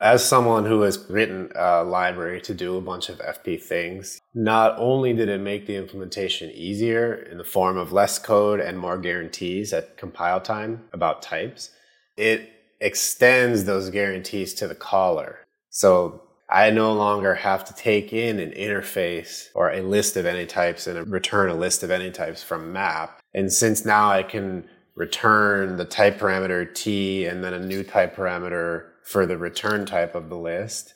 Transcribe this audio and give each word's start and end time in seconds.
As 0.00 0.22
someone 0.22 0.66
who 0.66 0.82
has 0.82 1.08
written 1.08 1.50
a 1.54 1.82
library 1.82 2.42
to 2.42 2.52
do 2.52 2.76
a 2.76 2.82
bunch 2.82 3.08
of 3.08 3.18
FP 3.18 3.62
things, 3.62 4.20
not 4.34 4.78
only 4.78 5.14
did 5.14 5.30
it 5.30 5.40
make 5.40 5.66
the 5.66 5.76
implementation 5.76 6.50
easier 6.50 7.14
in 7.14 7.38
the 7.38 7.44
form 7.44 7.78
of 7.78 7.92
less 7.92 8.18
code 8.18 8.60
and 8.60 8.78
more 8.78 8.98
guarantees 8.98 9.72
at 9.72 9.96
compile 9.96 10.40
time 10.40 10.84
about 10.92 11.22
types, 11.22 11.70
it 12.18 12.50
extends 12.78 13.64
those 13.64 13.88
guarantees 13.88 14.52
to 14.54 14.68
the 14.68 14.74
caller. 14.74 15.38
So 15.70 16.22
I 16.50 16.68
no 16.70 16.92
longer 16.92 17.34
have 17.34 17.64
to 17.64 17.74
take 17.74 18.12
in 18.12 18.38
an 18.38 18.50
interface 18.50 19.48
or 19.54 19.70
a 19.70 19.80
list 19.80 20.18
of 20.18 20.26
any 20.26 20.44
types 20.44 20.86
and 20.86 21.10
return 21.10 21.48
a 21.48 21.54
list 21.54 21.82
of 21.82 21.90
any 21.90 22.10
types 22.10 22.42
from 22.42 22.70
map. 22.70 23.18
And 23.32 23.50
since 23.50 23.86
now 23.86 24.10
I 24.10 24.22
can 24.22 24.68
return 24.94 25.78
the 25.78 25.86
type 25.86 26.18
parameter 26.18 26.74
t 26.74 27.24
and 27.24 27.42
then 27.42 27.54
a 27.54 27.58
new 27.58 27.82
type 27.82 28.14
parameter 28.14 28.88
for 29.06 29.24
the 29.24 29.38
return 29.38 29.86
type 29.86 30.14
of 30.14 30.28
the 30.28 30.36
list. 30.36 30.94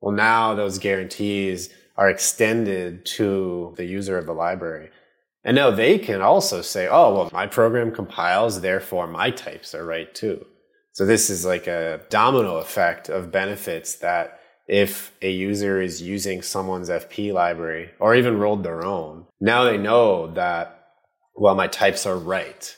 Well, 0.00 0.14
now 0.14 0.54
those 0.54 0.78
guarantees 0.78 1.70
are 1.96 2.10
extended 2.10 3.06
to 3.06 3.74
the 3.76 3.84
user 3.84 4.18
of 4.18 4.26
the 4.26 4.32
library. 4.32 4.90
And 5.44 5.54
now 5.54 5.70
they 5.70 5.98
can 5.98 6.20
also 6.20 6.62
say, 6.62 6.88
oh, 6.88 7.14
well, 7.14 7.30
my 7.32 7.46
program 7.46 7.92
compiles, 7.92 8.60
therefore 8.60 9.06
my 9.06 9.30
types 9.30 9.74
are 9.74 9.84
right 9.84 10.12
too. 10.14 10.44
So 10.92 11.06
this 11.06 11.30
is 11.30 11.44
like 11.44 11.68
a 11.68 12.00
domino 12.10 12.56
effect 12.56 13.08
of 13.08 13.30
benefits 13.30 13.96
that 13.96 14.40
if 14.66 15.12
a 15.22 15.30
user 15.30 15.80
is 15.80 16.02
using 16.02 16.42
someone's 16.42 16.90
FP 16.90 17.32
library 17.32 17.90
or 18.00 18.16
even 18.16 18.38
rolled 18.38 18.64
their 18.64 18.84
own, 18.84 19.26
now 19.40 19.62
they 19.62 19.78
know 19.78 20.32
that, 20.34 20.86
well, 21.36 21.54
my 21.54 21.68
types 21.68 22.04
are 22.04 22.18
right. 22.18 22.76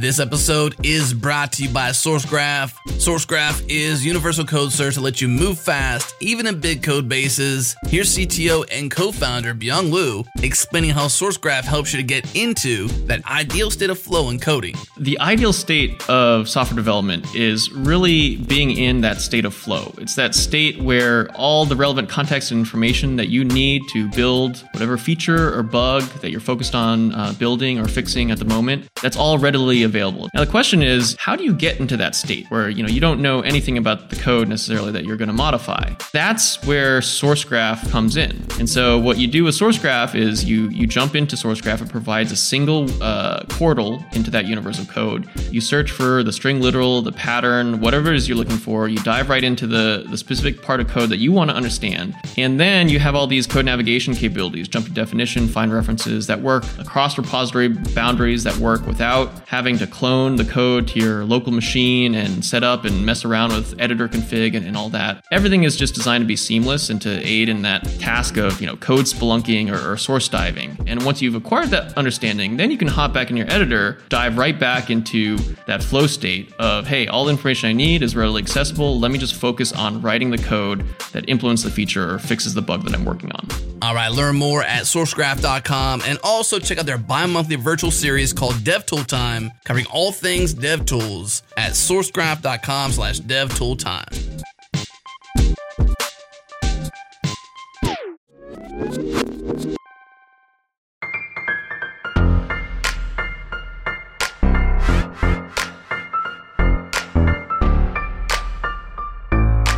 This 0.00 0.18
episode 0.18 0.74
is 0.82 1.14
brought 1.14 1.52
to 1.52 1.62
you 1.62 1.68
by 1.68 1.90
SourceGraph. 1.90 2.74
SourceGraph 2.98 3.64
is 3.68 4.04
universal 4.04 4.44
code 4.44 4.72
search 4.72 4.94
to 4.94 5.00
let 5.00 5.20
you 5.20 5.28
move 5.28 5.58
fast, 5.58 6.14
even 6.20 6.46
in 6.46 6.58
big 6.58 6.82
code 6.82 7.08
bases. 7.08 7.76
Here's 7.86 8.16
CTO 8.16 8.66
and 8.72 8.90
co-founder 8.90 9.54
Beyang 9.54 9.92
Liu 9.92 10.24
explaining 10.42 10.90
how 10.90 11.06
SourceGraph 11.06 11.62
helps 11.62 11.92
you 11.92 11.98
to 11.98 12.02
get 12.02 12.34
into 12.34 12.88
that 13.06 13.24
ideal 13.26 13.70
state 13.70 13.88
of 13.88 13.98
flow 13.98 14.30
in 14.30 14.40
coding. 14.40 14.74
The 14.98 15.18
ideal 15.20 15.52
state 15.52 16.08
of 16.08 16.48
software 16.48 16.76
development 16.76 17.32
is 17.34 17.70
really 17.70 18.36
being 18.36 18.72
in 18.72 19.00
that 19.02 19.20
state 19.20 19.44
of 19.44 19.54
flow. 19.54 19.94
It's 19.98 20.16
that 20.16 20.34
state 20.34 20.80
where 20.80 21.30
all 21.34 21.66
the 21.66 21.76
relevant 21.76 22.08
context 22.08 22.50
and 22.50 22.58
information 22.58 23.16
that 23.16 23.28
you 23.28 23.44
need 23.44 23.82
to 23.90 24.10
build 24.10 24.64
whatever 24.72 24.98
feature 24.98 25.56
or 25.56 25.62
bug 25.62 26.02
that 26.20 26.30
you're 26.30 26.40
focused 26.40 26.74
on 26.74 27.14
uh, 27.14 27.32
building 27.38 27.78
or 27.78 27.86
fixing 27.86 28.32
at 28.32 28.38
the 28.38 28.44
moment, 28.44 28.88
that's 29.00 29.16
all 29.16 29.38
readily 29.38 29.83
available. 29.84 30.28
Now 30.34 30.44
the 30.44 30.50
question 30.50 30.82
is, 30.82 31.16
how 31.18 31.36
do 31.36 31.44
you 31.44 31.54
get 31.54 31.80
into 31.80 31.96
that 31.96 32.14
state 32.14 32.50
where 32.50 32.68
you 32.68 32.82
know 32.82 32.88
you 32.88 33.00
don't 33.00 33.20
know 33.20 33.40
anything 33.40 33.78
about 33.78 34.10
the 34.10 34.16
code 34.16 34.48
necessarily 34.48 34.92
that 34.92 35.04
you're 35.04 35.16
going 35.16 35.28
to 35.28 35.34
modify? 35.34 35.94
That's 36.12 36.62
where 36.64 37.00
SourceGraph 37.00 37.90
comes 37.90 38.16
in. 38.16 38.44
And 38.58 38.68
so 38.68 38.98
what 38.98 39.18
you 39.18 39.26
do 39.26 39.44
with 39.44 39.54
SourceGraph 39.54 40.14
is 40.14 40.44
you 40.44 40.68
you 40.70 40.86
jump 40.86 41.14
into 41.14 41.36
SourceGraph. 41.36 41.82
It 41.82 41.88
provides 41.88 42.32
a 42.32 42.36
single 42.36 42.90
uh, 43.02 43.44
portal 43.48 44.04
into 44.12 44.30
that 44.30 44.46
universe 44.46 44.78
of 44.78 44.88
code. 44.88 45.28
You 45.50 45.60
search 45.60 45.90
for 45.90 46.22
the 46.22 46.32
string 46.32 46.60
literal, 46.60 47.02
the 47.02 47.12
pattern, 47.12 47.80
whatever 47.80 48.10
it 48.10 48.16
is 48.16 48.28
you're 48.28 48.38
looking 48.38 48.56
for. 48.56 48.88
You 48.88 48.98
dive 48.98 49.28
right 49.28 49.44
into 49.44 49.66
the 49.66 50.06
the 50.08 50.16
specific 50.16 50.62
part 50.62 50.80
of 50.80 50.88
code 50.88 51.10
that 51.10 51.18
you 51.18 51.32
want 51.32 51.50
to 51.50 51.56
understand, 51.56 52.14
and 52.36 52.58
then 52.58 52.88
you 52.88 52.98
have 52.98 53.14
all 53.14 53.26
these 53.26 53.46
code 53.46 53.64
navigation 53.64 54.14
capabilities, 54.14 54.68
jump 54.68 54.86
to 54.86 54.92
definition, 54.92 55.48
find 55.48 55.72
references 55.72 56.26
that 56.26 56.40
work 56.40 56.64
across 56.78 57.16
repository 57.18 57.68
boundaries 57.68 58.44
that 58.44 58.56
work 58.58 58.86
without 58.86 59.30
having 59.48 59.73
to 59.78 59.86
clone 59.86 60.36
the 60.36 60.44
code 60.44 60.88
to 60.88 61.00
your 61.00 61.24
local 61.24 61.52
machine 61.52 62.14
and 62.14 62.44
set 62.44 62.62
up 62.62 62.84
and 62.84 63.04
mess 63.04 63.24
around 63.24 63.52
with 63.52 63.74
editor 63.80 64.08
config 64.08 64.54
and, 64.54 64.66
and 64.66 64.76
all 64.76 64.88
that. 64.90 65.24
Everything 65.30 65.64
is 65.64 65.76
just 65.76 65.94
designed 65.94 66.22
to 66.22 66.26
be 66.26 66.36
seamless 66.36 66.90
and 66.90 67.00
to 67.02 67.20
aid 67.26 67.48
in 67.48 67.62
that 67.62 67.84
task 67.98 68.36
of, 68.36 68.60
you 68.60 68.66
know, 68.66 68.76
code 68.76 69.06
spelunking 69.06 69.72
or, 69.72 69.92
or 69.92 69.96
source 69.96 70.28
diving. 70.28 70.76
And 70.86 71.04
once 71.04 71.20
you've 71.22 71.34
acquired 71.34 71.70
that 71.70 71.96
understanding, 71.96 72.56
then 72.56 72.70
you 72.70 72.78
can 72.78 72.88
hop 72.88 73.12
back 73.12 73.30
in 73.30 73.36
your 73.36 73.50
editor, 73.50 73.98
dive 74.08 74.38
right 74.38 74.58
back 74.58 74.90
into 74.90 75.36
that 75.66 75.82
flow 75.82 76.06
state 76.06 76.52
of, 76.58 76.86
hey, 76.86 77.06
all 77.06 77.24
the 77.24 77.30
information 77.30 77.68
I 77.68 77.72
need 77.72 78.02
is 78.02 78.16
readily 78.16 78.42
accessible. 78.42 78.98
Let 78.98 79.10
me 79.10 79.18
just 79.18 79.34
focus 79.34 79.72
on 79.72 80.02
writing 80.02 80.30
the 80.30 80.38
code 80.38 80.84
that 81.12 81.28
implements 81.28 81.62
the 81.62 81.70
feature 81.70 82.14
or 82.14 82.18
fixes 82.18 82.54
the 82.54 82.62
bug 82.62 82.84
that 82.84 82.94
I'm 82.94 83.04
working 83.04 83.32
on. 83.32 83.48
All 83.82 83.94
right, 83.94 84.10
learn 84.10 84.36
more 84.36 84.62
at 84.62 84.84
sourcegraph.com 84.84 86.02
and 86.06 86.18
also 86.24 86.58
check 86.58 86.78
out 86.78 86.86
their 86.86 86.96
bi 86.96 87.26
monthly 87.26 87.56
virtual 87.56 87.90
series 87.90 88.32
called 88.32 88.54
DevTool 88.54 89.06
Time 89.06 89.52
covering 89.64 89.86
all 89.86 90.12
things 90.12 90.54
dev 90.54 90.84
tools 90.86 91.42
at 91.56 91.72
sourcegraph.com 91.72 92.92
slash 92.92 93.20
devtooltime. 93.20 94.42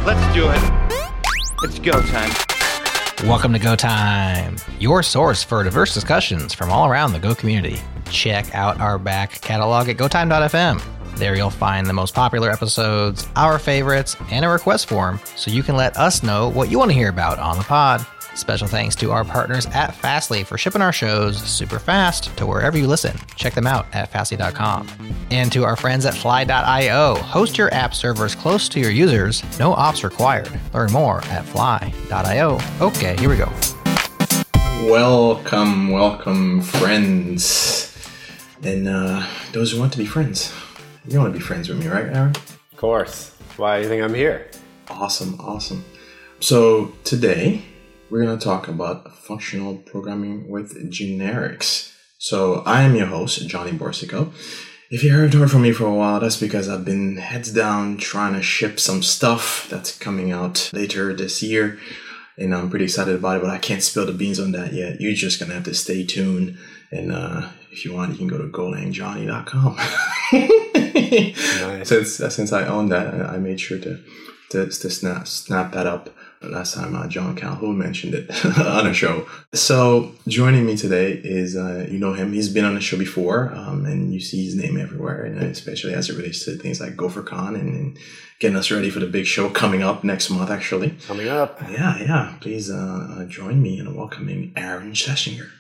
Let's 0.05 0.35
do 0.35 0.49
it. 0.51 0.61
It's 1.63 1.79
go 1.79 2.01
time. 2.03 2.31
Welcome 3.27 3.55
to 3.55 3.59
Go 3.59 3.75
Time, 3.75 4.57
your 4.79 5.03
source 5.03 5.43
for 5.43 5.65
diverse 5.65 5.95
discussions 5.95 6.53
from 6.53 6.71
all 6.71 6.87
around 6.87 7.13
the 7.13 7.19
Go 7.19 7.35
community 7.35 7.81
check 8.11 8.55
out 8.55 8.81
our 8.81 8.99
back 8.99 9.41
catalog 9.41 9.89
at 9.89 9.97
gotime.fm. 9.97 10.83
There 11.17 11.35
you'll 11.35 11.49
find 11.49 11.87
the 11.87 11.95
most 11.95 12.15
popular 12.15 12.51
episodes, 12.51 13.27
our 13.37 13.59
favorites, 13.59 14.17
and 14.31 14.45
a 14.45 14.49
request 14.49 14.87
form 14.87 15.19
so 15.35 15.51
you 15.51 15.63
can 15.63 15.75
let 15.75 15.97
us 15.97 16.23
know 16.23 16.49
what 16.51 16.71
you 16.71 16.79
want 16.79 16.91
to 16.91 16.97
hear 16.97 17.09
about 17.09 17.39
on 17.39 17.57
the 17.57 17.65
pod. 17.65 18.07
Special 18.35 18.69
thanks 18.69 18.95
to 18.97 19.13
our 19.13 19.25
partners 19.25 19.65
at 19.73 19.95
Fastly 19.95 20.45
for 20.45 20.59
shipping 20.59 20.83
our 20.83 20.93
shows 20.93 21.43
super 21.43 21.79
fast 21.79 22.37
to 22.37 22.45
wherever 22.45 22.77
you 22.77 22.87
listen. 22.87 23.17
Check 23.35 23.55
them 23.55 23.67
out 23.67 23.87
at 23.95 24.11
fastly.com. 24.11 24.87
And 25.31 25.51
to 25.53 25.65
our 25.65 25.75
friends 25.75 26.05
at 26.05 26.15
fly.io, 26.15 27.15
host 27.15 27.57
your 27.57 27.73
app 27.73 27.95
servers 27.95 28.35
close 28.35 28.69
to 28.69 28.79
your 28.79 28.91
users, 28.91 29.43
no 29.59 29.73
ops 29.73 30.05
required. 30.05 30.51
Learn 30.75 30.93
more 30.93 31.25
at 31.25 31.47
fly.io. 31.47 32.59
Okay, 32.83 33.17
here 33.17 33.31
we 33.31 33.39
go. 33.39 33.51
Welcome, 34.87 35.89
welcome, 35.89 36.61
friends 36.61 37.86
and 38.63 38.89
uh, 38.89 39.27
those 39.53 39.73
who 39.73 39.81
want 39.81 39.93
to 39.93 39.99
be 39.99 40.07
friends. 40.07 40.53
You 41.09 41.19
want 41.19 41.33
to 41.33 41.39
be 41.39 41.45
friends 41.45 41.69
with 41.69 41.79
me, 41.79 41.89
right, 41.89 42.07
Aaron? 42.07 42.31
Of 42.31 42.77
course. 42.77 43.37
Why 43.57 43.77
do 43.77 43.83
you 43.85 43.89
think 43.89 44.03
I'm 44.03 44.15
here? 44.15 44.51
Awesome, 44.89 45.41
awesome. 45.41 45.85
So 46.41 46.93
today 47.05 47.63
we're 48.11 48.23
going 48.23 48.39
to 48.39 48.45
talk 48.45 48.69
about 48.69 49.17
functional 49.17 49.77
programming 49.79 50.49
with 50.49 50.91
generics. 50.93 51.95
So 52.19 52.63
I 52.67 52.83
am 52.83 52.97
your 52.97 53.07
host, 53.07 53.47
Johnny 53.47 53.73
Boursiquot. 53.73 54.33
If 54.91 55.03
you 55.03 55.11
haven't 55.11 55.35
heard 55.35 55.51
from 55.51 55.63
me 55.63 55.73
for 55.73 55.87
a 55.87 55.95
while, 55.95 56.21
that's 56.21 56.39
because 56.41 56.69
I've 56.69 56.85
been 56.85 57.17
heads 57.17 57.53
down 57.53 57.97
trying 57.97 58.35
to 58.35 58.43
ship 58.43 58.79
some 58.79 59.03
stuff 59.03 59.67
that's 59.69 59.99
coming 59.99 60.31
out 60.31 60.71
later 60.73 61.13
this 61.13 61.43
year. 61.43 61.79
And 62.39 62.55
I'm 62.55 62.71
pretty 62.71 62.85
excited 62.85 63.17
about 63.17 63.39
it, 63.39 63.43
but 63.43 63.51
I 63.51 63.59
can't 63.59 63.83
spill 63.83 64.07
the 64.07 64.13
beans 64.13 64.39
on 64.39 64.53
that 64.53 64.73
yet. 64.73 65.01
You're 65.01 65.15
just 65.15 65.41
going 65.41 65.49
to 65.49 65.55
have 65.55 65.65
to 65.65 65.75
stay 65.75 66.05
tuned 66.05 66.59
and 66.93 67.11
uh, 67.11 67.49
if 67.77 67.85
you 67.85 67.93
want, 67.93 68.13
you 68.13 68.17
can 68.17 68.27
go 68.27 68.39
to 68.39 68.45
golangjohnny.com. 68.49 69.77
nice. 71.69 71.89
Since 71.89 72.35
since 72.35 72.53
I 72.53 72.67
own 72.67 72.89
that, 72.89 73.15
I 73.27 73.37
made 73.37 73.61
sure 73.61 73.79
to 73.79 74.03
to, 74.51 74.67
to 74.67 74.91
snap 74.91 75.29
snap 75.29 75.73
that 75.73 75.87
up. 75.87 76.09
Last 76.43 76.75
time 76.75 76.95
uh, 76.95 77.07
Jon 77.09 77.35
Calhoun 77.35 77.77
mentioned 77.77 78.15
it 78.15 78.31
on 78.59 78.87
a 78.87 78.95
show. 78.95 79.27
So 79.53 80.13
joining 80.27 80.65
me 80.65 80.77
today 80.77 81.13
is 81.13 81.55
uh, 81.55 81.87
you 81.91 81.99
know 81.99 82.15
him. 82.15 82.33
He's 82.33 82.49
been 82.49 82.65
on 82.65 82.75
the 82.75 82.81
show 82.81 82.97
before, 82.97 83.53
um, 83.55 83.85
and 83.85 84.15
you 84.15 84.21
see 84.21 84.45
his 84.45 84.55
name 84.55 84.79
everywhere, 84.79 85.25
and 85.25 85.43
especially 85.43 85.93
as 85.93 86.09
it 86.09 86.17
relates 86.17 86.47
to 86.47 86.57
things 86.57 86.81
like 86.81 86.97
GopherCon 86.97 87.57
and, 87.61 87.69
and 87.75 87.99
getting 88.41 88.57
us 88.57 88.71
ready 88.71 88.89
for 88.89 89.01
the 89.01 89.07
big 89.07 89.27
show 89.27 89.51
coming 89.51 89.83
up 89.83 90.03
next 90.03 90.31
month. 90.31 90.51
Actually, 90.51 90.91
coming 91.07 91.29
up. 91.29 91.61
Yeah, 91.69 91.99
yeah. 91.99 92.37
Please 92.41 92.71
uh, 92.71 93.19
uh 93.19 93.25
join 93.27 93.61
me 93.61 93.79
in 93.79 93.95
welcoming 93.95 94.55
Aaron 94.57 94.95
Schlesinger. 94.95 95.51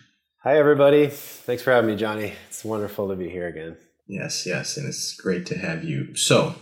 Hi, 0.46 0.58
everybody. 0.58 1.08
Thanks 1.08 1.64
for 1.64 1.72
having 1.72 1.90
me, 1.90 1.96
Johnny. 1.96 2.32
It's 2.46 2.64
wonderful 2.64 3.08
to 3.08 3.16
be 3.16 3.28
here 3.28 3.48
again. 3.48 3.76
Yes, 4.06 4.46
yes, 4.46 4.76
and 4.76 4.86
it's 4.86 5.12
great 5.16 5.44
to 5.46 5.58
have 5.58 5.82
you. 5.82 6.14
So, 6.14 6.54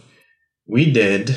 we 0.67 0.91
did 0.91 1.37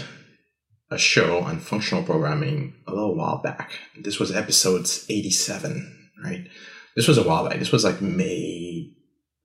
a 0.89 0.97
show 0.97 1.41
on 1.41 1.59
functional 1.59 2.05
programming 2.05 2.73
a 2.87 2.91
little 2.91 3.17
while 3.17 3.41
back. 3.41 3.73
This 4.01 4.17
was 4.17 4.33
episodes 4.33 5.05
87, 5.09 6.09
right? 6.23 6.47
This 6.95 7.09
was 7.09 7.17
a 7.17 7.27
while 7.27 7.49
back. 7.49 7.59
This 7.59 7.73
was 7.73 7.83
like 7.83 8.01
May 8.01 8.93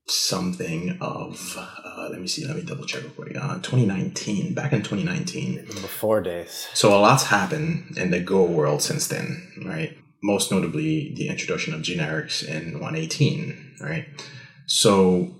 something 0.06 0.96
of, 1.00 1.56
uh, 1.58 2.06
let 2.08 2.20
me 2.20 2.28
see, 2.28 2.46
let 2.46 2.54
me 2.54 2.62
double 2.62 2.84
check 2.84 3.02
real 3.02 3.10
quick. 3.10 3.36
Uh, 3.36 3.54
2019, 3.54 4.54
back 4.54 4.72
in 4.72 4.84
2019. 4.84 5.64
Before 5.64 6.20
days. 6.20 6.68
So, 6.72 6.96
a 6.96 7.00
lot's 7.00 7.24
happened 7.24 7.98
in 7.98 8.12
the 8.12 8.20
Go 8.20 8.44
world 8.44 8.80
since 8.80 9.08
then, 9.08 9.50
right? 9.66 9.98
Most 10.22 10.50
notably 10.50 11.12
the 11.14 11.28
introduction 11.28 11.74
of 11.74 11.80
generics 11.80 12.46
in 12.46 12.74
118, 12.74 13.76
right? 13.80 14.06
So 14.66 15.34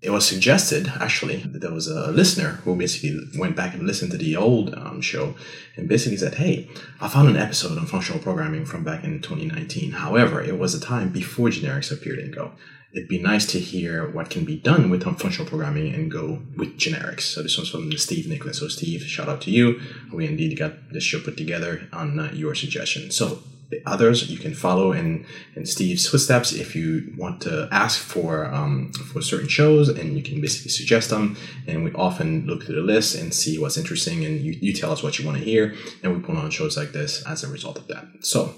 it 0.00 0.10
was 0.10 0.26
suggested 0.26 0.92
actually 1.00 1.38
that 1.38 1.60
there 1.60 1.72
was 1.72 1.88
a 1.88 2.12
listener 2.12 2.60
who 2.64 2.76
basically 2.76 3.20
went 3.36 3.56
back 3.56 3.74
and 3.74 3.84
listened 3.84 4.12
to 4.12 4.16
the 4.16 4.36
old 4.36 4.72
um, 4.74 5.00
show 5.00 5.34
and 5.76 5.88
basically 5.88 6.16
said 6.16 6.34
hey 6.36 6.70
i 7.00 7.08
found 7.08 7.28
an 7.28 7.36
episode 7.36 7.76
on 7.76 7.84
functional 7.84 8.22
programming 8.22 8.64
from 8.64 8.84
back 8.84 9.02
in 9.02 9.20
2019 9.20 9.90
however 9.90 10.40
it 10.40 10.56
was 10.56 10.72
a 10.72 10.80
time 10.80 11.08
before 11.08 11.48
generics 11.48 11.90
appeared 11.90 12.20
in 12.20 12.30
go. 12.30 12.52
It'd 12.90 13.08
be 13.08 13.20
nice 13.20 13.44
to 13.52 13.60
hear 13.60 14.08
what 14.08 14.30
can 14.30 14.46
be 14.46 14.56
done 14.56 14.88
with 14.88 15.04
functional 15.04 15.46
programming 15.46 15.94
and 15.94 16.10
go 16.10 16.42
with 16.56 16.78
generics. 16.78 17.20
So 17.20 17.42
this 17.42 17.58
one's 17.58 17.68
from 17.68 17.92
steve 17.98 18.26
nicholas. 18.26 18.60
So 18.60 18.68
steve 18.68 19.02
shout 19.02 19.28
out 19.28 19.42
to 19.42 19.50
you. 19.50 19.80
We 20.10 20.26
indeed 20.26 20.58
got 20.58 20.90
this 20.90 21.04
show 21.04 21.20
put 21.20 21.36
together 21.36 21.86
on 21.92 22.18
uh, 22.18 22.30
your 22.32 22.54
suggestion. 22.54 23.10
So 23.10 23.42
the 23.70 23.82
others. 23.86 24.30
You 24.30 24.38
can 24.38 24.54
follow 24.54 24.92
in, 24.92 25.26
in 25.54 25.66
Steve's 25.66 26.06
footsteps 26.08 26.52
if 26.52 26.74
you 26.74 27.12
want 27.16 27.40
to 27.42 27.68
ask 27.70 28.00
for 28.00 28.46
um, 28.46 28.92
for 28.92 29.20
certain 29.20 29.48
shows 29.48 29.88
and 29.88 30.16
you 30.16 30.22
can 30.22 30.40
basically 30.40 30.70
suggest 30.70 31.10
them. 31.10 31.36
And 31.66 31.84
we 31.84 31.92
often 31.92 32.46
look 32.46 32.64
through 32.64 32.76
the 32.76 32.82
list 32.82 33.14
and 33.14 33.32
see 33.32 33.58
what's 33.58 33.76
interesting 33.76 34.24
and 34.24 34.40
you, 34.40 34.56
you 34.60 34.72
tell 34.72 34.92
us 34.92 35.02
what 35.02 35.18
you 35.18 35.26
want 35.26 35.38
to 35.38 35.44
hear 35.44 35.74
and 36.02 36.14
we 36.14 36.20
put 36.20 36.36
on 36.36 36.50
shows 36.50 36.76
like 36.76 36.92
this 36.92 37.24
as 37.26 37.44
a 37.44 37.48
result 37.48 37.78
of 37.78 37.86
that. 37.88 38.06
So 38.20 38.54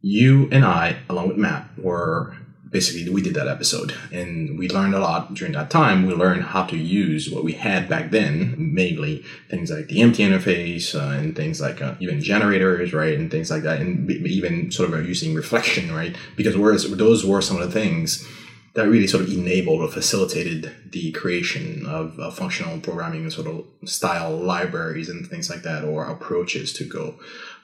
you 0.00 0.48
and 0.52 0.64
I 0.64 0.96
along 1.08 1.28
with 1.28 1.36
Matt 1.36 1.68
were 1.78 2.36
basically 2.76 3.08
we 3.08 3.22
did 3.22 3.32
that 3.32 3.48
episode 3.48 3.94
and 4.12 4.58
we 4.58 4.68
learned 4.68 4.94
a 4.94 4.98
lot 4.98 5.32
during 5.32 5.54
that 5.54 5.70
time. 5.70 6.04
We 6.04 6.12
learned 6.12 6.42
how 6.54 6.64
to 6.72 6.76
use 6.76 7.30
what 7.30 7.42
we 7.42 7.54
had 7.54 7.88
back 7.88 8.10
then 8.10 8.36
mainly 8.58 9.24
things 9.48 9.70
like 9.70 9.86
the 9.88 10.02
empty 10.02 10.22
interface 10.28 10.86
uh, 10.94 11.18
and 11.18 11.34
things 11.34 11.58
like 11.58 11.80
uh, 11.80 11.94
even 12.00 12.20
generators 12.20 12.92
right 12.92 13.16
and 13.18 13.30
things 13.30 13.50
like 13.50 13.62
that 13.62 13.80
and 13.80 14.10
even 14.38 14.70
sort 14.70 14.92
of 14.92 15.08
using 15.08 15.34
reflection 15.34 15.84
right 16.00 16.14
because 16.36 16.54
whereas 16.54 16.82
those 17.04 17.24
were 17.24 17.40
some 17.40 17.56
of 17.58 17.66
the 17.66 17.80
things 17.80 18.28
that 18.74 18.86
really 18.86 19.06
sort 19.06 19.24
of 19.24 19.32
enabled 19.32 19.80
or 19.80 19.88
facilitated 19.88 20.70
the 20.90 21.10
creation 21.12 21.86
of 21.86 22.20
uh, 22.20 22.30
functional 22.30 22.78
programming 22.80 23.30
sort 23.30 23.46
of 23.46 23.64
style 23.88 24.36
libraries 24.36 25.08
and 25.08 25.26
things 25.26 25.48
like 25.48 25.62
that 25.62 25.82
or 25.82 26.04
approaches 26.04 26.74
to 26.74 26.84
go 26.84 27.14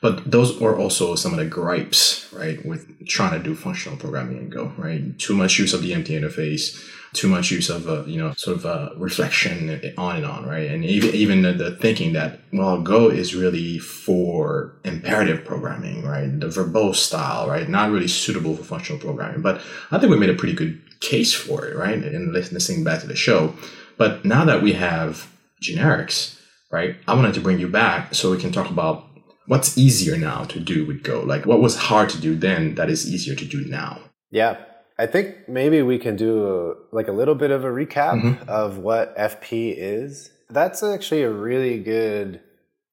but 0.03 0.29
those 0.29 0.61
are 0.61 0.77
also 0.77 1.15
some 1.15 1.33
of 1.33 1.39
the 1.39 1.47
gripes, 1.47 2.29
right, 2.33 2.65
with 2.67 3.07
trying 3.07 3.39
to 3.39 3.43
do 3.43 3.55
functional 3.55 3.97
programming 3.97 4.37
in 4.37 4.49
Go, 4.51 4.73
right? 4.77 5.17
Too 5.17 5.35
much 5.35 5.61
use 5.61 5.73
of 5.73 5.81
the 5.81 5.95
empty 5.95 6.19
interface, 6.19 6.85
too 7.13 7.29
much 7.29 7.53
use 7.53 7.71
of, 7.71 7.89
uh, 7.89 8.05
you 8.05 8.21
know, 8.21 8.33
sort 8.33 8.57
of 8.57 8.67
uh, 8.67 8.91
reflection 8.97 9.71
on 9.97 10.17
and 10.17 10.27
on, 10.27 10.45
right? 10.45 10.69
And 10.69 10.85
even, 10.85 11.15
even 11.15 11.43
the, 11.43 11.53
the 11.53 11.77
thinking 11.77 12.15
that, 12.15 12.41
well, 12.53 12.83
Go 12.83 13.11
is 13.11 13.37
really 13.37 13.79
for 13.79 14.75
imperative 14.85 15.45
programming, 15.45 16.05
right? 16.05 16.29
The 16.41 16.49
verbose 16.49 16.97
style, 16.97 17.49
right? 17.49 17.69
Not 17.69 17.93
really 17.93 18.09
suitable 18.09 18.57
for 18.57 18.65
functional 18.65 19.01
programming. 19.01 19.41
But 19.41 19.61
I 19.93 19.99
think 19.99 20.11
we 20.11 20.19
made 20.19 20.31
a 20.31 20.35
pretty 20.35 20.55
good 20.55 20.83
case 20.99 21.33
for 21.33 21.65
it, 21.65 21.77
right? 21.77 22.03
And 22.03 22.33
listening 22.33 22.83
back 22.83 23.03
to 23.03 23.07
the 23.07 23.15
show. 23.15 23.55
But 23.99 24.25
now 24.25 24.45
that 24.47 24.63
we 24.63 24.73
have 24.73 25.31
generics, 25.63 26.41
right, 26.73 26.97
I 27.07 27.15
wanted 27.15 27.35
to 27.35 27.41
bring 27.41 27.61
you 27.61 27.69
back 27.69 28.17
so 28.17 28.33
we 28.33 28.39
can 28.39 28.51
talk 28.51 28.69
about 28.69 29.12
what's 29.47 29.77
easier 29.77 30.17
now 30.17 30.45
to 30.45 30.61
do 30.61 30.87
with 30.87 31.03
Go? 31.03 31.21
Like 31.21 31.47
what 31.47 31.61
was 31.61 31.77
hard 31.77 32.09
to 32.11 32.21
do 32.21 32.35
then 32.37 32.75
that 32.77 32.91
is 32.91 33.13
easier 33.13 33.35
to 33.35 33.45
do 33.45 33.65
now? 33.65 34.01
Yeah. 34.31 34.57
I 34.99 35.07
think 35.07 35.49
maybe 35.49 35.83
we 35.83 35.99
can 35.99 36.17
do 36.17 36.47
a, 36.47 36.95
like 36.95 37.09
a 37.09 37.13
little 37.13 37.35
bit 37.35 37.51
of 37.51 37.65
a 37.65 37.69
recap 37.69 38.23
mm-hmm. 38.23 38.49
of 38.49 38.79
what 38.79 39.17
FP 39.17 39.75
is. 39.77 40.31
That's 40.51 40.83
actually 40.83 41.23
a 41.23 41.31
really 41.31 41.79
good 41.83 42.41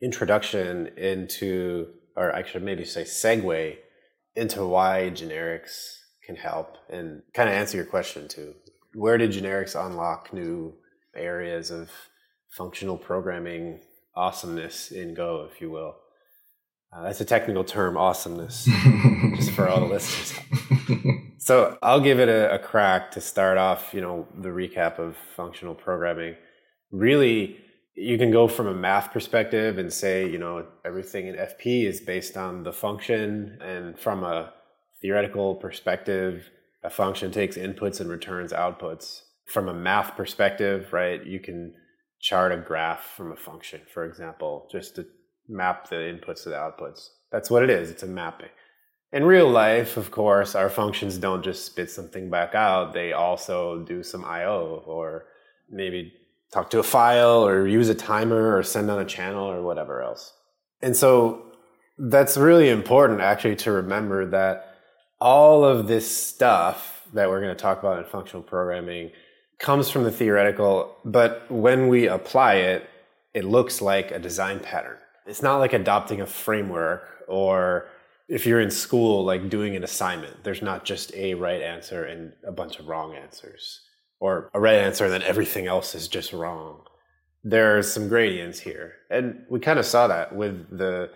introduction 0.01 0.87
into, 0.97 1.87
or 2.15 2.33
I 2.33 2.43
should 2.43 2.63
maybe 2.63 2.85
say 2.85 3.03
segue 3.03 3.75
into 4.35 4.65
why 4.65 5.11
generics 5.13 5.97
can 6.25 6.35
help 6.35 6.77
and 6.89 7.21
kind 7.33 7.49
of 7.49 7.55
answer 7.55 7.77
your 7.77 7.85
question 7.85 8.27
too. 8.27 8.53
Where 8.93 9.17
did 9.17 9.31
generics 9.31 9.75
unlock 9.75 10.33
new 10.33 10.73
areas 11.15 11.69
of 11.69 11.91
functional 12.49 12.97
programming 12.97 13.81
awesomeness 14.15 14.91
in 14.91 15.13
Go, 15.13 15.47
if 15.51 15.61
you 15.61 15.69
will? 15.69 15.95
Uh, 16.91 17.03
that's 17.03 17.21
a 17.21 17.25
technical 17.25 17.63
term, 17.63 17.95
awesomeness, 17.97 18.65
just 19.35 19.51
for 19.51 19.69
all 19.69 19.79
the 19.79 19.85
listeners. 19.85 20.33
so 21.37 21.77
I'll 21.83 22.01
give 22.01 22.19
it 22.19 22.29
a, 22.29 22.55
a, 22.55 22.59
crack 22.59 23.11
to 23.11 23.21
start 23.21 23.59
off. 23.59 23.93
You 23.93 24.01
know, 24.01 24.27
the 24.35 24.49
recap 24.49 24.97
of 24.97 25.15
functional 25.35 25.75
programming. 25.75 26.35
Really, 26.91 27.57
you 27.93 28.17
can 28.17 28.31
go 28.31 28.47
from 28.47 28.65
a 28.65 28.73
math 28.73 29.11
perspective 29.11 29.77
and 29.77 29.93
say, 29.93 30.27
you 30.27 30.39
know, 30.39 30.65
everything 30.83 31.27
in 31.27 31.35
FP 31.35 31.85
is 31.85 32.01
based 32.01 32.35
on 32.35 32.63
the 32.63 32.73
function, 32.73 33.59
and 33.61 33.99
from 33.99 34.23
a 34.23 34.51
theoretical 35.01 35.55
perspective, 35.55 36.49
a 36.83 36.89
function 36.89 37.31
takes 37.31 37.55
inputs 37.55 37.99
and 37.99 38.09
returns 38.09 38.51
outputs. 38.51 39.21
From 39.45 39.67
a 39.67 39.73
math 39.73 40.15
perspective, 40.15 40.91
right, 40.91 41.23
you 41.23 41.39
can 41.39 41.75
chart 42.19 42.51
a 42.51 42.57
graph 42.57 43.15
from 43.15 43.31
a 43.31 43.35
function, 43.35 43.81
for 43.93 44.05
example, 44.05 44.67
just 44.71 44.95
to 44.95 45.05
map 45.49 45.89
the 45.89 45.95
inputs 45.95 46.43
to 46.43 46.49
the 46.49 46.55
outputs. 46.55 47.09
That's 47.31 47.49
what 47.49 47.63
it 47.63 47.69
is. 47.69 47.89
It's 47.89 48.03
a 48.03 48.07
mapping. 48.07 48.49
In 49.11 49.25
real 49.25 49.49
life, 49.49 49.97
of 49.97 50.11
course, 50.11 50.53
our 50.53 50.69
functions 50.69 51.17
don't 51.17 51.43
just 51.43 51.65
spit 51.65 51.89
something 51.89 52.29
back 52.29 52.53
out. 52.53 52.93
They 52.93 53.11
also 53.11 53.79
do 53.83 54.03
some 54.03 54.23
I/O, 54.23 54.83
or 54.85 55.25
maybe 55.69 56.13
talk 56.53 56.69
to 56.69 56.79
a 56.79 56.83
file, 56.83 57.45
or 57.45 57.67
use 57.67 57.89
a 57.89 57.95
timer, 57.95 58.55
or 58.55 58.63
send 58.63 58.89
on 58.91 58.99
a 58.99 59.05
channel, 59.05 59.45
or 59.45 59.63
whatever 59.63 60.01
else. 60.01 60.33
And 60.81 60.95
so 60.95 61.43
that's 61.97 62.37
really 62.37 62.69
important, 62.69 63.21
actually, 63.21 63.55
to 63.57 63.71
remember 63.71 64.27
that 64.27 64.75
all 65.19 65.65
of 65.65 65.87
this 65.87 66.09
stuff 66.09 67.07
that 67.13 67.29
we're 67.29 67.41
going 67.41 67.55
to 67.55 67.61
talk 67.61 67.79
about 67.79 67.97
in 67.97 68.05
functional 68.05 68.43
programming 68.43 69.11
comes 69.57 69.89
from 69.89 70.03
the 70.03 70.11
theoretical, 70.11 70.95
but 71.03 71.49
when 71.51 71.87
we 71.89 72.07
apply 72.07 72.53
it, 72.53 72.87
it 73.33 73.43
looks 73.43 73.81
like 73.81 74.11
a 74.11 74.19
design 74.19 74.59
pattern 74.59 74.97
it's 75.29 75.43
not 75.43 75.57
like 75.57 75.73
adopting 75.73 76.21
a 76.21 76.25
framework 76.25 77.23
or 77.27 77.87
if 78.27 78.45
you're 78.45 78.59
in 78.59 78.71
school 78.71 79.23
like 79.23 79.49
doing 79.49 79.75
an 79.75 79.83
assignment 79.83 80.43
there's 80.43 80.61
not 80.61 80.83
just 80.83 81.13
a 81.13 81.35
right 81.35 81.61
answer 81.61 82.03
and 82.03 82.33
a 82.45 82.51
bunch 82.51 82.79
of 82.79 82.87
wrong 82.87 83.15
answers 83.15 83.81
or 84.19 84.49
a 84.53 84.59
right 84.59 84.75
answer 84.75 85.05
and 85.05 85.13
then 85.13 85.23
everything 85.23 85.67
else 85.67 85.95
is 85.95 86.07
just 86.07 86.33
wrong. 86.33 86.81
There's 87.43 87.91
some 87.91 88.09
gradients 88.09 88.59
here. 88.59 88.95
And 89.09 89.43
we 89.49 89.59
kind 89.59 89.79
of 89.79 89.85
saw 89.85 90.07
that 90.07 90.35
with 90.35 90.77
the 90.77 91.11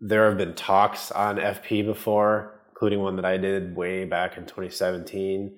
there 0.00 0.28
have 0.28 0.38
been 0.38 0.54
talks 0.54 1.10
on 1.10 1.38
fp 1.38 1.84
before 1.84 2.60
including 2.68 3.00
one 3.00 3.16
that 3.16 3.24
i 3.24 3.36
did 3.36 3.74
way 3.74 4.04
back 4.04 4.36
in 4.36 4.44
2017 4.44 5.52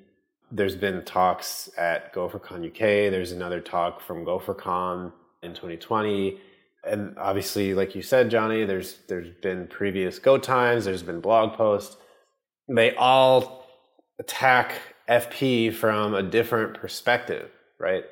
there's 0.50 0.74
been 0.74 1.04
talks 1.04 1.68
at 1.76 2.14
gophercon 2.14 2.66
uk 2.66 2.78
there's 2.78 3.32
another 3.32 3.60
talk 3.60 4.00
from 4.00 4.24
gophercon 4.24 5.12
in 5.42 5.50
2020 5.50 6.40
and 6.84 7.16
obviously, 7.18 7.74
like 7.74 7.94
you 7.94 8.02
said, 8.02 8.30
Johnny, 8.30 8.64
there's 8.64 8.98
there's 9.08 9.34
been 9.42 9.66
previous 9.66 10.18
go 10.18 10.38
times, 10.38 10.84
there's 10.84 11.02
been 11.02 11.20
blog 11.20 11.56
posts. 11.56 11.96
They 12.68 12.94
all 12.94 13.66
attack 14.18 14.72
FP 15.08 15.74
from 15.74 16.14
a 16.14 16.22
different 16.22 16.74
perspective, 16.74 17.50
right? 17.78 18.04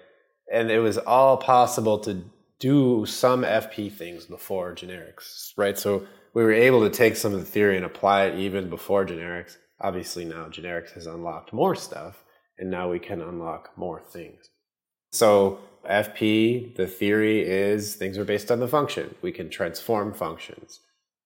And 0.53 0.71
it 0.71 0.81
was 0.81 0.99
all 0.99 1.37
possible 1.37 1.99
to 2.01 2.25
do 2.59 3.07
some 3.07 3.43
FP 3.43 3.93
things 3.93 4.25
before 4.25 4.75
generics, 4.75 5.53
right? 5.57 5.79
So 5.79 6.07
we 6.35 6.43
were 6.43 6.53
able 6.53 6.83
to 6.83 6.91
take 6.91 7.17
some 7.17 7.33
of 7.33 7.41
the 7.41 7.47
theory 7.47 7.77
and 7.77 7.87
apply 7.87 8.25
it 8.25 8.39
even 8.39 8.69
before 8.69 9.07
generics. 9.07 9.57
Obviously, 9.81 10.25
now 10.25 10.49
generics 10.49 10.93
has 10.93 11.07
unlocked 11.07 11.53
more 11.53 11.77
stuff, 11.77 12.25
and 12.59 12.71
now 12.71 12.91
we 12.91 12.99
can 12.99 13.21
unlock 13.21 13.71
more 13.77 14.01
things. 14.01 14.51
So 15.11 15.61
FP, 15.89 16.77
the 16.77 16.87
theory 16.87 17.41
is 17.41 17.95
things 17.95 18.19
are 18.19 18.25
based 18.25 18.51
on 18.51 18.61
the 18.61 18.69
function. 18.69 19.15
We 19.23 19.33
can 19.33 19.49
transform 19.51 20.13
functions 20.13 20.81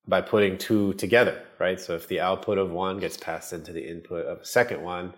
by 0.07 0.21
putting 0.21 0.59
two 0.59 0.95
together, 0.95 1.43
right? 1.59 1.81
So 1.81 1.95
if 1.95 2.09
the 2.09 2.21
output 2.21 2.59
of 2.59 2.71
one 2.71 2.99
gets 2.99 3.17
passed 3.17 3.53
into 3.53 3.73
the 3.73 3.89
input 3.89 4.27
of 4.27 4.41
a 4.41 4.45
second 4.45 4.83
one, 4.83 5.15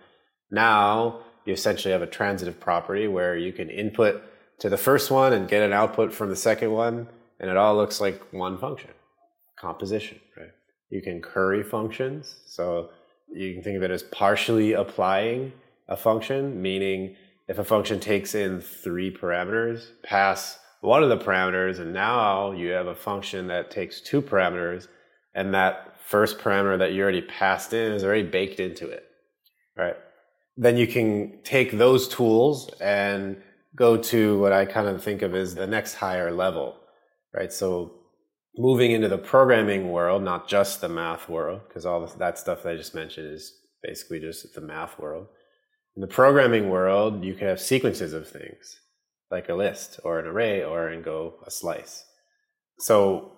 now 0.51 1.21
you 1.45 1.53
essentially 1.53 1.91
have 1.91 2.01
a 2.01 2.07
transitive 2.07 2.59
property 2.59 3.07
where 3.07 3.35
you 3.37 3.53
can 3.53 3.69
input 3.69 4.23
to 4.59 4.69
the 4.69 4.77
first 4.77 5.11
one 5.11 5.33
and 5.33 5.47
get 5.47 5.63
an 5.63 5.73
output 5.73 6.13
from 6.13 6.29
the 6.29 6.35
second 6.35 6.71
one, 6.71 7.07
and 7.39 7.49
it 7.49 7.57
all 7.57 7.75
looks 7.75 7.99
like 7.99 8.21
one 8.31 8.57
function. 8.57 8.91
Composition, 9.59 10.19
right? 10.37 10.51
You 10.89 11.01
can 11.01 11.21
curry 11.21 11.63
functions. 11.63 12.37
So 12.45 12.89
you 13.31 13.53
can 13.53 13.63
think 13.63 13.77
of 13.77 13.83
it 13.83 13.91
as 13.91 14.03
partially 14.03 14.73
applying 14.73 15.51
a 15.87 15.97
function, 15.97 16.61
meaning 16.61 17.15
if 17.47 17.59
a 17.59 17.63
function 17.63 17.99
takes 17.99 18.35
in 18.35 18.61
three 18.61 19.15
parameters, 19.15 19.89
pass 20.03 20.59
one 20.81 21.03
of 21.03 21.09
the 21.09 21.17
parameters, 21.17 21.79
and 21.79 21.93
now 21.93 22.51
you 22.51 22.69
have 22.69 22.87
a 22.87 22.95
function 22.95 23.47
that 23.47 23.71
takes 23.71 24.01
two 24.01 24.21
parameters, 24.21 24.87
and 25.33 25.53
that 25.53 25.95
first 26.05 26.37
parameter 26.37 26.77
that 26.77 26.93
you 26.93 27.01
already 27.01 27.21
passed 27.21 27.73
in 27.73 27.91
is 27.91 28.03
already 28.03 28.23
baked 28.23 28.59
into 28.59 28.87
it, 28.89 29.05
right? 29.75 29.95
Then 30.57 30.77
you 30.77 30.87
can 30.87 31.39
take 31.43 31.71
those 31.71 32.07
tools 32.07 32.69
and 32.79 33.41
go 33.75 33.97
to 33.97 34.39
what 34.39 34.53
I 34.53 34.65
kind 34.65 34.87
of 34.87 35.03
think 35.03 35.21
of 35.21 35.35
as 35.35 35.55
the 35.55 35.67
next 35.67 35.95
higher 35.95 36.31
level, 36.31 36.77
right? 37.33 37.51
So 37.51 37.93
moving 38.57 38.91
into 38.91 39.09
the 39.09 39.17
programming 39.17 39.91
world, 39.91 40.23
not 40.23 40.47
just 40.47 40.81
the 40.81 40.89
math 40.89 41.27
world, 41.27 41.61
because 41.67 41.85
all 41.85 42.05
that 42.05 42.39
stuff 42.39 42.63
that 42.63 42.73
I 42.73 42.77
just 42.77 42.95
mentioned 42.95 43.33
is 43.33 43.53
basically 43.83 44.19
just 44.19 44.53
the 44.53 44.61
math 44.61 44.97
world 44.97 45.27
In 45.95 46.01
the 46.01 46.07
programming 46.07 46.69
world, 46.69 47.23
you 47.23 47.33
can 47.35 47.47
have 47.47 47.61
sequences 47.61 48.11
of 48.11 48.27
things, 48.27 48.81
like 49.31 49.47
a 49.47 49.55
list 49.55 49.99
or 50.03 50.19
an 50.19 50.27
array 50.27 50.61
or 50.61 50.89
in 50.89 51.01
Go, 51.01 51.35
a 51.47 51.51
slice. 51.51 52.03
So, 52.79 53.31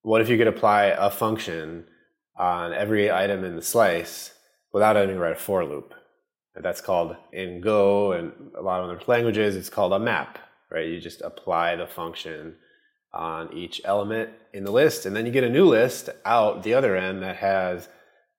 what 0.00 0.22
if 0.22 0.30
you 0.30 0.38
could 0.38 0.46
apply 0.46 0.84
a 0.84 1.10
function 1.10 1.84
on 2.38 2.72
every 2.72 3.12
item 3.12 3.44
in 3.44 3.54
the 3.54 3.62
slice 3.62 4.32
without 4.72 4.96
having 4.96 5.14
to 5.14 5.20
write 5.20 5.32
a 5.32 5.38
for 5.38 5.62
loop? 5.62 5.92
And 6.54 6.64
that's 6.64 6.80
called 6.80 7.16
in 7.34 7.60
Go 7.60 8.12
and 8.12 8.32
a 8.58 8.62
lot 8.62 8.80
of 8.80 8.88
other 8.88 9.02
languages, 9.06 9.54
it's 9.54 9.68
called 9.68 9.92
a 9.92 9.98
map, 9.98 10.38
right? 10.70 10.88
You 10.88 11.00
just 11.00 11.20
apply 11.20 11.76
the 11.76 11.86
function 11.86 12.56
on 13.12 13.52
each 13.52 13.82
element 13.84 14.30
in 14.54 14.64
the 14.64 14.72
list, 14.72 15.04
and 15.04 15.14
then 15.14 15.26
you 15.26 15.32
get 15.32 15.44
a 15.44 15.50
new 15.50 15.66
list 15.66 16.08
out 16.24 16.62
the 16.62 16.72
other 16.72 16.96
end 16.96 17.22
that 17.22 17.36
has 17.36 17.90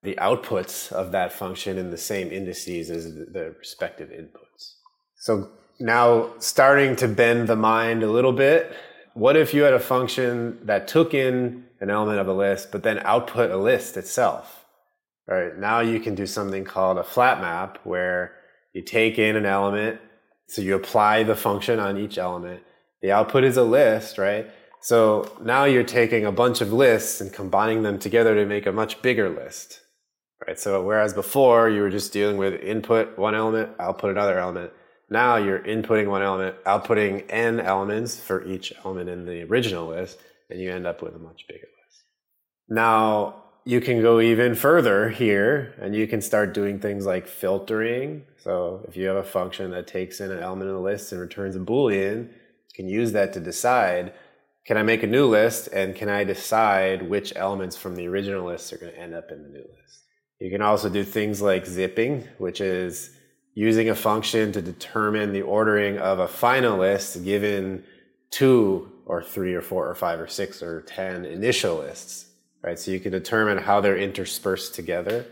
the 0.04 0.16
outputs 0.16 0.92
of 0.92 1.12
that 1.12 1.32
function 1.32 1.78
in 1.78 1.92
the 1.92 1.98
same 1.98 2.32
indices 2.32 2.90
as 2.90 3.14
the 3.14 3.56
respective 3.60 4.10
inputs. 4.10 4.76
So 5.16 5.50
now 5.80 6.30
starting 6.40 6.96
to 6.98 7.08
bend 7.08 7.48
the 7.48 7.56
mind 7.56 8.02
a 8.02 8.12
little 8.12 8.34
bit, 8.34 8.74
what 9.14 9.36
if 9.36 9.54
you 9.54 9.62
had 9.64 9.74
a 9.74 9.80
function 9.80 10.60
that 10.66 10.88
took 10.88 11.14
in 11.14 11.66
an 11.80 11.90
element 11.90 12.20
of 12.20 12.28
a 12.28 12.34
list, 12.34 12.72
but 12.72 12.84
then 12.84 13.00
output 13.00 13.52
a 13.52 13.58
list 13.58 13.98
itself? 13.98 14.66
Right 15.28 15.56
now 15.58 15.82
you 15.82 16.00
can 16.00 16.16
do 16.16 16.26
something 16.26 16.64
called 16.64 16.98
a 16.98 17.04
flat 17.04 17.40
map 17.40 17.78
where 17.84 18.34
you 18.74 18.82
take 18.82 19.20
in 19.20 19.36
an 19.36 19.46
element, 19.46 20.00
so 20.48 20.62
you 20.62 20.76
apply 20.76 21.24
the 21.24 21.36
function 21.36 21.80
on 21.80 21.98
each 21.98 22.18
element. 22.18 22.64
The 23.02 23.12
output 23.12 23.44
is 23.44 23.58
a 23.58 23.64
list, 23.64 24.18
right? 24.18 24.50
So 24.82 25.32
now 25.44 25.66
you're 25.66 25.84
taking 25.84 26.26
a 26.26 26.32
bunch 26.32 26.60
of 26.60 26.74
lists 26.74 27.22
and 27.22 27.32
combining 27.32 27.84
them 27.84 28.00
together 28.00 28.34
to 28.34 28.46
make 28.46 28.66
a 28.66 28.72
much 28.72 29.02
bigger 29.04 29.30
list 29.30 29.82
right? 30.46 30.60
So 30.60 30.84
whereas 30.84 31.14
before 31.14 31.70
you 31.70 31.82
were 31.82 31.90
just 31.90 32.14
dealing 32.14 32.38
with 32.38 32.62
input 32.62 33.18
one 33.18 33.36
element, 33.36 33.72
output 33.80 34.12
another 34.12 34.40
element, 34.40 34.72
now 35.10 35.36
you're 35.36 35.60
inputting 35.60 36.08
one 36.08 36.22
element, 36.22 36.56
outputting 36.64 37.26
n 37.30 37.60
elements 37.60 38.20
for 38.20 38.46
each 38.46 38.74
element 38.84 39.10
in 39.10 39.26
the 39.26 39.44
original 39.44 39.88
list, 39.88 40.20
and 40.50 40.60
you 40.60 40.72
end 40.72 40.88
up 40.88 41.02
with 41.02 41.16
a 41.16 41.20
much 41.20 41.46
bigger 41.48 41.68
list. 41.86 42.04
Now 42.70 43.44
you 43.66 43.82
can 43.82 44.02
go 44.02 44.20
even 44.20 44.56
further 44.56 45.10
here, 45.10 45.76
and 45.82 45.96
you 45.96 46.08
can 46.08 46.22
start 46.22 46.54
doing 46.54 46.80
things 46.80 47.06
like 47.06 47.28
filtering. 47.28 48.24
So 48.38 48.86
if 48.88 48.96
you 48.96 49.08
have 49.08 49.18
a 49.18 49.24
function 49.24 49.72
that 49.72 49.86
takes 49.86 50.20
in 50.20 50.32
an 50.32 50.40
element 50.40 50.70
in 50.70 50.76
the 50.76 50.82
list 50.82 51.12
and 51.12 51.22
returns 51.22 51.56
a 51.56 51.60
boolean, 51.60 52.30
you 52.30 52.74
can 52.74 52.88
use 52.88 53.12
that 53.12 53.34
to 53.34 53.40
decide 53.40 54.14
can 54.66 54.78
I 54.78 54.84
make 54.84 55.02
a 55.02 55.08
new 55.08 55.26
list 55.26 55.70
and 55.74 55.96
can 55.96 56.08
I 56.08 56.24
decide 56.24 57.10
which 57.10 57.34
elements 57.36 57.76
from 57.76 57.96
the 57.96 58.08
original 58.08 58.46
list 58.46 58.72
are 58.72 58.78
going 58.78 58.94
to 58.94 59.00
end 59.00 59.16
up 59.16 59.32
in 59.32 59.42
the 59.42 59.50
new 59.50 59.66
list? 59.80 60.01
You 60.42 60.50
can 60.50 60.64
also 60.64 60.90
do 60.90 61.04
things 61.04 61.40
like 61.40 61.68
zipping, 61.68 62.28
which 62.40 62.62
is 62.62 63.12
using 63.54 63.90
a 63.92 63.96
function 63.96 64.52
to 64.54 64.62
determine 64.62 65.34
the 65.34 65.44
ordering 65.44 66.00
of 66.00 66.18
a 66.18 66.28
final 66.28 66.80
list 66.80 67.24
given 67.24 67.84
two 68.32 68.92
or 69.06 69.22
three 69.22 69.54
or 69.54 69.62
four 69.62 69.88
or 69.88 69.94
five 69.94 70.20
or 70.20 70.28
six 70.28 70.64
or 70.64 70.82
10 70.82 71.26
initial 71.26 71.78
lists, 71.78 72.26
right? 72.64 72.80
So 72.80 72.90
you 72.90 73.00
can 73.00 73.12
determine 73.12 73.60
how 73.60 73.82
they're 73.82 73.98
interspersed 73.98 74.74
together. 74.74 75.28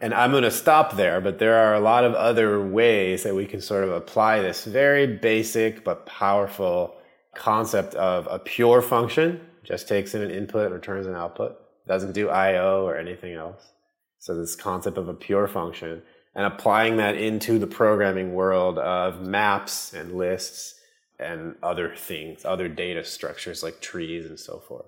And 0.00 0.14
I'm 0.14 0.30
going 0.30 0.44
to 0.44 0.50
stop 0.50 0.96
there, 0.96 1.20
but 1.20 1.38
there 1.38 1.58
are 1.66 1.74
a 1.74 1.80
lot 1.80 2.04
of 2.04 2.14
other 2.14 2.66
ways 2.66 3.24
that 3.24 3.34
we 3.34 3.44
can 3.44 3.60
sort 3.60 3.84
of 3.84 3.90
apply 3.90 4.40
this 4.40 4.64
very 4.64 5.06
basic 5.06 5.84
but 5.84 6.06
powerful 6.06 6.94
concept 7.34 7.94
of 7.96 8.26
a 8.30 8.38
pure 8.38 8.80
function, 8.80 9.42
just 9.62 9.88
takes 9.88 10.14
in 10.14 10.22
an 10.22 10.30
input, 10.30 10.72
returns 10.72 11.06
an 11.06 11.14
output, 11.14 11.58
doesn't 11.86 12.12
do 12.12 12.30
IO 12.30 12.86
or 12.86 12.96
anything 12.96 13.34
else 13.34 13.72
so 14.22 14.36
this 14.36 14.54
concept 14.54 14.98
of 14.98 15.08
a 15.08 15.14
pure 15.14 15.48
function 15.48 16.00
and 16.36 16.46
applying 16.46 16.96
that 16.98 17.16
into 17.16 17.58
the 17.58 17.66
programming 17.66 18.34
world 18.34 18.78
of 18.78 19.20
maps 19.20 19.92
and 19.92 20.14
lists 20.14 20.76
and 21.18 21.56
other 21.60 21.92
things, 21.96 22.44
other 22.44 22.68
data 22.68 23.02
structures 23.02 23.64
like 23.64 23.80
trees 23.80 24.24
and 24.24 24.38
so 24.38 24.60
forth. 24.60 24.86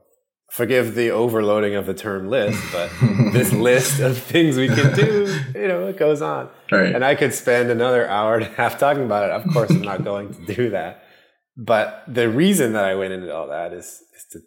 Forgive 0.52 0.94
the 0.94 1.10
overloading 1.10 1.74
of 1.74 1.84
the 1.84 1.94
term 1.94 2.28
list, 2.28 2.62
but 2.70 2.88
this 3.32 3.52
list 3.52 3.98
of 3.98 4.16
things 4.16 4.56
we 4.56 4.68
can 4.68 4.94
do, 4.94 5.36
you 5.52 5.66
know, 5.66 5.88
it 5.88 5.96
goes 5.96 6.22
on. 6.22 6.48
Right. 6.70 6.94
And 6.94 7.04
I 7.04 7.16
could 7.16 7.34
spend 7.34 7.72
another 7.72 8.08
hour 8.08 8.36
and 8.36 8.44
a 8.44 8.50
half 8.50 8.78
talking 8.78 9.02
about 9.02 9.24
it. 9.24 9.32
Of 9.32 9.52
course, 9.52 9.70
I'm 9.72 9.82
not 9.82 10.04
going 10.04 10.32
to 10.32 10.54
do 10.54 10.70
that. 10.70 11.02
But 11.56 12.04
the 12.06 12.28
reason 12.28 12.74
that 12.74 12.84
I 12.84 12.94
went 12.94 13.12
into 13.12 13.34
all 13.34 13.48
that 13.48 13.72
is, 13.72 14.00
is 14.16 14.26
to 14.30 14.38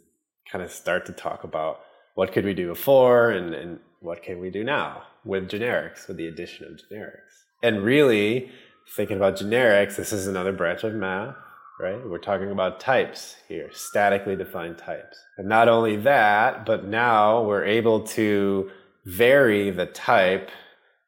kind 0.49 0.63
of 0.63 0.71
start 0.71 1.05
to 1.07 1.11
talk 1.11 1.43
about 1.43 1.81
what 2.15 2.31
could 2.31 2.45
we 2.45 2.53
do 2.53 2.67
before 2.67 3.31
and, 3.31 3.53
and 3.53 3.79
what 3.99 4.23
can 4.23 4.39
we 4.39 4.49
do 4.49 4.63
now 4.63 5.03
with 5.25 5.49
generics, 5.49 6.07
with 6.07 6.17
the 6.17 6.27
addition 6.27 6.65
of 6.65 6.79
generics? 6.79 7.43
And 7.63 7.83
really, 7.83 8.51
thinking 8.95 9.17
about 9.17 9.37
generics, 9.37 9.95
this 9.95 10.13
is 10.13 10.27
another 10.27 10.51
branch 10.53 10.83
of 10.83 10.93
math, 10.93 11.35
right? 11.79 11.99
We're 12.07 12.17
talking 12.17 12.51
about 12.51 12.79
types 12.79 13.35
here, 13.47 13.69
statically 13.71 14.35
defined 14.35 14.77
types. 14.77 15.17
And 15.37 15.47
not 15.47 15.67
only 15.67 15.95
that, 15.97 16.65
but 16.65 16.85
now 16.85 17.43
we're 17.43 17.65
able 17.65 18.01
to 18.01 18.71
vary 19.05 19.69
the 19.71 19.85
type 19.85 20.51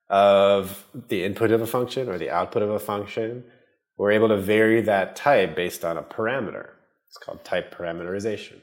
of 0.09 0.85
the 1.09 1.23
input 1.23 1.51
of 1.51 1.61
a 1.61 1.67
function 1.67 2.09
or 2.09 2.17
the 2.17 2.29
output 2.29 2.63
of 2.63 2.69
a 2.69 2.79
function. 2.79 3.43
We're 3.97 4.11
able 4.11 4.29
to 4.29 4.37
vary 4.37 4.81
that 4.81 5.15
type 5.15 5.55
based 5.55 5.85
on 5.85 5.97
a 5.97 6.03
parameter. 6.03 6.69
It's 7.07 7.17
called 7.17 7.43
type 7.43 7.75
parameterization. 7.75 8.61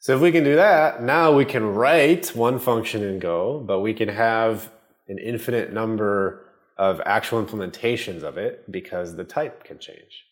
So 0.00 0.14
if 0.14 0.20
we 0.20 0.30
can 0.30 0.44
do 0.44 0.54
that, 0.54 1.02
now 1.02 1.32
we 1.32 1.44
can 1.44 1.64
write 1.64 2.28
one 2.28 2.58
function 2.58 3.02
in 3.02 3.18
Go, 3.18 3.60
but 3.66 3.80
we 3.80 3.92
can 3.94 4.08
have 4.08 4.70
an 5.08 5.18
infinite 5.18 5.72
number 5.72 6.44
of 6.76 7.00
actual 7.04 7.44
implementations 7.44 8.22
of 8.22 8.38
it 8.38 8.70
because 8.70 9.16
the 9.16 9.24
type 9.24 9.64
can 9.64 9.78
change. 9.80 10.24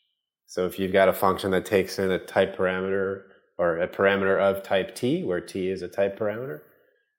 So 0.46 0.66
if 0.66 0.78
you've 0.78 0.92
got 0.92 1.08
a 1.08 1.12
function 1.12 1.50
that 1.50 1.66
takes 1.66 1.99
in 1.99 2.12
a 2.12 2.18
type 2.18 2.56
parameter 2.56 3.23
or 3.58 3.78
a 3.78 3.88
parameter 3.88 4.38
of 4.38 4.62
type 4.62 4.94
t, 4.94 5.25
where 5.25 5.40
t 5.40 5.68
is 5.68 5.82
a 5.82 5.88
type 5.88 6.16
parameter, 6.16 6.61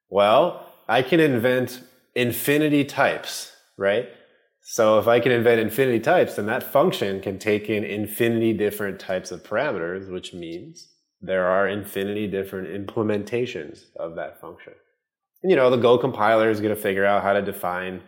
well, 0.08 0.72
I 0.88 1.02
can 1.02 1.20
invent 1.20 1.82
infinity 2.14 2.84
types, 2.84 3.52
right? 3.76 4.08
So 4.62 4.98
if 4.98 5.06
I 5.06 5.20
can 5.20 5.32
invent 5.32 5.60
infinity 5.60 6.00
types, 6.00 6.36
then 6.36 6.46
that 6.46 6.62
function 6.62 7.20
can 7.20 7.38
take 7.38 7.68
in 7.68 7.84
infinity 7.84 8.54
different 8.54 8.98
types 8.98 9.30
of 9.30 9.42
parameters, 9.42 10.10
which 10.10 10.32
means 10.32 10.88
there 11.20 11.46
are 11.46 11.68
infinity 11.68 12.26
different 12.26 12.68
implementations 12.68 13.84
of 13.96 14.14
that 14.16 14.40
function. 14.40 14.74
And, 15.42 15.50
you 15.50 15.56
know, 15.56 15.70
the 15.70 15.76
Go 15.76 15.98
compiler 15.98 16.50
is 16.50 16.60
going 16.60 16.74
to 16.74 16.80
figure 16.80 17.04
out 17.04 17.22
how 17.22 17.32
to 17.32 17.42
define 17.42 18.02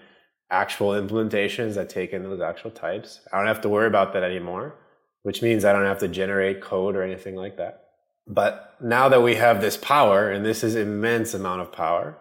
actual 0.50 0.90
implementations 0.90 1.74
that 1.74 1.88
take 1.88 2.12
in 2.12 2.22
those 2.22 2.40
actual 2.40 2.70
types. 2.70 3.20
I 3.32 3.38
don't 3.38 3.46
have 3.46 3.60
to 3.62 3.68
worry 3.68 3.86
about 3.86 4.12
that 4.12 4.24
anymore, 4.24 4.74
which 5.22 5.42
means 5.42 5.64
I 5.64 5.72
don't 5.72 5.84
have 5.84 6.00
to 6.00 6.08
generate 6.08 6.60
code 6.60 6.96
or 6.96 7.02
anything 7.02 7.36
like 7.36 7.56
that. 7.58 7.84
But 8.26 8.76
now 8.80 9.08
that 9.08 9.22
we 9.22 9.36
have 9.36 9.60
this 9.60 9.76
power, 9.76 10.30
and 10.30 10.44
this 10.44 10.62
is 10.62 10.74
immense 10.76 11.34
amount 11.34 11.62
of 11.62 11.72
power, 11.72 12.16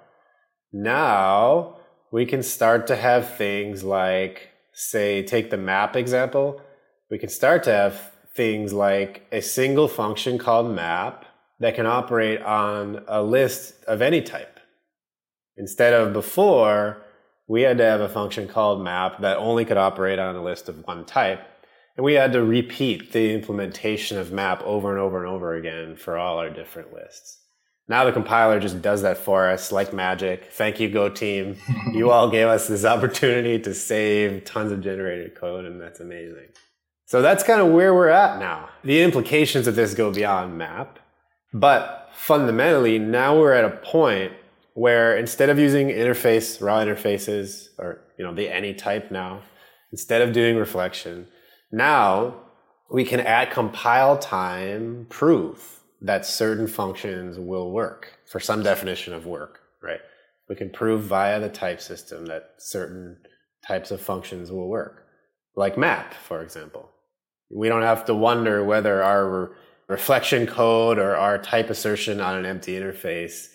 now 0.71 1.77
we 2.11 2.25
can 2.25 2.43
start 2.43 2.87
to 2.87 2.95
have 2.95 3.35
things 3.35 3.83
like, 3.83 4.49
say, 4.73 5.23
take 5.23 5.49
the 5.49 5.57
map 5.57 5.95
example. 5.95 6.61
We 7.11 7.19
can 7.19 7.29
start 7.29 7.63
to 7.63 7.71
have 7.71 8.11
things 8.39 8.71
like 8.71 9.27
a 9.33 9.41
single 9.41 9.89
function 9.89 10.37
called 10.37 10.73
map 10.73 11.25
that 11.59 11.75
can 11.75 11.85
operate 11.85 12.41
on 12.41 13.03
a 13.05 13.21
list 13.21 13.83
of 13.83 14.01
any 14.01 14.21
type. 14.21 14.61
Instead 15.57 15.93
of 15.93 16.13
before, 16.13 17.01
we 17.49 17.63
had 17.63 17.77
to 17.79 17.83
have 17.83 17.99
a 17.99 18.07
function 18.07 18.47
called 18.47 18.81
map 18.81 19.19
that 19.19 19.35
only 19.35 19.65
could 19.65 19.75
operate 19.75 20.19
on 20.19 20.37
a 20.37 20.41
list 20.41 20.69
of 20.69 20.87
one 20.87 21.03
type. 21.03 21.45
And 21.97 22.05
we 22.05 22.13
had 22.13 22.31
to 22.31 22.41
repeat 22.41 23.11
the 23.11 23.33
implementation 23.33 24.17
of 24.17 24.31
map 24.31 24.63
over 24.63 24.89
and 24.89 25.01
over 25.01 25.21
and 25.21 25.29
over 25.29 25.55
again 25.55 25.97
for 25.97 26.17
all 26.17 26.37
our 26.37 26.49
different 26.49 26.93
lists. 26.93 27.41
Now 27.89 28.05
the 28.05 28.13
compiler 28.13 28.61
just 28.61 28.81
does 28.81 29.01
that 29.01 29.17
for 29.17 29.49
us 29.49 29.73
like 29.73 29.91
magic. 29.91 30.45
Thank 30.53 30.79
you, 30.79 30.89
Go 30.89 31.09
team. 31.09 31.57
you 31.93 32.09
all 32.09 32.29
gave 32.29 32.47
us 32.47 32.69
this 32.69 32.85
opportunity 32.85 33.59
to 33.59 33.73
save 33.73 34.45
tons 34.45 34.71
of 34.71 34.79
generated 34.79 35.35
code, 35.35 35.65
and 35.65 35.81
that's 35.81 35.99
amazing. 35.99 36.47
So 37.09 37.23
that's 37.23 37.41
kind 37.41 37.59
of 37.59 37.69
where 37.69 37.95
we're 37.95 38.09
at 38.09 38.37
now. 38.37 38.69
The 38.83 39.01
implications 39.01 39.65
of 39.65 39.73
this 39.73 39.95
go 39.95 40.13
beyond 40.13 40.59
map, 40.59 40.99
but 41.51 42.11
fundamentally 42.13 42.99
now 42.99 43.35
we're 43.35 43.53
at 43.53 43.65
a 43.65 43.77
point 43.77 44.31
where 44.75 45.17
instead 45.17 45.49
of 45.49 45.57
using 45.57 45.87
interface 45.87 46.61
raw 46.61 46.77
interfaces 46.81 47.69
or 47.79 48.01
you 48.19 48.23
know 48.23 48.35
the 48.35 48.47
any 48.47 48.75
type 48.75 49.09
now, 49.09 49.41
instead 49.91 50.21
of 50.21 50.33
doing 50.33 50.55
reflection, 50.55 51.25
now 51.71 52.35
we 52.91 53.03
can 53.03 53.21
at 53.21 53.49
compile 53.49 54.15
time 54.15 55.07
prove 55.09 55.79
that 56.01 56.27
certain 56.27 56.67
functions 56.67 57.39
will 57.39 57.71
work 57.71 58.19
for 58.27 58.39
some 58.39 58.61
definition 58.61 59.15
of 59.15 59.25
work, 59.25 59.61
right? 59.81 60.01
We 60.47 60.55
can 60.55 60.69
prove 60.69 61.05
via 61.05 61.39
the 61.39 61.49
type 61.49 61.81
system 61.81 62.27
that 62.27 62.51
certain 62.59 63.17
types 63.67 63.89
of 63.89 63.99
functions 63.99 64.51
will 64.51 64.69
work, 64.69 65.07
like 65.55 65.75
map, 65.75 66.13
for 66.13 66.43
example. 66.43 66.91
We 67.49 67.67
don't 67.69 67.81
have 67.81 68.05
to 68.05 68.15
wonder 68.15 68.63
whether 68.63 69.03
our 69.03 69.55
reflection 69.87 70.45
code 70.45 70.99
or 70.99 71.15
our 71.15 71.37
type 71.37 71.69
assertion 71.69 72.21
on 72.21 72.37
an 72.37 72.45
empty 72.45 72.73
interface 72.73 73.47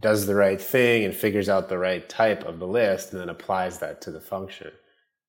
does 0.00 0.26
the 0.26 0.34
right 0.34 0.60
thing 0.60 1.04
and 1.04 1.14
figures 1.14 1.48
out 1.48 1.68
the 1.68 1.78
right 1.78 2.08
type 2.08 2.44
of 2.44 2.58
the 2.58 2.66
list 2.66 3.12
and 3.12 3.20
then 3.20 3.28
applies 3.28 3.78
that 3.78 4.00
to 4.02 4.10
the 4.10 4.20
function. 4.20 4.70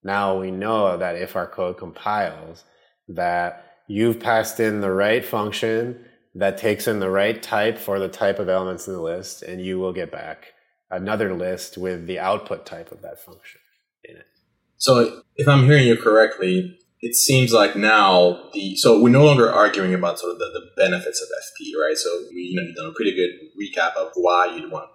Now 0.04 0.40
we 0.40 0.52
know 0.52 0.98
that 0.98 1.16
if 1.16 1.36
our 1.36 1.48
code 1.48 1.78
compiles, 1.78 2.64
that 3.08 3.66
you've 3.88 4.20
passed 4.20 4.60
in 4.60 4.82
the 4.82 4.92
right 4.92 5.26
function 5.26 6.06
that 6.36 6.58
takes 6.58 6.88
in 6.88 7.00
the 7.00 7.10
right 7.10 7.42
type 7.42 7.78
for 7.78 8.00
the 8.00 8.08
type 8.08 8.38
of 8.38 8.48
elements 8.48 8.88
in 8.88 8.94
the 8.94 9.02
list, 9.02 9.42
and 9.42 9.66
you 9.66 9.80
will 9.80 9.94
get 9.94 10.12
back 10.12 10.54
another 10.92 11.34
list 11.34 11.78
with 11.78 12.06
the 12.06 12.20
output 12.20 12.66
type 12.66 12.92
of 12.92 13.02
that 13.02 13.20
function 13.20 13.60
in 14.04 14.16
it. 14.18 14.28
So 14.78 15.24
if 15.36 15.48
I'm 15.48 15.66
hearing 15.66 15.88
you 15.88 15.98
correctly, 15.98 16.80
it 17.02 17.16
seems 17.16 17.54
like 17.54 17.76
now 17.76 18.50
the 18.54 18.76
so 18.76 19.02
we're 19.02 19.10
no 19.10 19.26
longer 19.26 19.52
arguing 19.52 19.94
about 19.94 20.20
sort 20.20 20.34
of 20.34 20.40
the, 20.40 20.50
the 20.54 20.70
benefits 20.76 21.22
of 21.22 21.28
FP, 21.30 21.80
right? 21.80 21.98
So 21.98 22.10
we 22.34 22.42
you 22.42 22.56
know 22.56 22.64
you've 22.64 22.76
done 22.76 22.88
a 22.88 22.94
pretty 22.94 23.16
good 23.16 23.32
recap 23.60 23.96
of 23.96 24.12
why 24.16 24.56
you'd 24.56 24.72
want 24.72 24.90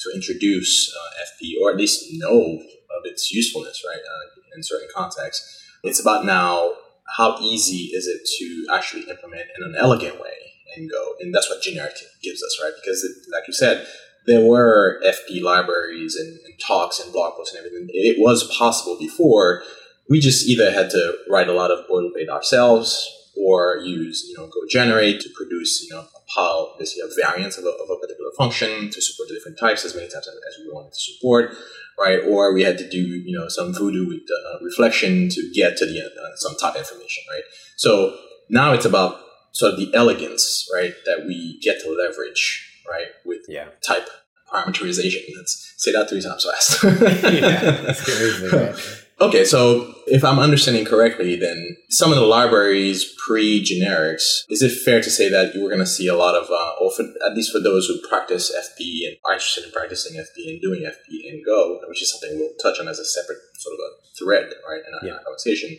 to 0.00 0.10
introduce 0.14 0.92
uh, 0.94 1.24
FP 1.24 1.52
or 1.62 1.70
at 1.70 1.76
least 1.76 2.06
know 2.12 2.40
of 2.40 3.02
its 3.04 3.32
usefulness, 3.32 3.82
right, 3.86 3.98
uh, 3.98 4.40
in 4.56 4.62
certain 4.62 4.88
contexts. 4.94 5.62
It's 5.82 6.00
about 6.00 6.24
now 6.24 6.72
how 7.16 7.38
easy 7.40 7.90
is 7.92 8.06
it 8.06 8.26
to 8.38 8.74
actually 8.74 9.02
implement 9.02 9.44
in 9.56 9.64
an 9.64 9.74
elegant 9.78 10.20
way 10.20 10.44
and 10.76 10.90
Go, 10.90 11.14
and 11.20 11.34
that's 11.34 11.48
what 11.48 11.62
generic 11.62 11.94
gives 12.22 12.42
us, 12.42 12.58
right? 12.62 12.72
Because 12.74 13.04
it, 13.04 13.30
like 13.32 13.46
you 13.46 13.52
said, 13.54 13.86
there 14.26 14.44
were 14.44 15.00
FP 15.04 15.42
libraries 15.42 16.16
and, 16.16 16.38
and 16.44 16.54
talks 16.66 16.98
and 17.00 17.12
blog 17.12 17.34
posts 17.34 17.54
and 17.54 17.64
everything. 17.64 17.88
It 17.92 18.16
was 18.18 18.50
possible 18.56 18.96
before. 18.98 19.62
We 20.08 20.20
just 20.20 20.46
either 20.46 20.70
had 20.72 20.90
to 20.90 21.14
write 21.30 21.48
a 21.48 21.52
lot 21.52 21.70
of 21.70 21.86
boilerplate 21.88 22.28
ourselves 22.28 22.90
or 23.36 23.78
use 23.78 24.26
you 24.28 24.34
know 24.36 24.46
go 24.46 24.60
generate 24.68 25.20
to 25.20 25.28
produce 25.34 25.82
you 25.82 25.90
know 25.94 26.00
a 26.02 26.20
pile 26.32 26.76
basically 26.78 27.02
a 27.10 27.14
variance 27.26 27.58
of 27.58 27.64
a, 27.64 27.68
of 27.68 27.90
a 27.90 27.96
particular 27.96 28.30
function 28.38 28.90
to 28.90 29.00
support 29.02 29.28
the 29.28 29.34
different 29.34 29.58
types 29.58 29.84
as 29.84 29.92
many 29.94 30.08
times 30.08 30.28
as 30.28 30.58
we 30.64 30.70
wanted 30.72 30.92
to 30.92 31.00
support 31.00 31.50
right 31.98 32.20
or 32.28 32.54
we 32.54 32.62
had 32.62 32.78
to 32.78 32.88
do 32.88 32.98
you 32.98 33.36
know 33.36 33.48
some 33.48 33.72
voodoo 33.74 34.06
with 34.06 34.22
uh, 34.22 34.64
reflection 34.64 35.28
to 35.28 35.50
get 35.52 35.76
to 35.76 35.84
the 35.84 36.00
uh, 36.00 36.36
some 36.36 36.54
type 36.58 36.76
information 36.76 37.24
right 37.32 37.42
so 37.76 38.16
now 38.48 38.72
it's 38.72 38.84
about 38.84 39.18
sort 39.50 39.72
of 39.72 39.78
the 39.80 39.90
elegance 39.94 40.68
right 40.72 40.94
that 41.04 41.24
we 41.26 41.58
get 41.60 41.80
to 41.80 41.90
leverage 41.90 42.70
right 42.88 43.08
with 43.24 43.40
Yeah. 43.48 43.66
type 43.84 44.08
parameterization 44.52 45.22
let's 45.36 45.74
say 45.76 45.90
that 45.92 46.08
three 46.08 46.20
times 46.22 46.44
fast 46.48 46.84
yeah, 46.84 47.60
that's 47.82 48.04
crazy. 48.04 48.46
Right? 48.46 49.03
Okay, 49.24 49.44
so 49.44 49.94
if 50.06 50.22
I'm 50.22 50.38
understanding 50.38 50.84
correctly, 50.84 51.36
then 51.36 51.76
some 51.88 52.10
of 52.12 52.16
the 52.16 52.26
libraries 52.26 53.14
pre-generics, 53.26 54.44
is 54.50 54.60
it 54.60 54.70
fair 54.84 55.00
to 55.00 55.10
say 55.10 55.30
that 55.30 55.52
we're 55.54 55.68
going 55.70 55.78
to 55.78 55.86
see 55.86 56.08
a 56.08 56.14
lot 56.16 56.34
of, 56.34 56.50
uh, 56.50 56.72
or 56.80 56.90
for, 56.92 57.04
at 57.24 57.34
least 57.34 57.50
for 57.52 57.58
those 57.60 57.86
who 57.86 58.06
practice 58.06 58.52
FP 58.54 59.06
and 59.08 59.16
are 59.24 59.32
interested 59.32 59.64
in 59.64 59.70
practicing 59.72 60.20
FP 60.20 60.50
and 60.52 60.60
doing 60.60 60.82
FP 60.82 61.24
in 61.24 61.42
Go, 61.44 61.80
which 61.88 62.02
is 62.02 62.10
something 62.12 62.38
we'll 62.38 62.54
touch 62.62 62.78
on 62.78 62.86
as 62.88 62.98
a 62.98 63.04
separate 63.04 63.38
sort 63.56 63.74
of 63.74 63.80
a 63.80 63.90
thread, 64.18 64.52
right, 64.68 64.82
in 64.86 64.94
our 64.94 65.06
Yeah. 65.06 65.22
conversation. 65.24 65.78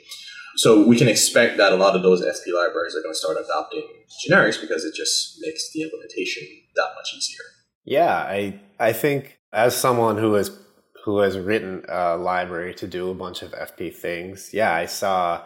So 0.57 0.81
we 0.87 0.97
can 0.97 1.07
expect 1.07 1.57
that 1.57 1.71
a 1.73 1.75
lot 1.75 1.95
of 1.95 2.01
those 2.01 2.21
FP 2.21 2.51
libraries 2.53 2.95
are 2.95 3.01
going 3.01 3.13
to 3.13 3.19
start 3.19 3.37
adopting 3.37 3.83
generics 4.27 4.59
because 4.59 4.85
it 4.85 4.95
just 4.95 5.37
makes 5.41 5.71
the 5.73 5.83
implementation 5.83 6.43
that 6.75 6.89
much 6.95 7.13
easier. 7.15 7.43
Yeah, 7.83 8.15
I 8.15 8.59
I 8.79 8.93
think 8.93 9.37
as 9.53 9.75
someone 9.75 10.17
who 10.17 10.33
has 10.33 10.49
who 11.05 11.19
has 11.19 11.37
written 11.37 11.85
a 11.87 12.17
library 12.17 12.73
to 12.73 12.87
do 12.87 13.11
a 13.11 13.13
bunch 13.13 13.43
of 13.43 13.51
FP 13.51 13.93
things, 13.93 14.49
yeah, 14.51 14.73
I 14.73 14.87
saw 14.87 15.43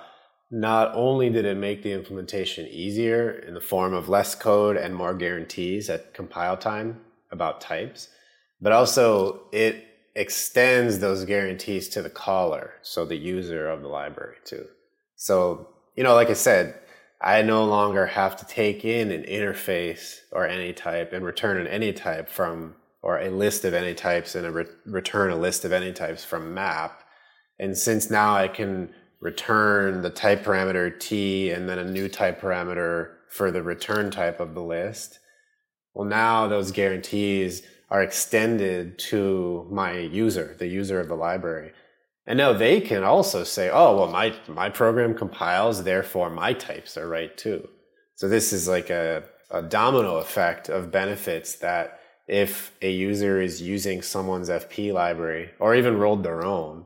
not 0.49 0.95
only 0.95 1.29
did 1.29 1.43
it 1.43 1.57
make 1.57 1.83
the 1.83 1.91
implementation 1.91 2.65
easier 2.67 3.29
in 3.29 3.53
the 3.53 3.59
form 3.59 3.93
of 3.93 4.07
less 4.07 4.35
code 4.35 4.77
and 4.77 4.95
more 4.95 5.13
guarantees 5.13 5.89
at 5.89 6.13
compile 6.13 6.55
time 6.55 7.01
about 7.29 7.59
types, 7.59 8.07
but 8.61 8.71
also 8.71 9.41
it 9.51 9.85
extends 10.15 10.99
those 10.99 11.25
guarantees 11.25 11.89
to 11.89 12.01
the 12.01 12.09
caller, 12.09 12.75
so 12.81 13.03
the 13.03 13.17
user 13.17 13.67
of 13.69 13.81
the 13.81 13.89
library 13.89 14.37
too. 14.45 14.65
So, 15.17 15.67
you 15.97 16.05
know, 16.05 16.15
like 16.15 16.29
I 16.29 16.33
said, 16.33 16.79
I 17.21 17.41
no 17.41 17.65
longer 17.65 18.05
have 18.05 18.37
to 18.37 18.45
take 18.45 18.85
in 18.85 19.11
an 19.11 19.23
interface 19.23 20.19
or 20.31 20.47
any 20.47 20.71
type 20.71 21.11
and 21.11 21.25
return 21.25 21.57
an 21.57 21.67
any 21.67 21.91
type 21.91 22.29
from, 22.29 22.75
or 23.01 23.19
a 23.19 23.29
list 23.29 23.65
of 23.65 23.73
any 23.73 23.93
types 23.93 24.35
and 24.35 24.45
a 24.45 24.51
re- 24.51 24.65
return 24.85 25.31
a 25.31 25.35
list 25.35 25.65
of 25.65 25.71
any 25.71 25.93
types 25.93 26.23
from 26.23 26.53
map. 26.53 27.03
And 27.57 27.77
since 27.77 28.09
now 28.09 28.35
I 28.35 28.47
can 28.47 28.93
return 29.21 30.01
the 30.01 30.09
type 30.09 30.43
parameter 30.43 30.97
t 30.99 31.51
and 31.51 31.67
then 31.67 31.79
a 31.79 31.83
new 31.83 32.07
type 32.07 32.41
parameter 32.41 33.11
for 33.29 33.51
the 33.51 33.63
return 33.63 34.11
type 34.11 34.39
of 34.39 34.53
the 34.53 34.63
list, 34.63 35.19
well, 35.93 36.07
now 36.07 36.47
those 36.47 36.71
guarantees 36.71 37.63
are 37.89 38.03
extended 38.03 38.99
to 38.99 39.67
my 39.71 39.97
user, 39.97 40.55
the 40.59 40.67
user 40.67 40.99
of 40.99 41.07
the 41.07 41.15
library. 41.15 41.71
And 42.27 42.37
now 42.37 42.53
they 42.53 42.79
can 42.79 43.03
also 43.03 43.43
say, 43.43 43.69
oh, 43.71 43.97
well, 43.97 44.07
my, 44.07 44.35
my 44.47 44.69
program 44.69 45.15
compiles, 45.15 45.83
therefore 45.83 46.29
my 46.29 46.53
types 46.53 46.95
are 46.95 47.07
right 47.07 47.35
too. 47.35 47.67
So 48.15 48.29
this 48.29 48.53
is 48.53 48.67
like 48.67 48.91
a, 48.91 49.23
a 49.49 49.63
domino 49.63 50.17
effect 50.17 50.69
of 50.69 50.91
benefits 50.91 51.55
that 51.55 51.98
if 52.29 52.71
a 52.81 52.91
user 52.91 53.41
is 53.41 53.61
using 53.61 54.01
someone's 54.01 54.49
FP 54.49 54.93
library 54.93 55.49
or 55.59 55.75
even 55.75 55.97
rolled 55.97 56.23
their 56.23 56.43
own, 56.43 56.85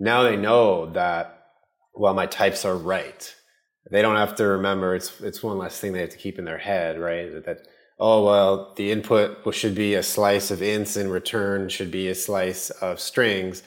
now 0.00 0.22
they 0.22 0.36
know 0.36 0.90
that, 0.92 1.46
well, 1.94 2.14
my 2.14 2.26
types 2.26 2.64
are 2.64 2.76
right. 2.76 3.34
They 3.90 4.02
don't 4.02 4.16
have 4.16 4.34
to 4.36 4.46
remember 4.46 4.94
it's, 4.94 5.20
it's 5.20 5.42
one 5.42 5.58
less 5.58 5.78
thing 5.78 5.92
they 5.92 6.00
have 6.00 6.10
to 6.10 6.16
keep 6.16 6.38
in 6.38 6.44
their 6.44 6.58
head, 6.58 6.98
right? 6.98 7.32
That, 7.32 7.44
that 7.46 7.68
oh, 7.98 8.24
well, 8.24 8.74
the 8.76 8.90
input 8.90 9.54
should 9.54 9.74
be 9.74 9.94
a 9.94 10.02
slice 10.02 10.50
of 10.50 10.60
ints 10.60 10.96
and 10.96 11.10
return 11.10 11.68
should 11.68 11.90
be 11.90 12.08
a 12.08 12.14
slice 12.14 12.70
of 12.70 13.00
strings 13.00 13.62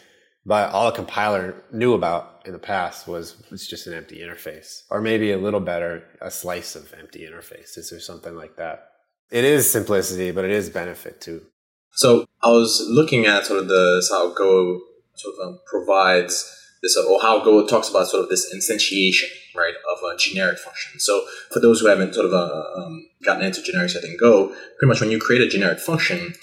but 0.46 0.72
all 0.72 0.88
a 0.88 0.96
compiler 0.96 1.64
knew 1.72 1.94
about 1.94 2.42
in 2.46 2.54
the 2.54 2.60
past 2.60 3.08
was 3.08 3.36
it's 3.52 3.68
just 3.68 3.88
an 3.88 3.94
empty 3.94 4.20
interface 4.20 4.84
or 4.90 5.02
maybe 5.02 5.32
a 5.32 5.38
little 5.38 5.60
better 5.60 6.04
a 6.22 6.32
slice 6.32 6.76
of 6.76 6.94
empty 6.94 7.28
interface. 7.28 7.78
Is 7.78 7.90
there 7.90 8.00
something 8.00 8.36
like 8.36 8.56
that 8.58 8.91
it 9.32 9.44
is 9.44 9.70
simplicity 9.70 10.32
but 10.32 10.46
it 10.46 10.52
is 10.52 10.70
benefit 10.70 11.20
too 11.22 11.42
So 11.94 12.26
I 12.42 12.50
was 12.50 12.86
looking 12.90 13.26
at 13.26 13.46
sort 13.46 13.60
of 13.60 13.68
the 13.68 14.06
how 14.10 14.34
Go 14.34 14.82
sort 15.16 15.36
of 15.36 15.48
um, 15.48 15.60
provides 15.66 16.50
this, 16.82 16.98
or 16.98 17.22
how 17.22 17.44
Go 17.44 17.66
talks 17.68 17.90
about 17.90 18.08
sort 18.08 18.24
of 18.24 18.30
this 18.30 18.54
instantiation, 18.56 19.30
right, 19.56 19.74
of 19.92 20.00
a 20.04 20.18
generic 20.18 20.58
function. 20.58 21.00
So 21.00 21.26
for 21.52 21.60
those 21.60 21.82
who 21.82 21.88
haven't 21.88 22.16
sort 22.16 22.26
of 22.28 22.34
uh, 22.34 22.64
um, 22.78 23.08
gotten 23.24 23.44
into 23.44 23.62
generics 23.62 23.94
yet 23.94 24.04
in 24.04 24.18
Go, 24.18 24.48
pretty 24.78 24.88
much 24.88 25.02
when 25.02 25.12
you 25.12 25.20
create 25.20 25.42
a 25.42 25.48
generic 25.48 25.80
function, 25.80 26.34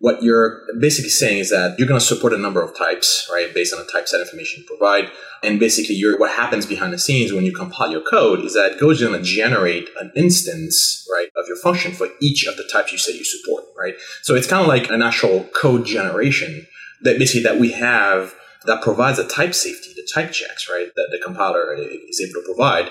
what 0.00 0.22
you're 0.22 0.62
basically 0.78 1.10
saying 1.10 1.38
is 1.38 1.50
that 1.50 1.76
you're 1.78 1.88
going 1.88 1.98
to 1.98 2.06
support 2.06 2.32
a 2.32 2.38
number 2.38 2.62
of 2.62 2.76
types, 2.76 3.28
right, 3.32 3.52
based 3.52 3.74
on 3.74 3.80
the 3.84 3.90
type 3.90 4.06
set 4.06 4.20
information 4.20 4.62
you 4.62 4.66
provide. 4.66 5.10
And 5.42 5.58
basically, 5.58 5.96
you're, 5.96 6.18
what 6.18 6.30
happens 6.30 6.66
behind 6.66 6.92
the 6.92 6.98
scenes 6.98 7.32
when 7.32 7.44
you 7.44 7.52
compile 7.52 7.90
your 7.90 8.02
code 8.02 8.40
is 8.44 8.54
that 8.54 8.78
Go 8.78 8.90
is 8.90 9.00
going 9.00 9.18
to 9.18 9.22
generate 9.22 9.88
an 10.00 10.12
instance, 10.14 11.06
right, 11.10 11.28
of 11.36 11.46
your 11.48 11.56
function 11.56 11.92
for 11.92 12.08
each 12.20 12.46
of 12.46 12.56
the 12.56 12.68
types 12.72 12.92
you 12.92 12.98
say 12.98 13.12
you 13.12 13.24
support, 13.24 13.64
right? 13.76 13.94
So 14.22 14.34
it's 14.34 14.46
kind 14.46 14.62
of 14.62 14.68
like 14.68 14.88
an 14.90 15.02
actual 15.02 15.44
code 15.54 15.84
generation 15.84 16.66
that 17.02 17.18
basically 17.18 17.42
that 17.42 17.58
we 17.58 17.72
have 17.72 18.34
that 18.66 18.82
provides 18.82 19.18
a 19.18 19.26
type 19.26 19.54
safety, 19.54 19.94
the 19.94 20.08
type 20.12 20.32
checks, 20.32 20.68
right, 20.68 20.88
that 20.94 21.08
the 21.10 21.18
compiler 21.24 21.74
is 21.74 22.20
able 22.20 22.40
to 22.40 22.42
provide 22.44 22.90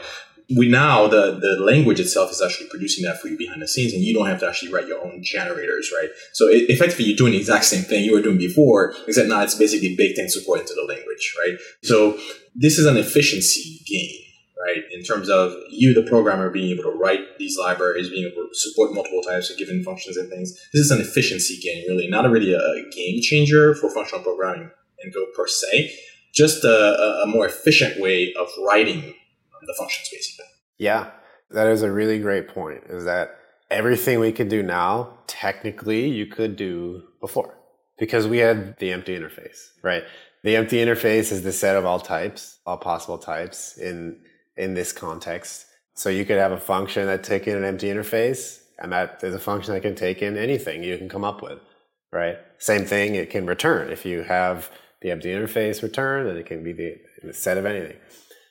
we 0.55 0.69
now 0.69 1.07
the 1.07 1.37
the 1.39 1.61
language 1.61 1.99
itself 1.99 2.31
is 2.31 2.41
actually 2.41 2.69
producing 2.69 3.03
that 3.03 3.19
for 3.19 3.27
you 3.27 3.37
behind 3.37 3.61
the 3.61 3.67
scenes, 3.67 3.93
and 3.93 4.01
you 4.01 4.13
don't 4.13 4.27
have 4.27 4.39
to 4.39 4.47
actually 4.47 4.71
write 4.71 4.87
your 4.87 5.03
own 5.03 5.21
generators, 5.21 5.91
right? 5.93 6.09
So 6.33 6.47
it, 6.47 6.69
effectively, 6.69 7.05
you're 7.05 7.17
doing 7.17 7.33
the 7.33 7.39
exact 7.39 7.65
same 7.65 7.83
thing 7.83 8.03
you 8.03 8.13
were 8.13 8.21
doing 8.21 8.37
before, 8.37 8.93
except 9.07 9.27
now 9.27 9.41
it's 9.41 9.55
basically 9.55 9.95
baked 9.95 10.19
in 10.19 10.29
support 10.29 10.61
into 10.61 10.73
the 10.73 10.83
language, 10.83 11.35
right? 11.39 11.57
So 11.83 12.17
this 12.55 12.79
is 12.79 12.85
an 12.85 12.97
efficiency 12.97 13.81
gain, 13.85 14.21
right? 14.65 14.83
In 14.91 15.03
terms 15.03 15.29
of 15.29 15.53
you, 15.69 15.93
the 15.93 16.03
programmer, 16.03 16.49
being 16.49 16.71
able 16.71 16.83
to 16.83 16.97
write 16.97 17.37
these 17.37 17.57
libraries, 17.57 18.09
being 18.09 18.31
able 18.31 18.47
to 18.47 18.49
support 18.53 18.93
multiple 18.93 19.21
types 19.21 19.49
of 19.49 19.57
given 19.57 19.83
functions 19.83 20.15
and 20.15 20.29
things. 20.29 20.53
This 20.73 20.85
is 20.85 20.91
an 20.91 21.01
efficiency 21.01 21.59
gain, 21.61 21.85
really, 21.89 22.07
not 22.07 22.29
really 22.29 22.53
a 22.53 22.89
game 22.95 23.21
changer 23.21 23.75
for 23.75 23.89
functional 23.89 24.23
programming 24.23 24.71
and 25.03 25.13
Go 25.13 25.25
per 25.35 25.47
se, 25.47 25.93
just 26.33 26.63
a, 26.63 27.21
a 27.23 27.27
more 27.27 27.45
efficient 27.45 28.01
way 28.01 28.33
of 28.33 28.47
writing 28.65 29.13
the 29.67 29.75
functions 29.77 30.09
basically. 30.11 30.45
yeah 30.77 31.11
that 31.51 31.67
is 31.67 31.81
a 31.81 31.91
really 31.91 32.19
great 32.19 32.47
point 32.47 32.83
is 32.89 33.05
that 33.05 33.37
everything 33.69 34.19
we 34.19 34.31
could 34.31 34.49
do 34.49 34.63
now 34.63 35.17
technically 35.27 36.07
you 36.07 36.25
could 36.25 36.55
do 36.55 37.03
before. 37.19 37.53
Because 37.97 38.27
we 38.27 38.37
had 38.37 38.77
the 38.77 38.91
empty 38.91 39.17
interface 39.17 39.71
right? 39.81 40.03
The 40.43 40.55
empty 40.55 40.77
interface 40.77 41.31
is 41.31 41.43
the 41.43 41.51
set 41.51 41.75
of 41.75 41.85
all 41.85 41.99
types 41.99 42.59
all 42.65 42.77
possible 42.77 43.17
types 43.17 43.77
in 43.77 44.19
in 44.55 44.73
this 44.73 44.91
context. 44.91 45.65
So 45.93 46.09
you 46.09 46.25
could 46.25 46.37
have 46.37 46.51
a 46.51 46.59
function 46.59 47.07
that 47.07 47.23
take 47.23 47.47
in 47.47 47.57
an 47.57 47.63
empty 47.63 47.87
interface 47.87 48.61
and 48.79 48.91
that 48.91 49.23
is 49.23 49.33
a 49.33 49.39
function 49.39 49.73
that 49.73 49.81
can 49.81 49.95
take 49.95 50.21
in 50.21 50.37
anything 50.37 50.83
you 50.83 50.97
can 50.97 51.09
come 51.09 51.23
up 51.23 51.41
with 51.41 51.59
right? 52.11 52.37
Same 52.57 52.85
thing 52.85 53.15
it 53.15 53.29
can 53.29 53.45
return. 53.45 53.91
If 53.91 54.05
you 54.05 54.21
have 54.23 54.69
the 55.01 55.11
empty 55.11 55.29
interface 55.29 55.81
return 55.81 56.27
then 56.27 56.37
it 56.37 56.45
can 56.45 56.63
be 56.63 56.73
the, 56.73 56.97
the 57.23 57.33
set 57.33 57.57
of 57.57 57.65
anything 57.65 57.97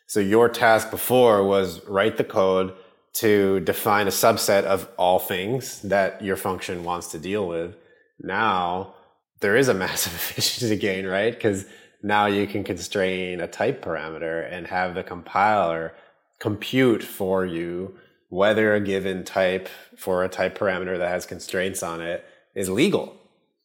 so 0.06 0.20
your 0.20 0.48
task 0.48 0.90
before 0.90 1.44
was 1.44 1.84
write 1.86 2.16
the 2.16 2.24
code 2.24 2.74
to 3.14 3.60
define 3.60 4.06
a 4.06 4.10
subset 4.10 4.64
of 4.64 4.88
all 4.96 5.18
things 5.18 5.80
that 5.82 6.22
your 6.22 6.36
function 6.36 6.84
wants 6.84 7.08
to 7.08 7.18
deal 7.18 7.46
with. 7.48 7.74
Now 8.20 8.94
there 9.40 9.56
is 9.56 9.68
a 9.68 9.74
massive 9.84 10.14
efficiency 10.14 10.76
gain, 10.76 11.06
right? 11.06 11.32
Because 11.32 11.66
now 12.02 12.26
you 12.26 12.46
can 12.46 12.62
constrain 12.62 13.40
a 13.40 13.48
type 13.48 13.84
parameter 13.84 14.50
and 14.52 14.66
have 14.66 14.94
the 14.94 15.02
compiler 15.02 15.94
compute 16.38 17.02
for 17.02 17.44
you 17.44 17.96
whether 18.28 18.74
a 18.74 18.80
given 18.80 19.24
type 19.24 19.68
for 19.96 20.24
a 20.24 20.28
type 20.28 20.58
parameter 20.58 20.98
that 20.98 21.08
has 21.08 21.26
constraints 21.26 21.82
on 21.82 22.00
it 22.00 22.24
is 22.54 22.68
legal. 22.68 23.16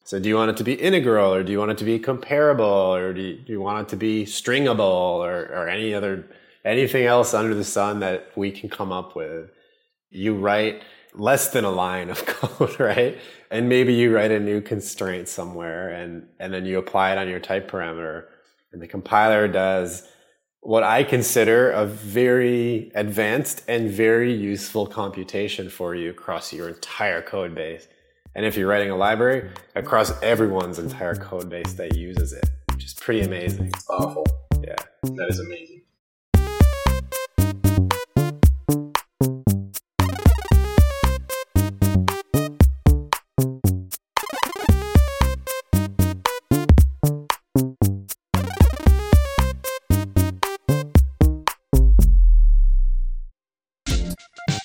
So 0.04 0.18
do 0.18 0.28
you 0.28 0.36
want 0.36 0.50
it 0.50 0.56
to 0.56 0.64
be 0.64 0.74
integral 0.74 1.32
or 1.32 1.42
do 1.42 1.52
you 1.52 1.58
want 1.58 1.70
it 1.70 1.78
to 1.78 1.84
be 1.84 1.98
comparable 1.98 2.64
or 2.64 3.12
do 3.12 3.20
you, 3.20 3.36
do 3.38 3.52
you 3.52 3.60
want 3.60 3.86
it 3.86 3.90
to 3.90 3.96
be 3.96 4.24
stringable 4.24 4.80
or, 4.80 5.46
or 5.46 5.68
any 5.68 5.94
other 5.94 6.26
anything 6.64 7.06
else 7.06 7.34
under 7.34 7.54
the 7.54 7.64
sun 7.64 8.00
that 8.00 8.30
we 8.36 8.50
can 8.50 8.68
come 8.68 8.92
up 8.92 9.14
with? 9.14 9.50
You 10.10 10.34
write 10.34 10.82
less 11.14 11.50
than 11.50 11.64
a 11.64 11.70
line 11.70 12.10
of 12.10 12.24
code, 12.26 12.78
right? 12.80 13.18
And 13.50 13.68
maybe 13.68 13.94
you 13.94 14.14
write 14.14 14.30
a 14.30 14.40
new 14.40 14.60
constraint 14.60 15.28
somewhere 15.28 15.90
and, 15.90 16.26
and 16.40 16.52
then 16.52 16.66
you 16.66 16.78
apply 16.78 17.12
it 17.12 17.18
on 17.18 17.28
your 17.28 17.40
type 17.40 17.70
parameter 17.70 18.24
and 18.72 18.80
the 18.80 18.88
compiler 18.88 19.46
does 19.46 20.08
what 20.60 20.84
I 20.84 21.02
consider 21.02 21.72
a 21.72 21.84
very 21.84 22.92
advanced 22.94 23.62
and 23.66 23.90
very 23.90 24.32
useful 24.32 24.86
computation 24.86 25.68
for 25.68 25.94
you 25.94 26.10
across 26.10 26.52
your 26.52 26.68
entire 26.68 27.20
code 27.20 27.54
base. 27.54 27.88
And 28.34 28.46
if 28.46 28.56
you're 28.56 28.68
writing 28.68 28.90
a 28.90 28.96
library, 28.96 29.50
across 29.74 30.10
everyone's 30.22 30.78
entire 30.78 31.14
code 31.14 31.50
base 31.50 31.74
that 31.74 31.96
uses 31.96 32.32
it, 32.32 32.48
which 32.72 32.84
is 32.84 32.94
pretty 32.94 33.20
amazing. 33.20 33.70
Awful. 33.90 34.24
Yeah. 34.62 34.76
That 35.02 35.26
is 35.28 35.40
amazing. 35.40 35.81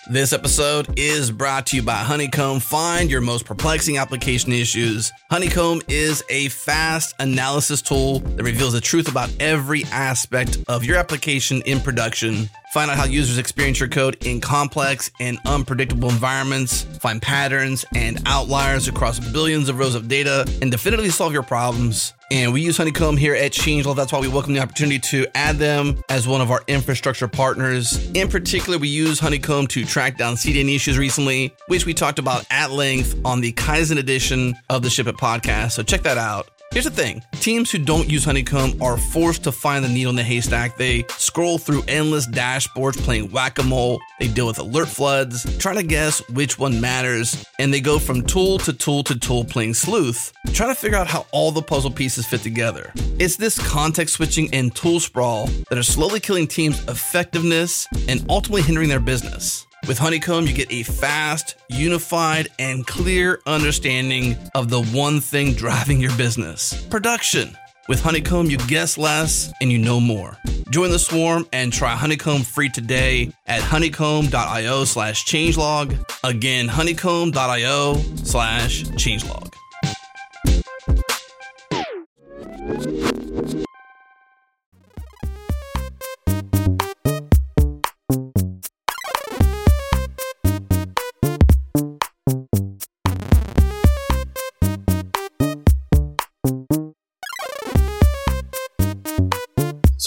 This 0.10 0.32
episode 0.32 0.98
is 0.98 1.32
brought 1.32 1.66
to 1.68 1.76
you 1.76 1.84
by 1.84 1.98
Honeycomb. 1.98 2.62
Find 2.62 3.12
your 3.12 3.20
most 3.20 3.44
perplexing 3.44 3.98
application 3.98 4.54
issues. 4.54 5.12
Honeycomb 5.30 5.82
is 5.90 6.24
a 6.30 6.48
fast 6.48 7.14
analysis 7.20 7.82
tool 7.82 8.20
that 8.20 8.44
reveals 8.44 8.72
the 8.72 8.80
truth 8.80 9.10
about 9.10 9.30
every 9.42 9.84
aspect 9.92 10.60
of 10.70 10.86
your 10.86 10.96
application 10.96 11.62
in 11.64 11.82
production. 11.82 12.50
Find 12.78 12.92
out 12.92 12.98
how 12.98 13.06
users 13.06 13.40
experience 13.40 13.80
your 13.80 13.90
code 13.90 14.24
in 14.24 14.40
complex 14.40 15.10
and 15.20 15.40
unpredictable 15.48 16.10
environments, 16.10 16.84
find 16.84 17.20
patterns 17.20 17.84
and 17.96 18.22
outliers 18.28 18.88
across 18.88 19.20
billions 19.20 19.68
of 19.68 19.80
rows 19.80 19.96
of 19.96 20.08
data, 20.08 20.46
and 20.62 20.70
definitively 20.70 21.10
solve 21.10 21.34
your 21.34 21.42
problems. 21.42 22.14
And 22.30 22.54
we 22.54 22.62
use 22.62 22.78
Honeycomb 22.78 23.18
here 23.18 23.34
at 23.34 23.52
Changelog. 23.52 23.96
That's 23.96 24.12
why 24.12 24.20
we 24.20 24.28
welcome 24.28 24.54
the 24.54 24.60
opportunity 24.60 25.00
to 25.00 25.26
add 25.36 25.56
them 25.56 26.04
as 26.08 26.28
one 26.28 26.40
of 26.40 26.52
our 26.52 26.64
infrastructure 26.68 27.28
partners. 27.28 28.12
In 28.12 28.28
particular, 28.28 28.78
we 28.78 28.90
use 28.90 29.20
Honeycomb 29.20 29.66
to 29.70 29.84
track 29.84 30.16
down 30.20 30.36
CDN 30.36 30.72
issues 30.76 31.00
recently, 31.00 31.56
which 31.66 31.88
we 31.88 31.96
talked 31.96 32.20
about 32.20 32.46
at 32.52 32.70
length 32.70 33.20
on 33.26 33.42
the 33.42 33.54
Kaizen 33.54 33.98
edition 33.98 34.54
of 34.70 34.84
the 34.84 34.92
Ship 34.92 35.08
It 35.08 35.18
podcast. 35.18 35.72
So 35.72 35.82
check 35.82 36.04
that 36.04 36.20
out. 36.20 36.52
Here's 36.78 36.86
the 36.86 36.92
thing 36.92 37.24
teams 37.40 37.72
who 37.72 37.80
don't 37.80 38.08
use 38.08 38.24
Honeycomb 38.24 38.80
are 38.84 38.98
forced 38.98 39.46
to 39.46 39.52
find 39.52 39.84
the 39.84 39.90
needle 39.90 40.12
in 40.12 40.16
the 40.16 40.22
haystack. 40.22 40.78
They 40.78 41.06
scroll 41.18 41.58
through 41.58 41.82
endless 41.88 42.28
dashboards 42.28 43.02
playing 43.04 43.32
whack 43.32 43.58
a 43.58 43.64
mole. 43.64 44.00
They 44.20 44.28
deal 44.28 44.46
with 44.46 44.60
alert 44.60 44.88
floods, 44.88 45.58
trying 45.58 45.78
to 45.78 45.84
guess 45.84 46.20
which 46.30 46.60
one 46.60 46.80
matters. 46.80 47.44
And 47.58 47.74
they 47.74 47.82
go 47.82 47.98
from 47.98 48.22
tool 48.22 48.60
to 48.60 48.74
tool 48.74 49.04
to 49.06 49.18
tool 49.18 49.44
playing 49.44 49.74
sleuth, 49.74 50.32
trying 50.54 50.70
to 50.70 50.80
figure 50.80 51.00
out 51.00 51.08
how 51.08 51.26
all 51.32 51.52
the 51.52 51.64
puzzle 51.64 51.90
pieces 51.90 52.28
fit 52.28 52.42
together. 52.42 52.94
It's 53.18 53.38
this 53.38 53.58
context 53.58 54.14
switching 54.14 54.54
and 54.54 54.76
tool 54.76 55.00
sprawl 55.00 55.48
that 55.70 55.80
are 55.80 55.84
slowly 55.84 56.20
killing 56.20 56.46
teams' 56.46 56.88
effectiveness 56.88 57.88
and 58.08 58.24
ultimately 58.30 58.62
hindering 58.62 58.90
their 58.90 59.00
business. 59.00 59.67
With 59.88 60.00
Honeycomb, 60.00 60.48
you 60.48 60.54
get 60.54 60.70
a 60.70 60.84
fast, 60.84 61.56
unified, 61.70 62.50
and 62.60 62.86
clear 62.86 63.40
understanding 63.46 64.36
of 64.54 64.70
the 64.70 64.84
one 64.84 65.22
thing 65.22 65.54
driving 65.54 66.02
your 66.02 66.16
business 66.18 66.86
production. 66.88 67.58
With 67.88 68.02
Honeycomb, 68.02 68.48
you 68.48 68.58
guess 68.58 68.98
less 68.98 69.54
and 69.62 69.72
you 69.72 69.78
know 69.78 70.02
more. 70.02 70.36
Join 70.72 70.92
the 70.92 71.00
swarm 71.00 71.48
and 71.54 71.72
try 71.72 71.96
Honeycomb 71.96 72.42
free 72.42 72.68
today 72.68 73.32
at 73.46 73.62
honeycomb.io 73.62 74.84
slash 74.84 75.24
changelog. 75.24 75.98
Again, 76.22 76.68
honeycomb.io 76.68 77.96
slash 78.26 78.84
changelog. 78.84 79.54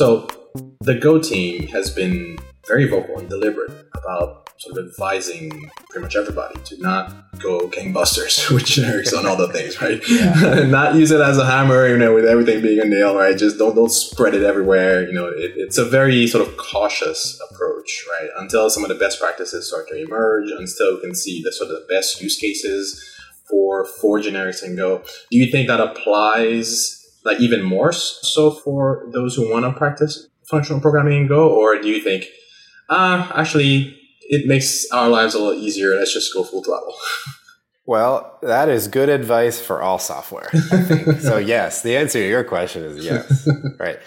So 0.00 0.26
the 0.80 0.94
Go 0.94 1.18
team 1.18 1.66
has 1.66 1.90
been 1.90 2.38
very 2.66 2.88
vocal 2.88 3.18
and 3.18 3.28
deliberate 3.28 3.70
about 3.92 4.48
sort 4.58 4.78
of 4.78 4.86
advising 4.86 5.70
pretty 5.90 6.04
much 6.04 6.16
everybody 6.16 6.58
to 6.58 6.80
not 6.80 7.38
go 7.38 7.68
gangbusters 7.68 8.50
with 8.54 8.64
generics 8.64 9.14
on 9.14 9.26
all 9.26 9.36
the 9.36 9.48
things, 9.48 9.78
right? 9.82 10.00
Yeah. 10.08 10.64
not 10.68 10.94
use 10.94 11.10
it 11.10 11.20
as 11.20 11.36
a 11.36 11.44
hammer, 11.44 11.86
you 11.86 11.98
know, 11.98 12.14
with 12.14 12.24
everything 12.24 12.62
being 12.62 12.80
a 12.80 12.86
nail, 12.86 13.14
right? 13.14 13.36
Just 13.36 13.58
don't 13.58 13.74
don't 13.74 13.92
spread 13.92 14.32
it 14.32 14.42
everywhere. 14.42 15.06
You 15.06 15.12
know, 15.12 15.26
it, 15.26 15.52
it's 15.56 15.76
a 15.76 15.84
very 15.84 16.26
sort 16.26 16.48
of 16.48 16.56
cautious 16.56 17.38
approach, 17.50 18.06
right? 18.18 18.30
Until 18.38 18.70
some 18.70 18.82
of 18.82 18.88
the 18.88 18.94
best 18.94 19.20
practices 19.20 19.68
start 19.68 19.86
to 19.88 20.02
emerge, 20.02 20.50
until 20.50 20.94
we 20.94 21.02
can 21.02 21.14
see 21.14 21.42
the 21.42 21.52
sort 21.52 21.68
of 21.68 21.76
the 21.76 21.86
best 21.94 22.22
use 22.22 22.38
cases 22.38 23.04
for 23.50 23.84
for 23.84 24.18
generics 24.18 24.62
and 24.62 24.78
Go. 24.78 25.02
Do 25.30 25.36
you 25.36 25.50
think 25.50 25.68
that 25.68 25.78
applies 25.80 26.99
like 27.24 27.40
even 27.40 27.62
more 27.62 27.92
so 27.92 28.50
for 28.50 29.06
those 29.12 29.34
who 29.34 29.50
want 29.50 29.64
to 29.64 29.72
practice 29.72 30.28
functional 30.44 30.80
programming 30.80 31.22
in 31.22 31.26
Go, 31.26 31.48
or 31.48 31.80
do 31.80 31.88
you 31.88 32.00
think, 32.00 32.26
uh, 32.88 33.30
actually, 33.34 33.96
it 34.22 34.46
makes 34.46 34.90
our 34.90 35.08
lives 35.08 35.34
a 35.34 35.38
little 35.38 35.60
easier. 35.60 35.94
Let's 35.96 36.12
just 36.12 36.32
go 36.34 36.44
full 36.44 36.62
throttle. 36.62 36.94
Well, 37.86 38.38
that 38.42 38.68
is 38.68 38.86
good 38.86 39.08
advice 39.08 39.60
for 39.60 39.82
all 39.82 39.98
software. 39.98 40.48
I 40.52 40.60
think. 40.60 41.20
so 41.22 41.38
yes, 41.38 41.82
the 41.82 41.96
answer 41.96 42.20
to 42.20 42.28
your 42.28 42.44
question 42.44 42.84
is 42.84 43.04
yes. 43.04 43.48
right. 43.80 43.98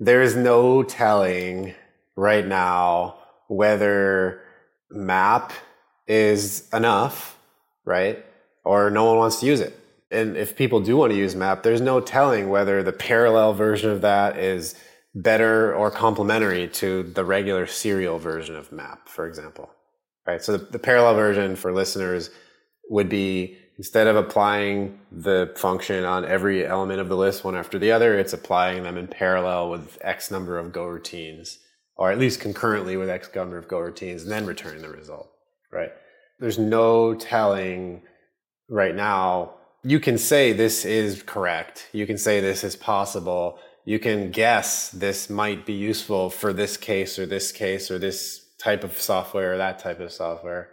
There 0.00 0.22
is 0.22 0.34
no 0.34 0.82
telling 0.82 1.72
right 2.16 2.44
now 2.44 3.20
whether 3.46 4.42
map 4.90 5.52
is 6.08 6.68
enough, 6.72 7.38
right? 7.84 8.24
Or 8.64 8.90
no 8.90 9.04
one 9.04 9.18
wants 9.18 9.38
to 9.38 9.46
use 9.46 9.60
it. 9.60 9.77
And 10.10 10.36
if 10.36 10.56
people 10.56 10.80
do 10.80 10.96
want 10.96 11.12
to 11.12 11.18
use 11.18 11.34
map, 11.34 11.62
there's 11.62 11.80
no 11.80 12.00
telling 12.00 12.48
whether 12.48 12.82
the 12.82 12.92
parallel 12.92 13.52
version 13.52 13.90
of 13.90 14.00
that 14.00 14.38
is 14.38 14.74
better 15.14 15.74
or 15.74 15.90
complementary 15.90 16.68
to 16.68 17.02
the 17.02 17.24
regular 17.24 17.66
serial 17.66 18.18
version 18.18 18.56
of 18.56 18.72
map, 18.72 19.08
for 19.08 19.26
example. 19.26 19.70
Right. 20.26 20.42
So 20.42 20.56
the, 20.56 20.64
the 20.64 20.78
parallel 20.78 21.14
version 21.14 21.56
for 21.56 21.72
listeners 21.72 22.30
would 22.90 23.08
be 23.08 23.58
instead 23.78 24.06
of 24.06 24.16
applying 24.16 24.98
the 25.10 25.52
function 25.56 26.04
on 26.04 26.24
every 26.24 26.66
element 26.66 27.00
of 27.00 27.08
the 27.08 27.16
list 27.16 27.44
one 27.44 27.56
after 27.56 27.78
the 27.78 27.92
other, 27.92 28.18
it's 28.18 28.32
applying 28.32 28.82
them 28.82 28.98
in 28.98 29.06
parallel 29.06 29.70
with 29.70 29.96
X 30.00 30.30
number 30.30 30.58
of 30.58 30.72
Go 30.72 30.84
routines, 30.84 31.58
or 31.96 32.10
at 32.10 32.18
least 32.18 32.40
concurrently 32.40 32.96
with 32.96 33.08
X 33.08 33.30
number 33.34 33.56
of 33.56 33.68
Go 33.68 33.78
routines, 33.78 34.22
and 34.22 34.32
then 34.32 34.46
returning 34.46 34.82
the 34.82 34.88
result. 34.88 35.30
Right. 35.72 35.90
There's 36.40 36.58
no 36.58 37.14
telling 37.14 38.02
right 38.68 38.94
now. 38.94 39.54
You 39.84 40.00
can 40.00 40.18
say 40.18 40.52
this 40.52 40.84
is 40.84 41.22
correct. 41.22 41.88
You 41.92 42.06
can 42.06 42.18
say 42.18 42.40
this 42.40 42.64
is 42.64 42.76
possible. 42.76 43.58
You 43.84 43.98
can 43.98 44.30
guess 44.30 44.90
this 44.90 45.30
might 45.30 45.64
be 45.64 45.72
useful 45.72 46.30
for 46.30 46.52
this 46.52 46.76
case 46.76 47.18
or 47.18 47.26
this 47.26 47.52
case 47.52 47.90
or 47.90 47.98
this 47.98 48.44
type 48.58 48.82
of 48.82 49.00
software 49.00 49.54
or 49.54 49.58
that 49.58 49.78
type 49.78 50.00
of 50.00 50.12
software. 50.12 50.70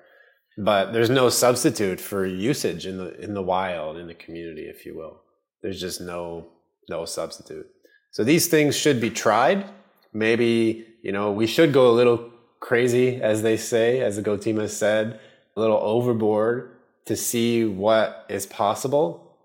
But 0.57 0.91
there's 0.91 1.09
no 1.09 1.29
substitute 1.29 1.99
for 2.01 2.25
usage 2.25 2.87
in 2.87 2.97
the 2.97 3.19
in 3.19 3.33
the 3.33 3.41
wild 3.41 3.97
in 3.97 4.07
the 4.07 4.13
community 4.13 4.63
if 4.63 4.85
you 4.85 4.97
will. 4.97 5.21
There's 5.61 5.79
just 5.79 6.01
no 6.01 6.47
no 6.89 7.05
substitute. 7.05 7.67
So 8.11 8.23
these 8.23 8.47
things 8.47 8.75
should 8.75 8.99
be 8.99 9.09
tried. 9.09 9.65
Maybe 10.13 10.85
you 11.03 11.11
know 11.11 11.31
we 11.31 11.45
should 11.45 11.73
go 11.73 11.89
a 11.89 11.93
little 11.93 12.31
crazy 12.59 13.21
as 13.21 13.43
they 13.43 13.57
say 13.57 13.99
as 13.99 14.15
the 14.15 14.21
go 14.21 14.37
team 14.37 14.57
has 14.57 14.75
said 14.75 15.19
a 15.55 15.59
little 15.59 15.77
overboard 15.77 16.74
to 17.05 17.15
see 17.15 17.65
what 17.65 18.25
is 18.29 18.45
possible 18.45 19.37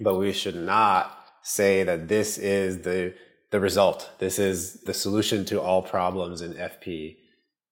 but 0.00 0.16
we 0.16 0.32
should 0.32 0.56
not 0.56 1.16
say 1.42 1.82
that 1.82 2.08
this 2.08 2.38
is 2.38 2.82
the 2.82 3.14
the 3.50 3.60
result 3.60 4.10
this 4.18 4.38
is 4.38 4.82
the 4.82 4.94
solution 4.94 5.44
to 5.44 5.60
all 5.60 5.82
problems 5.82 6.40
in 6.40 6.52
fp 6.54 7.16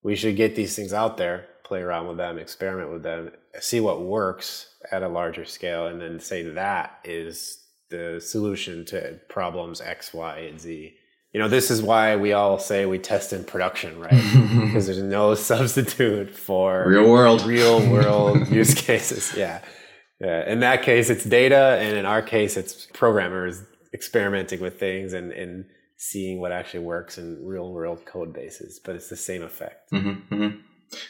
we 0.03 0.17
should 0.17 0.37
get 0.37 0.55
these 0.55 0.77
things 0.77 0.93
out 0.93 1.17
there 1.17 1.47
play 1.67 1.81
around 1.83 2.07
with 2.07 2.17
them, 2.17 2.39
experiment 2.39 2.93
with 2.93 3.03
them, 3.03 3.33
see 3.59 3.81
what 3.81 4.01
works 4.01 4.69
at 4.93 5.03
a 5.03 5.09
larger 5.09 5.45
scale, 5.45 5.89
and 5.89 6.01
then 6.01 6.21
say 6.21 6.43
that 6.43 7.01
is 7.05 7.59
the 7.91 8.21
solution 8.21 8.85
to 8.85 9.19
problems 9.29 9.81
X, 9.81 10.15
Y, 10.15 10.39
and 10.39 10.61
Z. 10.61 10.95
You 11.37 11.43
know, 11.43 11.49
this 11.49 11.71
is 11.71 11.83
why 11.83 12.17
we 12.17 12.33
all 12.33 12.59
say 12.59 12.87
we 12.87 12.99
test 12.99 13.35
in 13.35 13.45
production, 13.45 14.01
right? 14.01 14.11
because 14.65 14.87
there's 14.87 15.03
no 15.03 15.35
substitute 15.35 16.35
for 16.35 16.89
Real 16.89 17.11
world. 17.11 17.43
real 17.45 17.87
world 17.91 18.49
use 18.51 18.73
cases. 18.73 19.35
Yeah. 19.37 19.61
Yeah. 20.19 20.51
In 20.51 20.61
that 20.61 20.83
case, 20.83 21.11
it's 21.11 21.25
data. 21.25 21.77
And 21.79 21.95
in 21.99 22.07
our 22.07 22.23
case, 22.23 22.57
it's 22.57 22.87
programmers 22.95 23.63
experimenting 23.93 24.61
with 24.61 24.81
things 24.81 25.13
and, 25.13 25.31
and 25.31 25.67
seeing 25.99 26.41
what 26.41 26.53
actually 26.53 26.85
works 26.85 27.19
in 27.19 27.45
real 27.45 27.71
world 27.71 28.07
code 28.07 28.33
bases. 28.33 28.81
But 28.83 28.95
it's 28.97 29.11
the 29.11 29.17
same 29.17 29.43
effect. 29.43 29.93
Mm-hmm. 29.93 30.61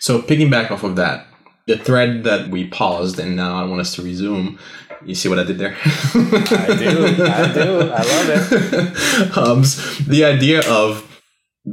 So 0.01 0.21
picking 0.23 0.51
back 0.51 0.73
off 0.73 0.83
of 0.83 0.97
that, 0.97 1.25
the 1.69 1.79
thread 1.79 2.25
that 2.25 2.49
we 2.49 2.67
paused 2.67 3.21
and 3.21 3.37
now 3.37 3.63
I 3.63 3.65
want 3.65 3.81
us 3.81 3.95
to 3.95 4.03
resume. 4.03 4.59
You 5.05 5.15
see 5.15 5.29
what 5.29 5.39
I 5.39 5.45
did 5.45 5.59
there? 5.59 5.77
I 5.85 6.77
do. 6.79 7.25
I 7.25 7.53
do. 7.53 7.81
I 7.93 8.03
love 8.03 8.53
it. 8.53 9.37
um, 9.37 9.63
the 10.07 10.25
idea 10.25 10.69
of 10.69 11.07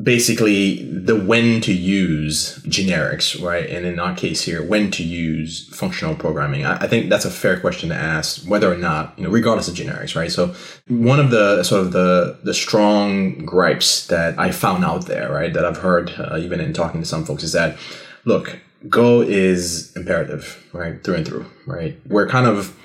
basically 0.01 0.83
the 0.91 1.15
when 1.15 1.61
to 1.61 1.71
use 1.71 2.57
generics, 2.63 3.39
right? 3.43 3.69
And 3.69 3.85
in 3.85 3.99
our 3.99 4.15
case 4.15 4.41
here, 4.41 4.63
when 4.63 4.89
to 4.91 5.03
use 5.03 5.69
functional 5.69 6.15
programming. 6.15 6.65
I, 6.65 6.77
I 6.77 6.87
think 6.87 7.09
that's 7.09 7.25
a 7.25 7.29
fair 7.29 7.59
question 7.59 7.89
to 7.89 7.95
ask, 7.95 8.43
whether 8.47 8.71
or 8.71 8.77
not, 8.77 9.13
you 9.17 9.23
know, 9.23 9.29
regardless 9.29 9.67
of 9.67 9.75
generics, 9.75 10.15
right? 10.15 10.31
So 10.31 10.55
one 10.87 11.19
of 11.19 11.29
the 11.29 11.63
sort 11.63 11.81
of 11.81 11.91
the 11.91 12.39
the 12.43 12.53
strong 12.53 13.45
gripes 13.45 14.07
that 14.07 14.39
I 14.39 14.51
found 14.51 14.83
out 14.83 15.05
there, 15.05 15.31
right, 15.31 15.53
that 15.53 15.63
I've 15.63 15.77
heard 15.77 16.11
uh, 16.17 16.37
even 16.37 16.59
in 16.59 16.73
talking 16.73 17.01
to 17.01 17.07
some 17.07 17.23
folks 17.23 17.43
is 17.43 17.51
that, 17.51 17.77
look, 18.25 18.59
Go 18.89 19.21
is 19.21 19.95
imperative, 19.95 20.67
right, 20.73 21.01
through 21.03 21.15
and 21.15 21.25
through, 21.25 21.45
right? 21.65 21.97
We're 22.05 22.27
kind 22.27 22.47
of 22.47 22.77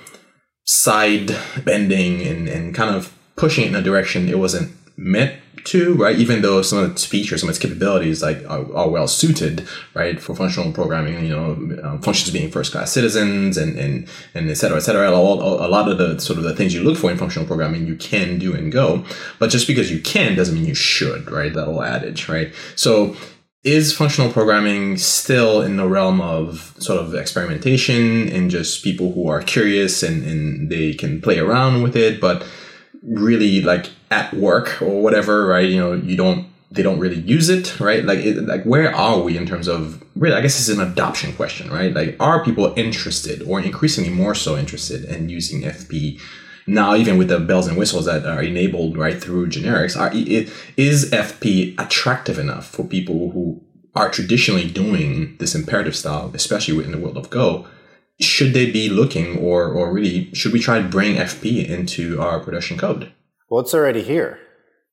side 0.69 1.35
bending 1.65 2.21
and, 2.21 2.47
and 2.47 2.75
kind 2.75 2.95
of 2.95 3.17
pushing 3.37 3.65
it 3.65 3.69
in 3.69 3.75
a 3.75 3.81
direction 3.81 4.29
it 4.29 4.39
wasn't 4.39 4.71
meant 4.99 5.35
to, 5.65 5.95
right? 5.95 6.19
Even 6.19 6.43
though 6.43 6.61
some 6.61 6.79
of 6.81 6.91
its 6.91 7.07
features, 7.07 7.41
some 7.41 7.49
of 7.49 7.57
its 7.57 7.59
capabilities, 7.59 8.23
like 8.23 8.39
are, 8.47 8.71
are 8.77 8.91
well 8.91 9.09
suited, 9.09 9.67
right, 9.95 10.21
for 10.21 10.37
functional 10.37 10.71
programming. 10.71 11.25
You 11.25 11.31
know, 11.31 11.51
um, 11.83 12.03
functions 12.03 12.31
being 12.31 12.51
first 12.51 12.71
class 12.71 12.93
citizens 12.93 13.57
and 13.57 13.79
and 13.79 14.07
and 14.35 14.51
et 14.51 14.57
cetera, 14.57 14.77
et 14.77 14.81
cetera. 14.81 15.11
All, 15.11 15.41
all, 15.41 15.67
a 15.67 15.69
lot 15.69 15.91
of 15.91 15.97
the 15.97 16.19
sort 16.21 16.39
of 16.39 16.45
the 16.45 16.55
things 16.55 16.75
you 16.75 16.83
look 16.83 16.99
for 16.99 17.11
in 17.11 17.17
functional 17.17 17.49
programming, 17.49 17.87
you 17.87 17.97
can 17.97 18.39
do 18.39 18.55
and 18.55 18.71
go. 18.71 19.05
But 19.39 19.49
just 19.49 19.67
because 19.67 19.91
you 19.91 20.01
can 20.03 20.37
doesn't 20.37 20.55
mean 20.55 20.67
you 20.67 20.75
should, 20.75 21.31
right? 21.31 21.53
That 21.55 21.67
old 21.67 21.83
adage, 21.83 22.29
right? 22.29 22.53
So 22.77 23.17
is 23.65 23.93
functional 23.93 24.33
programming 24.33 24.97
still 24.97 25.63
in 25.63 25.77
the 25.77 25.87
realm 25.87 26.21
of 26.21 26.75
sort 26.79 27.01
of 27.01 27.15
experimentation 27.15 28.29
and 28.29 28.51
just 28.51 28.85
people 28.85 29.13
who 29.13 29.29
are 29.29 29.43
curious 29.43 30.03
and, 30.03 30.25
and 30.25 30.71
they 30.71 30.95
can 30.95 31.21
play 31.21 31.39
around 31.39 31.83
with 31.83 31.97
it, 31.97 32.21
but 32.21 32.47
really 33.03 33.61
like 33.61 33.91
at 34.11 34.33
work 34.35 34.81
or 34.81 35.03
whatever, 35.03 35.47
right? 35.47 35.69
You 35.69 35.81
know, 35.81 35.93
you 35.95 36.17
don't 36.17 36.47
they 36.71 36.83
don't 36.83 36.99
really 36.99 37.21
use 37.21 37.49
it, 37.49 37.81
right? 37.81 38.05
Like 38.05 38.19
it, 38.19 38.37
like 38.47 38.63
where 38.65 38.95
are 38.95 39.21
we 39.21 39.37
in 39.37 39.47
terms 39.47 39.69
of 39.69 40.03
really? 40.15 40.37
I 40.37 40.41
guess 40.41 40.59
it's 40.59 40.69
an 40.69 40.87
adoption 40.87 41.33
question, 41.33 41.71
right? 41.71 41.93
Like 41.93 42.17
are 42.21 42.45
people 42.45 42.75
interested 42.77 43.43
or 43.43 43.61
increasingly 43.61 44.11
more 44.11 44.35
so 44.35 44.57
interested 44.57 45.05
in 45.05 45.29
using 45.29 45.63
FP? 45.63 46.21
Now, 46.69 46.95
even 46.95 47.17
with 47.17 47.29
the 47.29 47.41
bells 47.41 47.67
and 47.67 47.79
whistles 47.79 48.05
that 48.05 48.27
are 48.27 48.43
enabled 48.43 48.99
right 48.99 49.19
through 49.19 49.49
generics, 49.49 49.99
are, 49.99 50.11
it, 50.13 50.53
is 50.77 51.11
FP 51.11 51.75
attractive 51.81 52.39
enough 52.39 52.67
for 52.67 52.85
people 52.85 53.31
who 53.31 53.63
are 53.95 54.11
traditionally 54.11 54.69
doing 54.69 55.35
this 55.39 55.55
imperative 55.55 55.97
style, 55.97 56.31
especially 56.35 56.77
within 56.77 56.93
the 56.93 56.99
world 56.99 57.17
of 57.17 57.31
Go? 57.31 57.67
Should 58.21 58.53
they 58.53 58.71
be 58.71 58.91
looking, 58.91 59.39
or 59.39 59.73
or 59.73 59.91
really, 59.91 60.31
should 60.35 60.53
we 60.53 60.61
try 60.61 60.83
to 60.83 60.87
bring 60.87 61.17
FP 61.17 61.67
into 61.67 62.21
our 62.21 62.39
production 62.39 62.77
code? 62.77 63.13
Well, 63.49 63.61
it's 63.61 63.73
already 63.73 64.03
here. 64.03 64.39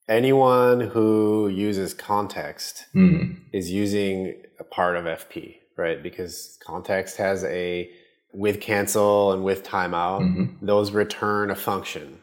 Anyone 0.08 0.80
who 0.80 1.50
uses 1.50 1.94
context 1.94 2.86
hmm. 2.94 3.34
is 3.52 3.70
using 3.70 4.34
a 4.60 4.64
part 4.64 4.96
of 4.96 5.04
FP, 5.04 5.56
right? 5.78 6.02
Because 6.02 6.58
context 6.66 7.18
has 7.18 7.44
a 7.44 7.90
with 8.36 8.60
cancel 8.60 9.32
and 9.32 9.44
with 9.44 9.64
timeout, 9.64 10.22
mm-hmm. 10.22 10.66
those 10.66 10.92
return 10.92 11.50
a 11.50 11.56
function, 11.56 12.20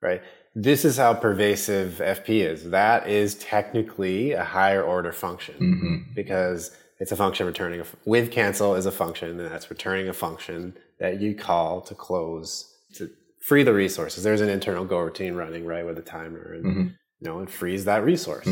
right? 0.00 0.20
This 0.54 0.84
is 0.84 0.96
how 0.96 1.14
pervasive 1.14 2.00
FP 2.02 2.44
is. 2.44 2.70
That 2.70 3.08
is 3.08 3.36
technically 3.36 4.32
a 4.32 4.44
higher 4.44 4.82
order 4.82 5.12
function 5.12 5.54
mm-hmm. 5.54 6.14
because 6.14 6.76
it's 6.98 7.12
a 7.12 7.16
function 7.16 7.46
returning 7.46 7.80
a, 7.80 7.84
with 8.04 8.30
cancel 8.30 8.74
is 8.74 8.86
a 8.86 8.92
function 8.92 9.40
and 9.40 9.50
that's 9.50 9.70
returning 9.70 10.08
a 10.08 10.12
function 10.12 10.76
that 10.98 11.20
you 11.20 11.34
call 11.34 11.80
to 11.82 11.94
close 11.94 12.76
to 12.94 13.10
free 13.40 13.62
the 13.62 13.72
resources. 13.72 14.24
There's 14.24 14.40
an 14.40 14.50
internal 14.50 14.84
go 14.84 14.98
routine 14.98 15.34
running 15.34 15.64
right 15.64 15.86
with 15.86 15.98
a 15.98 16.02
timer 16.02 16.52
and 16.54 16.64
mm-hmm. 16.64 16.80
you 16.80 17.28
know, 17.28 17.38
and 17.38 17.50
frees 17.50 17.84
that 17.86 18.04
resource. 18.04 18.46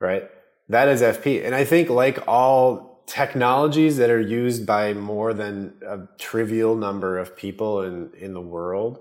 Right? 0.00 0.28
That 0.68 0.88
is 0.88 1.00
FP. 1.00 1.44
And 1.44 1.54
I 1.54 1.64
think 1.64 1.88
like 1.88 2.26
all 2.28 2.87
technologies 3.08 3.96
that 3.96 4.10
are 4.10 4.20
used 4.20 4.66
by 4.66 4.92
more 4.92 5.32
than 5.32 5.72
a 5.86 6.00
trivial 6.18 6.76
number 6.76 7.18
of 7.18 7.34
people 7.34 7.82
in, 7.82 8.10
in 8.20 8.34
the 8.34 8.40
world, 8.40 9.00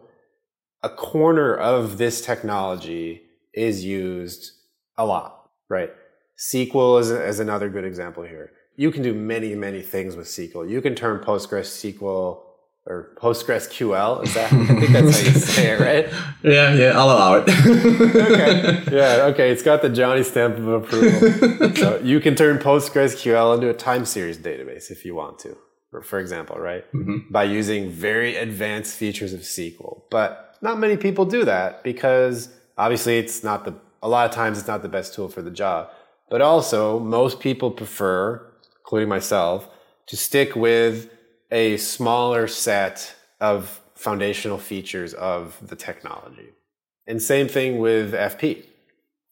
a 0.81 0.89
corner 0.89 1.53
of 1.55 1.97
this 1.97 2.21
technology 2.21 3.23
is 3.53 3.83
used 3.83 4.53
a 4.97 5.05
lot, 5.05 5.49
right? 5.67 5.91
SQL 6.37 7.01
is, 7.01 7.11
is 7.11 7.39
another 7.39 7.69
good 7.69 7.83
example 7.83 8.23
here. 8.23 8.53
You 8.77 8.91
can 8.91 9.03
do 9.03 9.13
many, 9.13 9.55
many 9.55 9.81
things 9.81 10.15
with 10.15 10.27
SQL. 10.27 10.69
You 10.69 10.81
can 10.81 10.95
turn 10.95 11.19
PostgreSQL 11.23 12.41
or 12.87 13.11
PostgreSQL. 13.17 14.23
Is 14.23 14.33
that? 14.33 14.51
I 14.51 14.65
think 14.65 14.91
that's 14.91 15.19
how 15.19 15.25
you 15.25 15.31
say 15.39 15.71
it, 15.71 15.79
right? 15.79 16.07
Yeah, 16.41 16.73
yeah, 16.73 16.97
I'll 16.97 17.11
allow 17.11 17.35
it. 17.35 17.49
okay. 17.49 18.83
Yeah, 18.91 19.25
okay. 19.31 19.51
It's 19.51 19.63
got 19.63 19.81
the 19.81 19.89
Johnny 19.89 20.23
stamp 20.23 20.57
of 20.57 20.67
approval. 20.67 21.75
so 21.75 21.99
you 22.03 22.19
can 22.19 22.35
turn 22.35 22.57
PostgreSQL 22.57 23.55
into 23.55 23.69
a 23.69 23.73
time 23.73 24.05
series 24.05 24.37
database 24.37 24.89
if 24.89 25.03
you 25.03 25.13
want 25.13 25.39
to, 25.39 25.57
for, 25.91 26.01
for 26.01 26.19
example, 26.19 26.57
right? 26.57 26.85
Mm-hmm. 26.93 27.31
By 27.31 27.43
using 27.43 27.91
very 27.91 28.37
advanced 28.37 28.95
features 28.95 29.33
of 29.33 29.41
SQL. 29.41 30.03
But 30.09 30.55
not 30.61 30.79
many 30.79 30.97
people 30.97 31.25
do 31.25 31.43
that 31.45 31.83
because 31.83 32.49
obviously 32.77 33.17
it's 33.17 33.43
not 33.43 33.65
the, 33.65 33.75
a 34.01 34.07
lot 34.07 34.27
of 34.29 34.33
times 34.33 34.57
it's 34.57 34.67
not 34.67 34.81
the 34.81 34.89
best 34.89 35.13
tool 35.13 35.27
for 35.27 35.41
the 35.41 35.51
job. 35.51 35.89
But 36.29 36.41
also, 36.41 36.99
most 36.99 37.39
people 37.39 37.71
prefer, 37.71 38.45
including 38.79 39.09
myself, 39.09 39.69
to 40.07 40.17
stick 40.17 40.55
with 40.55 41.09
a 41.51 41.77
smaller 41.77 42.47
set 42.47 43.15
of 43.39 43.81
foundational 43.95 44.57
features 44.57 45.13
of 45.13 45.57
the 45.67 45.75
technology. 45.75 46.49
And 47.07 47.21
same 47.21 47.47
thing 47.47 47.79
with 47.79 48.13
FP, 48.13 48.65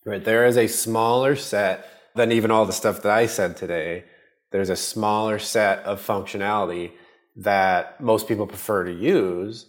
right? 0.05 0.23
There 0.23 0.45
is 0.45 0.57
a 0.57 0.67
smaller 0.67 1.35
set 1.35 1.87
than 2.15 2.31
even 2.31 2.51
all 2.51 2.65
the 2.65 2.73
stuff 2.73 3.01
that 3.01 3.11
I 3.11 3.25
said 3.25 3.57
today. 3.57 4.05
There's 4.51 4.69
a 4.69 4.75
smaller 4.75 5.37
set 5.37 5.79
of 5.79 6.05
functionality 6.05 6.91
that 7.35 7.99
most 7.99 8.27
people 8.27 8.47
prefer 8.47 8.85
to 8.85 8.93
use. 8.93 9.65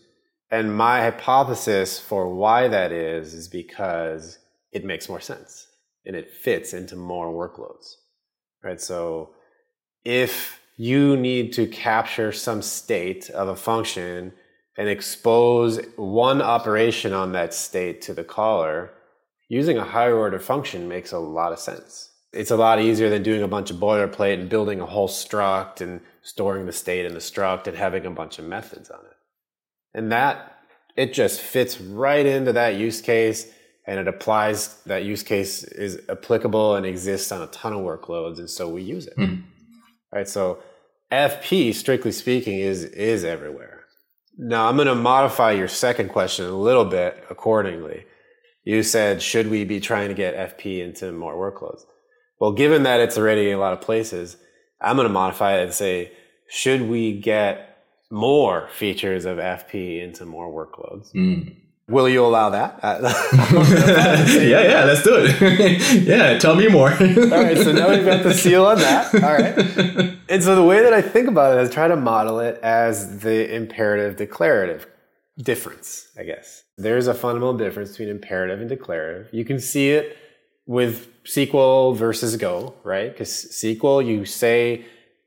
And 0.50 0.76
my 0.76 1.00
hypothesis 1.00 1.98
for 1.98 2.32
why 2.32 2.68
that 2.68 2.92
is, 2.92 3.34
is 3.34 3.48
because 3.48 4.38
it 4.70 4.84
makes 4.84 5.08
more 5.08 5.20
sense 5.20 5.66
and 6.04 6.14
it 6.14 6.30
fits 6.30 6.72
into 6.72 6.94
more 6.94 7.32
workloads, 7.32 7.96
right? 8.62 8.80
So 8.80 9.30
if 10.04 10.60
you 10.76 11.16
need 11.16 11.52
to 11.54 11.66
capture 11.66 12.32
some 12.32 12.62
state 12.62 13.30
of 13.30 13.48
a 13.48 13.56
function 13.56 14.32
and 14.76 14.88
expose 14.88 15.80
one 15.96 16.42
operation 16.42 17.12
on 17.12 17.32
that 17.32 17.54
state 17.54 18.02
to 18.02 18.12
the 18.12 18.24
caller, 18.24 18.92
using 19.48 19.78
a 19.78 19.84
higher 19.84 20.16
order 20.16 20.38
function 20.38 20.86
makes 20.86 21.12
a 21.12 21.18
lot 21.18 21.52
of 21.52 21.58
sense. 21.58 22.10
It's 22.32 22.50
a 22.50 22.56
lot 22.56 22.80
easier 22.80 23.08
than 23.08 23.22
doing 23.22 23.42
a 23.42 23.48
bunch 23.48 23.70
of 23.70 23.78
boilerplate 23.78 24.34
and 24.34 24.50
building 24.50 24.80
a 24.80 24.86
whole 24.86 25.08
struct 25.08 25.80
and 25.80 26.00
storing 26.20 26.66
the 26.66 26.72
state 26.72 27.06
in 27.06 27.14
the 27.14 27.20
struct 27.20 27.66
and 27.66 27.76
having 27.76 28.04
a 28.04 28.10
bunch 28.10 28.38
of 28.38 28.44
methods 28.44 28.90
on 28.90 29.00
it. 29.00 29.16
And 29.94 30.12
that, 30.12 30.58
it 30.94 31.14
just 31.14 31.40
fits 31.40 31.80
right 31.80 32.26
into 32.26 32.52
that 32.52 32.74
use 32.74 33.00
case 33.00 33.50
and 33.86 33.98
it 33.98 34.08
applies, 34.08 34.82
that 34.82 35.04
use 35.04 35.22
case 35.22 35.62
is 35.62 36.00
applicable 36.10 36.74
and 36.74 36.84
exists 36.84 37.32
on 37.32 37.40
a 37.40 37.46
ton 37.46 37.72
of 37.72 37.80
workloads. 37.80 38.38
And 38.38 38.50
so 38.50 38.68
we 38.68 38.82
use 38.82 39.06
it. 39.06 39.14
Hmm. 39.14 39.36
Right. 40.12 40.28
So 40.28 40.58
FP, 41.12 41.74
strictly 41.74 42.12
speaking, 42.12 42.58
is, 42.58 42.84
is 42.84 43.24
everywhere. 43.24 43.84
Now, 44.38 44.68
I'm 44.68 44.76
going 44.76 44.88
to 44.88 44.94
modify 44.94 45.52
your 45.52 45.68
second 45.68 46.10
question 46.10 46.44
a 46.44 46.56
little 46.56 46.84
bit 46.84 47.24
accordingly. 47.30 48.04
You 48.64 48.82
said, 48.82 49.22
should 49.22 49.48
we 49.48 49.64
be 49.64 49.80
trying 49.80 50.08
to 50.08 50.14
get 50.14 50.58
FP 50.58 50.82
into 50.82 51.12
more 51.12 51.34
workloads? 51.34 51.82
Well, 52.38 52.52
given 52.52 52.82
that 52.82 53.00
it's 53.00 53.16
already 53.16 53.48
in 53.48 53.56
a 53.56 53.60
lot 53.60 53.72
of 53.72 53.80
places, 53.80 54.36
I'm 54.80 54.96
going 54.96 55.08
to 55.08 55.12
modify 55.12 55.58
it 55.58 55.64
and 55.64 55.72
say, 55.72 56.12
should 56.48 56.82
we 56.82 57.18
get 57.18 57.78
more 58.10 58.68
features 58.70 59.24
of 59.24 59.38
FP 59.38 60.02
into 60.02 60.26
more 60.26 60.50
workloads? 60.52 61.10
Hmm. 61.12 61.48
Will 61.88 62.08
you 62.08 62.24
allow 62.24 62.50
that? 62.50 62.80
Uh, 62.82 62.98
yeah, 64.40 64.62
yeah, 64.62 64.84
let's 64.84 65.04
do 65.04 65.14
it. 65.18 66.02
yeah, 66.06 66.36
tell 66.38 66.56
me 66.56 66.66
more. 66.66 66.90
All 66.90 66.96
right, 66.96 67.56
so 67.56 67.70
now 67.70 67.90
we've 67.90 68.04
got 68.04 68.24
the 68.24 68.34
seal 68.34 68.66
on 68.66 68.78
that. 68.78 69.14
All 69.14 69.32
right. 69.32 70.16
And 70.28 70.42
so 70.42 70.56
the 70.56 70.64
way 70.64 70.82
that 70.82 70.92
I 70.92 71.00
think 71.00 71.28
about 71.28 71.56
it 71.56 71.62
is 71.62 71.70
try 71.70 71.86
to 71.86 71.94
model 71.94 72.40
it 72.40 72.58
as 72.60 73.20
the 73.20 73.54
imperative 73.54 74.16
declarative 74.16 74.88
difference, 75.38 76.08
I 76.18 76.24
guess. 76.24 76.64
There's 76.76 77.06
a 77.06 77.14
fundamental 77.14 77.56
difference 77.56 77.90
between 77.90 78.08
imperative 78.08 78.60
and 78.60 78.68
declarative. 78.68 79.32
You 79.32 79.44
can 79.44 79.60
see 79.60 79.90
it 79.90 80.16
with 80.66 81.06
SQL 81.24 81.96
versus 81.96 82.36
Go, 82.36 82.74
right? 82.82 83.12
Because 83.12 83.30
SQL, 83.30 84.04
you 84.04 84.24
say, 84.24 84.84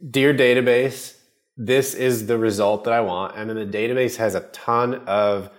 Dear 0.10 0.34
database, 0.34 1.15
this 1.56 1.93
is 1.93 2.28
the 2.28 2.38
result 2.38 2.84
that 2.84 2.93
I 2.93 3.02
want. 3.02 3.38
And 3.38 3.50
then 3.50 3.58
the 3.58 3.78
database 3.78 4.17
has 4.17 4.36
a 4.36 4.41
ton 4.52 4.95
of 5.08 5.50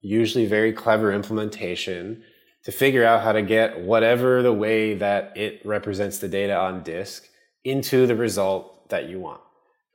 usually 0.00 0.46
very 0.46 0.72
clever 0.72 1.12
implementation 1.12 2.22
to 2.64 2.72
figure 2.72 3.04
out 3.04 3.22
how 3.22 3.32
to 3.32 3.42
get 3.42 3.80
whatever 3.80 4.42
the 4.42 4.52
way 4.52 4.94
that 4.94 5.36
it 5.36 5.60
represents 5.64 6.18
the 6.18 6.28
data 6.28 6.56
on 6.56 6.82
disk 6.82 7.26
into 7.64 8.06
the 8.06 8.16
result 8.16 8.88
that 8.90 9.08
you 9.08 9.20
want. 9.20 9.40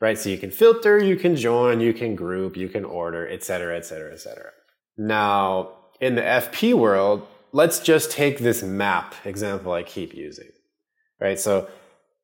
Right? 0.01 0.17
So 0.17 0.29
you 0.29 0.37
can 0.37 0.51
filter, 0.51 1.01
you 1.01 1.15
can 1.15 1.35
join, 1.35 1.79
you 1.79 1.93
can 1.93 2.15
group, 2.15 2.57
you 2.57 2.67
can 2.69 2.83
order, 2.83 3.27
et 3.27 3.43
cetera, 3.43 3.77
et 3.77 3.85
cetera, 3.85 4.11
et 4.11 4.19
cetera. 4.19 4.51
Now, 4.97 5.71
in 6.01 6.15
the 6.15 6.21
FP 6.21 6.73
world, 6.73 7.25
let's 7.51 7.79
just 7.79 8.11
take 8.11 8.39
this 8.39 8.61
map 8.61 9.15
example 9.23 9.71
I 9.71 9.83
keep 9.83 10.13
using. 10.13 10.49
Right? 11.19 11.39
So 11.39 11.69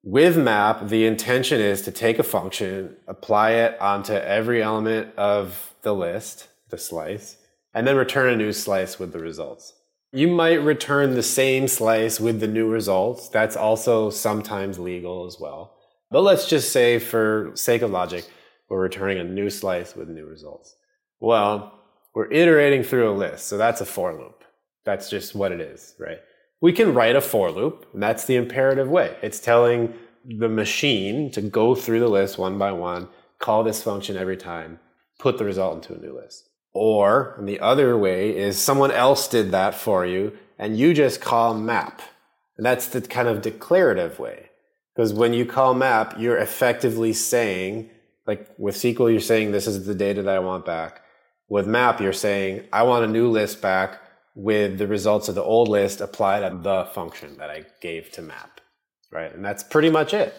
with 0.04 0.38
map, 0.38 0.89
the 0.89 1.06
intention 1.06 1.62
is 1.62 1.84
to 1.84 1.91
take 1.91 2.20
a 2.20 2.24
function, 2.24 2.98
apply 3.08 3.52
it 3.52 3.80
onto 3.80 4.13
every 4.13 4.62
element 4.62 5.15
of 5.15 5.74
the 5.84 5.94
list, 5.94 6.48
the 6.70 6.78
slice, 6.78 7.38
and 7.73 7.88
then 7.88 7.95
return 7.95 8.34
a 8.34 8.38
new 8.38 8.53
slice 8.53 8.99
with 8.99 9.13
the 9.13 9.19
results. 9.19 9.73
You 10.12 10.27
might 10.27 10.63
return 10.63 11.13
the 11.13 11.23
same 11.23 11.67
slice 11.67 12.19
with 12.19 12.39
the 12.39 12.47
new 12.47 12.69
results. 12.69 13.29
That's 13.29 13.55
also 13.55 14.10
sometimes 14.10 14.77
legal 14.77 15.25
as 15.25 15.38
well. 15.39 15.77
But 16.10 16.21
let's 16.21 16.49
just 16.49 16.73
say, 16.73 16.99
for 16.99 17.51
sake 17.55 17.81
of 17.81 17.91
logic, 17.91 18.29
we're 18.69 18.81
returning 18.81 19.19
a 19.19 19.23
new 19.23 19.49
slice 19.49 19.95
with 19.95 20.10
new 20.10 20.25
results. 20.25 20.75
Well, 21.19 21.79
we're 22.13 22.31
iterating 22.31 22.84
through 22.84 23.10
a 23.10 23.15
list, 23.15 23.47
so 23.47 23.57
that's 23.57 23.79
a 23.79 23.86
for 23.86 24.13
loop. 24.13 24.43
That's 24.84 25.10
just 25.10 25.34
what 25.34 25.53
it 25.53 25.62
is, 25.62 25.95
right? 25.97 26.19
we 26.62 26.71
can 26.71 26.93
write 26.93 27.15
a 27.15 27.21
for 27.21 27.51
loop, 27.51 27.88
and 27.91 28.01
that's 28.01 28.25
the 28.25 28.36
imperative 28.36 28.88
way. 28.88 29.17
It's 29.21 29.39
telling 29.39 29.93
the 30.23 30.47
machine 30.47 31.31
to 31.31 31.41
go 31.41 31.73
through 31.73 31.99
the 31.99 32.07
list 32.07 32.38
one 32.38 32.60
by 32.60 32.71
one, 32.71 33.10
call 33.39 33.63
this 33.63 33.81
function 33.81 34.15
every 34.15 34.38
time, 34.38 34.79
put 35.19 35.39
the 35.39 35.45
result 35.45 35.75
into 35.75 35.99
a 35.99 36.05
new 36.05 36.15
list. 36.15 36.49
Or 36.73 37.38
the 37.41 37.60
other 37.60 37.97
way 37.97 38.36
is 38.36 38.57
someone 38.57 38.91
else 38.91 39.27
did 39.27 39.51
that 39.51 39.75
for 39.75 40.05
you, 40.05 40.38
and 40.57 40.77
you 40.77 40.93
just 40.93 41.19
call 41.21 41.53
map. 41.53 42.01
And 42.57 42.65
that's 42.65 42.88
the 42.88 43.01
kind 43.01 43.27
of 43.27 43.41
declarative 43.41 44.19
way. 44.19 44.49
Because 44.95 45.13
when 45.13 45.34
you 45.34 45.45
call 45.45 45.73
map, 45.73 46.15
you're 46.17 46.38
effectively 46.38 47.13
saying, 47.13 47.89
like 48.27 48.47
with 48.57 48.75
SQL, 48.75 49.12
you're 49.12 49.19
saying 49.19 49.51
this 49.51 49.67
is 49.67 49.86
the 49.86 49.95
data 49.95 50.21
that 50.21 50.36
I 50.36 50.39
want 50.39 50.65
back. 50.65 51.01
With 51.49 51.67
map, 51.67 51.99
you're 51.99 52.13
saying 52.13 52.67
I 52.71 52.84
want 52.84 53.03
a 53.03 53.07
new 53.07 53.29
list 53.29 53.62
back 53.62 53.99
with 54.36 54.77
the 54.77 54.88
results 54.88 55.27
of 55.27 55.36
the 55.36 55.43
old 55.43 55.67
list 55.67 55.99
applied 55.99 56.47
to 56.47 56.57
the 56.57 56.86
function 56.93 57.38
that 57.38 57.49
I 57.49 57.65
gave 57.81 58.12
to 58.13 58.21
map, 58.21 58.62
right? 59.12 59.34
And 59.34 59.43
that's 59.43 59.63
pretty 59.63 59.89
much 59.89 60.13
it, 60.13 60.34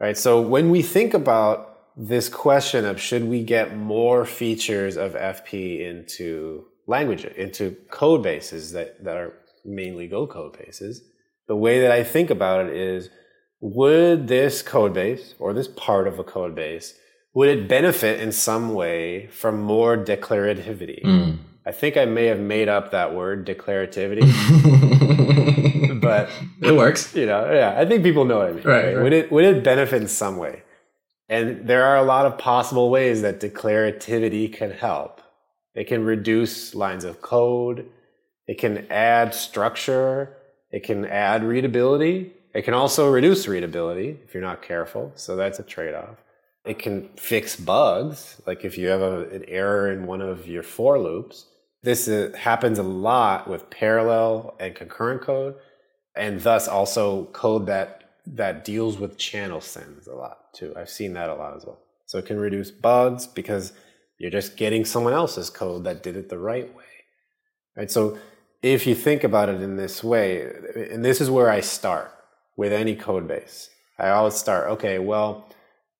right? 0.00 0.16
So 0.16 0.40
when 0.40 0.70
we 0.70 0.82
think 0.82 1.14
about 1.14 1.73
this 1.96 2.28
question 2.28 2.84
of 2.84 3.00
should 3.00 3.24
we 3.24 3.42
get 3.42 3.76
more 3.76 4.24
features 4.24 4.96
of 4.96 5.12
FP 5.12 5.80
into 5.80 6.64
language, 6.86 7.24
into 7.24 7.76
code 7.90 8.22
bases 8.22 8.72
that, 8.72 9.02
that 9.04 9.16
are 9.16 9.32
mainly 9.64 10.06
Go 10.06 10.26
code 10.26 10.56
bases, 10.58 11.02
the 11.46 11.56
way 11.56 11.80
that 11.80 11.90
I 11.90 12.04
think 12.04 12.30
about 12.30 12.66
it 12.66 12.76
is 12.76 13.10
would 13.60 14.28
this 14.28 14.60
code 14.62 14.92
base 14.92 15.34
or 15.38 15.52
this 15.52 15.68
part 15.68 16.06
of 16.06 16.18
a 16.18 16.24
code 16.24 16.54
base 16.54 16.94
would 17.32 17.48
it 17.48 17.68
benefit 17.68 18.20
in 18.20 18.30
some 18.30 18.74
way 18.74 19.26
from 19.26 19.60
more 19.60 19.96
declarativity? 19.96 21.02
Mm 21.02 21.38
I 21.66 21.72
think 21.72 21.96
I 21.96 22.04
may 22.04 22.26
have 22.26 22.40
made 22.40 22.68
up 22.68 22.90
that 22.90 23.14
word 23.14 23.46
declarativity, 23.46 24.20
but 26.00 26.28
it 26.60 26.72
works. 26.72 27.14
You 27.14 27.24
know, 27.24 27.50
yeah, 27.50 27.74
I 27.78 27.86
think 27.86 28.02
people 28.02 28.26
know 28.26 28.38
what 28.38 28.48
I 28.48 28.52
mean. 28.52 28.64
Right, 28.64 28.94
right? 28.94 29.02
Would 29.02 29.12
it 29.14 29.32
would 29.32 29.44
it 29.44 29.64
benefit 29.64 30.02
in 30.02 30.08
some 30.08 30.36
way? 30.36 30.62
And 31.28 31.66
there 31.66 31.84
are 31.84 31.96
a 31.96 32.04
lot 32.04 32.26
of 32.26 32.38
possible 32.38 32.90
ways 32.90 33.22
that 33.22 33.40
declarativity 33.40 34.52
can 34.52 34.70
help. 34.70 35.20
It 35.74 35.84
can 35.84 36.04
reduce 36.04 36.74
lines 36.74 37.04
of 37.04 37.22
code. 37.22 37.88
It 38.46 38.58
can 38.58 38.86
add 38.90 39.34
structure. 39.34 40.36
It 40.70 40.84
can 40.84 41.04
add 41.06 41.42
readability. 41.42 42.32
It 42.54 42.62
can 42.62 42.74
also 42.74 43.10
reduce 43.10 43.48
readability 43.48 44.18
if 44.24 44.34
you're 44.34 44.42
not 44.42 44.62
careful. 44.62 45.12
So 45.14 45.34
that's 45.34 45.58
a 45.58 45.62
trade 45.62 45.94
off. 45.94 46.16
It 46.64 46.78
can 46.78 47.08
fix 47.16 47.56
bugs. 47.56 48.40
Like 48.46 48.64
if 48.64 48.78
you 48.78 48.88
have 48.88 49.00
a, 49.00 49.28
an 49.30 49.44
error 49.48 49.90
in 49.90 50.06
one 50.06 50.20
of 50.20 50.46
your 50.46 50.62
for 50.62 50.98
loops, 50.98 51.46
this 51.82 52.08
uh, 52.08 52.32
happens 52.36 52.78
a 52.78 52.82
lot 52.82 53.48
with 53.48 53.68
parallel 53.68 54.56
and 54.58 54.74
concurrent 54.74 55.20
code, 55.20 55.56
and 56.16 56.40
thus 56.40 56.66
also 56.66 57.26
code 57.26 57.66
that 57.66 58.03
that 58.26 58.64
deals 58.64 58.98
with 58.98 59.18
channel 59.18 59.60
sends 59.60 60.06
a 60.06 60.14
lot 60.14 60.52
too. 60.54 60.72
I've 60.76 60.90
seen 60.90 61.12
that 61.14 61.30
a 61.30 61.34
lot 61.34 61.56
as 61.56 61.64
well. 61.64 61.78
So 62.06 62.18
it 62.18 62.26
can 62.26 62.38
reduce 62.38 62.70
bugs 62.70 63.26
because 63.26 63.72
you're 64.18 64.30
just 64.30 64.56
getting 64.56 64.84
someone 64.84 65.12
else's 65.12 65.50
code 65.50 65.84
that 65.84 66.02
did 66.02 66.16
it 66.16 66.28
the 66.28 66.38
right 66.38 66.74
way. 66.74 66.84
Right? 67.76 67.90
So 67.90 68.18
if 68.62 68.86
you 68.86 68.94
think 68.94 69.24
about 69.24 69.48
it 69.48 69.60
in 69.60 69.76
this 69.76 70.02
way, 70.02 70.50
and 70.90 71.04
this 71.04 71.20
is 71.20 71.30
where 71.30 71.50
I 71.50 71.60
start 71.60 72.12
with 72.56 72.72
any 72.72 72.94
code 72.94 73.26
base. 73.28 73.70
I 73.98 74.10
always 74.10 74.34
start, 74.34 74.68
okay, 74.70 74.98
well, 74.98 75.48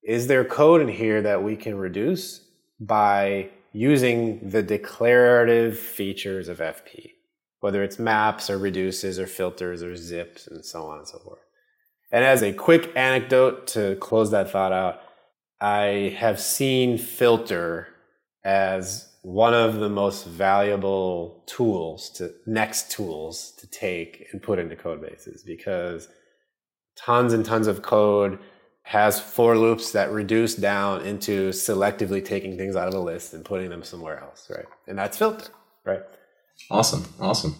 is 0.02 0.26
there 0.26 0.44
code 0.44 0.80
in 0.80 0.88
here 0.88 1.22
that 1.22 1.42
we 1.42 1.56
can 1.56 1.76
reduce 1.76 2.40
by 2.80 3.50
using 3.74 4.48
the 4.48 4.62
declarative 4.62 5.78
features 5.78 6.48
of 6.48 6.58
FP, 6.58 7.10
whether 7.60 7.82
it's 7.82 7.98
maps 7.98 8.48
or 8.48 8.56
reduces 8.56 9.18
or 9.18 9.26
filters 9.26 9.82
or 9.82 9.96
zips 9.96 10.46
and 10.46 10.64
so 10.64 10.87
on 10.87 10.98
and 10.98 11.08
so 11.08 11.18
forth. 11.18 11.43
And 12.14 12.22
as 12.22 12.44
a 12.44 12.53
quick 12.53 12.92
anecdote 12.94 13.66
to 13.68 13.96
close 13.96 14.31
that 14.31 14.48
thought 14.48 14.72
out, 14.72 15.00
I 15.61 16.14
have 16.16 16.38
seen 16.38 16.96
filter 16.96 17.88
as 18.44 19.12
one 19.22 19.53
of 19.53 19.81
the 19.81 19.88
most 19.88 20.24
valuable 20.24 21.42
tools 21.46 22.11
to 22.11 22.33
next 22.46 22.92
tools 22.92 23.50
to 23.59 23.66
take 23.66 24.29
and 24.31 24.40
put 24.40 24.61
into 24.61 24.77
code 24.77 25.03
bases 25.03 25.42
because 25.42 26.07
tons 26.94 27.33
and 27.33 27.44
tons 27.44 27.66
of 27.66 27.83
code 27.83 28.38
has 28.85 29.18
for 29.18 29.59
loops 29.59 29.90
that 29.90 30.12
reduce 30.12 30.55
down 30.55 31.05
into 31.05 31.48
selectively 31.50 32.24
taking 32.24 32.57
things 32.57 32.77
out 32.77 32.87
of 32.87 32.94
a 32.94 33.00
list 33.00 33.35
and 33.35 33.44
putting 33.44 33.70
them 33.70 33.83
somewhere 33.83 34.20
else, 34.20 34.46
right? 34.48 34.66
And 34.87 34.96
that's 34.96 35.18
filter, 35.18 35.50
right? 35.85 36.03
Awesome, 36.70 37.12
awesome. 37.18 37.57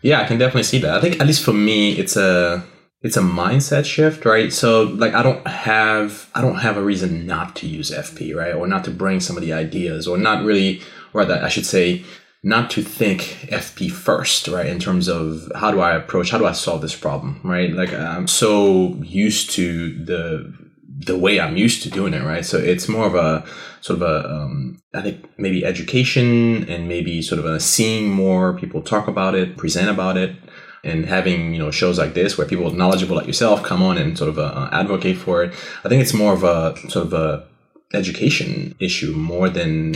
Yeah, 0.00 0.20
I 0.20 0.28
can 0.28 0.38
definitely 0.38 0.62
see 0.62 0.78
that. 0.78 0.94
I 0.94 1.00
think 1.00 1.20
at 1.20 1.26
least 1.26 1.42
for 1.42 1.52
me, 1.52 1.98
it's 1.98 2.16
a 2.16 2.64
it's 3.06 3.16
a 3.16 3.20
mindset 3.20 3.84
shift, 3.84 4.24
right? 4.24 4.52
So 4.52 4.82
like 4.82 5.14
I 5.14 5.22
don't 5.22 5.46
have 5.46 6.28
I 6.34 6.42
don't 6.42 6.56
have 6.56 6.76
a 6.76 6.82
reason 6.82 7.24
not 7.24 7.54
to 7.56 7.68
use 7.68 7.92
FP, 7.92 8.34
right? 8.34 8.52
Or 8.52 8.66
not 8.66 8.84
to 8.84 8.90
bring 8.90 9.20
some 9.20 9.36
of 9.36 9.42
the 9.42 9.52
ideas, 9.52 10.08
or 10.08 10.18
not 10.18 10.44
really, 10.44 10.82
or 11.14 11.24
that 11.24 11.44
I 11.44 11.48
should 11.48 11.66
say, 11.66 12.04
not 12.42 12.68
to 12.70 12.82
think 12.82 13.20
FP 13.48 13.92
first, 13.92 14.48
right? 14.48 14.66
In 14.66 14.80
terms 14.80 15.06
of 15.08 15.50
how 15.54 15.70
do 15.70 15.80
I 15.80 15.94
approach, 15.94 16.30
how 16.30 16.38
do 16.38 16.46
I 16.46 16.52
solve 16.52 16.82
this 16.82 16.96
problem, 16.96 17.40
right? 17.44 17.70
Like 17.72 17.92
I'm 17.92 18.26
so 18.26 18.96
used 19.02 19.50
to 19.52 20.04
the 20.04 20.52
the 20.98 21.16
way 21.16 21.38
I'm 21.38 21.56
used 21.56 21.84
to 21.84 21.90
doing 21.90 22.12
it, 22.12 22.24
right? 22.24 22.44
So 22.44 22.58
it's 22.58 22.88
more 22.88 23.06
of 23.06 23.14
a 23.14 23.46
sort 23.82 24.02
of 24.02 24.08
a, 24.08 24.28
um, 24.28 24.82
I 24.94 25.02
think 25.02 25.28
maybe 25.38 25.64
education 25.64 26.68
and 26.68 26.88
maybe 26.88 27.22
sort 27.22 27.38
of 27.38 27.44
a 27.44 27.60
seeing 27.60 28.10
more 28.10 28.58
people 28.58 28.82
talk 28.82 29.06
about 29.06 29.34
it, 29.34 29.56
present 29.56 29.90
about 29.90 30.16
it, 30.16 30.34
and 30.86 31.06
having 31.06 31.52
you 31.52 31.58
know 31.58 31.70
shows 31.70 31.98
like 31.98 32.14
this 32.14 32.38
where 32.38 32.46
people 32.46 32.70
knowledgeable 32.70 33.16
like 33.16 33.26
yourself 33.26 33.62
come 33.62 33.82
on 33.82 33.98
and 33.98 34.16
sort 34.16 34.30
of 34.30 34.38
uh, 34.38 34.68
advocate 34.72 35.18
for 35.18 35.42
it. 35.42 35.52
I 35.84 35.88
think 35.88 36.02
it's 36.02 36.14
more 36.14 36.32
of 36.32 36.44
a 36.44 36.76
sort 36.88 37.06
of 37.06 37.12
a 37.12 37.46
education 37.92 38.74
issue 38.80 39.12
more 39.12 39.48
than 39.48 39.94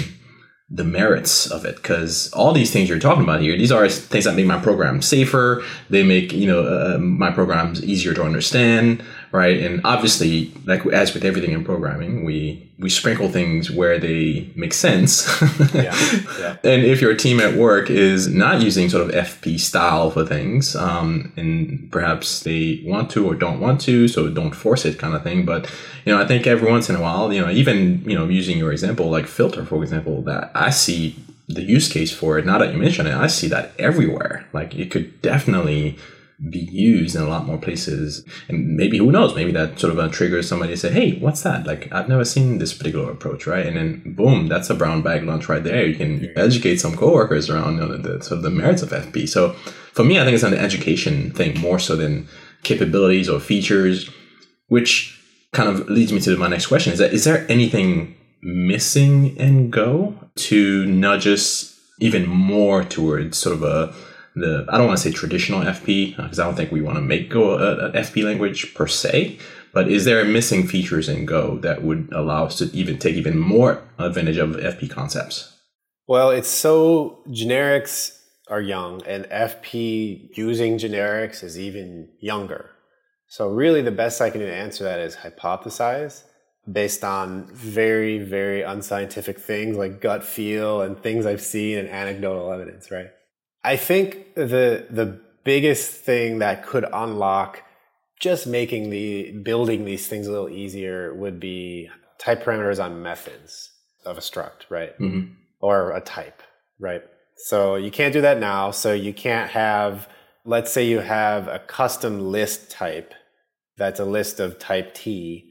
the 0.73 0.85
merits 0.85 1.51
of 1.51 1.65
it 1.65 1.77
because 1.77 2.33
all 2.33 2.53
these 2.53 2.71
things 2.71 2.89
you're 2.89 3.01
talking 3.01 3.25
about 3.25 3.41
here 3.41 3.59
these 3.59 3.73
are 3.73 3.89
things 3.89 4.25
that 4.25 4.37
make 4.37 4.47
my 4.47 4.59
program 4.59 5.03
safer 5.03 5.65
they 5.91 6.05
make 6.05 6.33
you 6.33 6.47
know 6.47 6.63
uh, 6.63 6.97
my 6.99 7.31
programs 7.33 7.85
easier 7.85 8.15
to 8.15 8.23
understand 8.23 9.03
right? 9.33 9.61
And 9.61 9.81
obviously, 9.85 10.53
like 10.65 10.85
as 10.87 11.15
with 11.15 11.25
everything 11.25 11.53
in 11.53 11.65
programming, 11.65 12.25
we 12.25 12.69
we 12.79 12.89
sprinkle 12.89 13.29
things 13.29 13.71
where 13.71 13.99
they 13.99 14.51
make 14.57 14.73
sense. 14.73 15.29
yeah, 15.75 15.95
yeah. 16.39 16.57
And 16.65 16.83
if 16.83 17.01
your 17.01 17.15
team 17.15 17.39
at 17.39 17.55
work 17.55 17.91
is 17.91 18.27
not 18.27 18.63
using 18.63 18.89
sort 18.89 19.09
of 19.09 19.15
FP 19.15 19.61
style 19.61 20.11
for 20.11 20.25
things, 20.25 20.75
um, 20.75 21.33
and 21.37 21.91
perhaps 21.93 22.41
they 22.41 22.83
want 22.85 23.11
to 23.11 23.27
or 23.27 23.35
don't 23.35 23.61
want 23.61 23.81
to, 23.83 24.09
so 24.09 24.29
don't 24.31 24.53
force 24.53 24.85
it, 24.85 24.99
kind 24.99 25.15
of 25.15 25.23
thing. 25.23 25.45
But 25.45 25.71
you 26.05 26.15
know, 26.15 26.21
I 26.21 26.27
think 26.27 26.47
every 26.47 26.71
once 26.71 26.89
in 26.89 26.97
a 26.97 27.01
while, 27.01 27.33
you 27.33 27.41
know, 27.41 27.51
even 27.51 28.03
you 28.09 28.19
know, 28.19 28.29
using 28.29 28.59
your 28.59 28.73
example 28.73 29.11
like 29.11 29.27
filter, 29.27 29.65
for 29.65 29.83
example, 29.83 30.23
that 30.23 30.51
I 30.55 30.71
see 30.71 31.17
the 31.47 31.63
use 31.63 31.93
case 31.93 32.13
for 32.13 32.39
it. 32.39 32.47
Now 32.47 32.59
that 32.59 32.73
you 32.73 32.79
mention 32.79 33.07
it, 33.07 33.15
I 33.15 33.27
see 33.27 33.49
that 33.49 33.73
everywhere. 33.79 34.47
Like 34.53 34.75
it 34.75 34.91
could 34.91 35.21
definitely 35.23 35.99
be 36.49 36.61
used 36.61 37.15
in 37.15 37.23
a 37.23 37.29
lot 37.29 37.47
more 37.47 37.59
places. 37.59 38.25
And 38.49 38.77
maybe 38.77 38.99
who 38.99 39.13
knows? 39.13 39.35
Maybe 39.35 39.53
that 39.53 39.79
sort 39.79 39.93
of 39.93 39.99
uh, 39.99 40.09
triggers 40.09 40.49
somebody 40.49 40.73
to 40.73 40.77
say, 40.77 40.91
"Hey, 40.91 41.19
what's 41.19 41.43
that? 41.43 41.67
Like, 41.67 41.93
I've 41.93 42.09
never 42.09 42.25
seen 42.25 42.59
this 42.59 42.73
particular 42.73 43.11
approach, 43.11 43.47
right?" 43.47 43.67
And 43.67 43.77
then 43.77 44.15
boom, 44.17 44.47
that's 44.47 44.71
a 44.71 44.75
brown 44.75 45.03
bag 45.03 45.25
lunch 45.25 45.49
right 45.49 45.63
there. 45.63 45.87
You 45.87 45.97
can 45.97 46.33
educate 46.37 46.81
some 46.81 46.97
coworkers 46.97 47.51
around 47.51 47.75
you 47.75 47.81
know, 47.81 47.97
the, 47.97 47.99
the 47.99 48.25
sort 48.25 48.39
of 48.39 48.43
the 48.43 48.51
merits 48.51 48.83
of 48.83 48.91
FP. 48.91 49.29
So 49.29 49.53
for 49.93 50.05
me, 50.05 50.19
I 50.19 50.25
think 50.25 50.35
it's 50.35 50.45
an 50.45 50.55
education 50.55 51.31
thing 51.33 51.59
more 51.61 51.79
so 51.79 51.95
than 51.95 52.27
capabilities 52.63 53.29
or 53.29 53.39
features, 53.41 54.09
which 54.69 55.19
kind 55.53 55.69
of 55.69 55.91
leads 55.91 56.13
me 56.13 56.21
to 56.21 56.37
my 56.39 56.49
next 56.49 56.69
question: 56.69 56.93
Is 56.93 57.01
that 57.01 57.13
is 57.13 57.25
there 57.25 57.45
anything 57.51 58.17
missing 58.43 59.37
in 59.37 59.69
Go 59.69 60.15
to 60.37 60.87
nudge 60.87 61.27
us 61.27 61.79
even 62.01 62.27
more 62.27 62.83
towards 62.83 63.37
sort 63.37 63.55
of 63.55 63.63
a 63.63 63.95
the 64.35 64.67
I 64.69 64.79
don't 64.79 64.87
want 64.87 64.99
to 64.99 65.03
say 65.03 65.13
traditional 65.13 65.61
FP 65.61 66.17
because 66.17 66.39
uh, 66.39 66.43
I 66.43 66.47
don't 66.47 66.57
think 66.57 66.73
we 66.73 66.81
want 66.81 66.97
to 66.97 67.03
make 67.03 67.31
Go 67.31 67.55
uh, 67.55 67.57
uh, 67.57 67.87
an 67.87 67.93
FP 67.93 68.25
language 68.25 68.75
per 68.75 68.87
se. 68.87 69.39
But 69.73 69.89
is 69.89 70.05
there 70.05 70.25
missing 70.25 70.67
features 70.67 71.09
in 71.09 71.27
Go 71.27 71.59
that 71.59 71.83
would 71.83 72.09
allow 72.13 72.47
us 72.47 72.59
to 72.59 72.65
even 72.77 72.99
take 72.99 73.15
even 73.15 73.39
more 73.39 73.83
advantage 73.99 74.37
of 74.37 74.51
FP 74.51 74.91
concepts? 74.91 75.57
Well, 76.09 76.31
it's 76.31 76.49
so 76.49 77.23
generics 77.29 78.19
are 78.49 78.61
young, 78.61 79.01
and 79.07 79.27
FP 79.27 80.37
using 80.37 80.77
generics 80.77 81.45
is 81.45 81.59
even 81.59 82.09
younger. 82.21 82.71
So 83.29 83.49
really, 83.49 83.81
the 83.81 83.93
best 83.93 84.21
I 84.21 84.31
can 84.31 84.41
do 84.41 84.47
to 84.47 84.53
answer 84.53 84.83
that 84.83 84.99
is 84.99 85.15
hypothesize 85.15 86.25
based 86.71 87.05
on 87.05 87.49
very, 87.55 88.19
very 88.19 88.63
unscientific 88.63 89.39
things 89.39 89.77
like 89.77 90.01
gut 90.01 90.25
feel 90.25 90.83
and 90.83 91.01
things 91.01 91.27
I've 91.27 91.41
seen 91.41 91.79
and 91.79 91.89
anecdotal 91.89 92.53
evidence, 92.53 92.91
right? 92.91 93.11
I 93.63 93.77
think 93.77 94.35
the 94.35 94.87
the 94.91 95.21
biggest 95.45 95.93
thing 95.93 96.39
that 96.39 96.67
could 96.67 96.87
unlock 96.93 97.63
just 98.21 98.47
making 98.47 98.91
the 98.91 99.33
building 99.43 99.85
these 99.85 100.07
things 100.07 100.27
a 100.27 100.31
little 100.31 100.51
easier 100.51 101.15
would 101.15 101.41
be 101.41 101.89
type 102.19 102.45
parameters 102.45 102.83
on 102.83 103.03
methods 103.03 103.73
of 104.05 104.19
a 104.19 104.21
struct, 104.21 104.69
right? 104.69 104.99
Mm-hmm. 104.99 105.33
Or 105.61 105.93
a 105.93 106.01
type, 106.01 106.43
right? 106.79 107.03
So 107.37 107.77
you 107.77 107.91
can't 107.91 108.13
do 108.13 108.21
that 108.21 108.39
now. 108.39 108.71
So 108.71 108.93
you 108.93 109.15
can't 109.15 109.51
have, 109.51 110.09
let's 110.45 110.71
say 110.71 110.87
you 110.87 110.99
have 110.99 111.49
a 111.49 111.59
custom 111.59 112.21
list 112.21 112.71
type 112.71 113.15
that's 113.79 113.99
a 113.99 114.05
list 114.05 114.41
of 114.41 114.59
type 114.59 114.95
T 114.95 115.50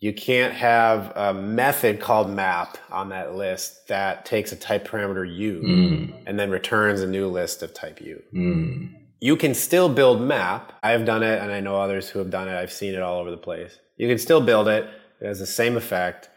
you 0.00 0.12
can't 0.12 0.52
have 0.54 1.12
a 1.16 1.32
method 1.32 2.00
called 2.00 2.28
map 2.30 2.76
on 2.90 3.08
that 3.10 3.34
list 3.34 3.88
that 3.88 4.24
takes 4.26 4.52
a 4.52 4.56
type 4.56 4.86
parameter 4.86 5.24
u 5.26 5.62
Mm. 5.64 6.22
and 6.26 6.38
then 6.38 6.50
returns 6.50 7.00
a 7.00 7.06
new 7.06 7.26
list 7.28 7.62
of 7.62 7.72
type 7.72 8.00
u. 8.00 8.22
Mm. 8.34 8.90
You 9.20 9.36
can 9.36 9.54
still 9.54 9.88
build 9.88 10.20
map. 10.20 10.72
I've 10.82 11.04
done 11.06 11.22
it 11.22 11.40
and 11.40 11.50
I 11.50 11.60
know 11.60 11.76
others 11.80 12.10
who 12.10 12.18
have 12.18 12.30
done 12.30 12.48
it. 12.48 12.54
I've 12.56 12.72
seen 12.72 12.94
it 12.94 13.00
all 13.00 13.18
over 13.20 13.30
the 13.30 13.36
place. 13.38 13.78
You 13.96 14.08
can 14.08 14.18
still 14.18 14.40
build 14.40 14.68
it. 14.68 14.86
It 15.20 15.26
has 15.26 15.38
the 15.38 15.46
same 15.46 15.76
effect 15.76 16.28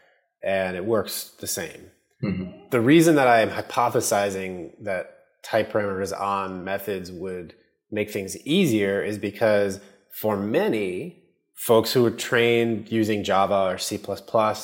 and 0.44 0.78
it 0.78 0.86
works 0.86 1.36
the 1.40 1.48
same. 1.48 1.92
Mhm. 2.24 2.70
The 2.72 2.80
reason 2.80 3.16
that 3.16 3.28
I 3.28 3.42
am 3.42 3.50
hypothesizing 3.50 4.72
that 4.84 5.16
type 5.44 5.72
parameters 5.72 6.18
on 6.18 6.64
methods 6.64 7.12
would 7.12 7.54
make 7.92 8.12
things 8.12 8.38
easier 8.46 9.04
is 9.04 9.18
because 9.18 9.80
for 10.12 10.38
many, 10.38 11.24
folks 11.58 11.92
who 11.92 12.06
are 12.06 12.12
trained 12.12 12.90
using 12.92 13.24
Java 13.24 13.74
or 13.74 13.78
C++ 13.80 14.00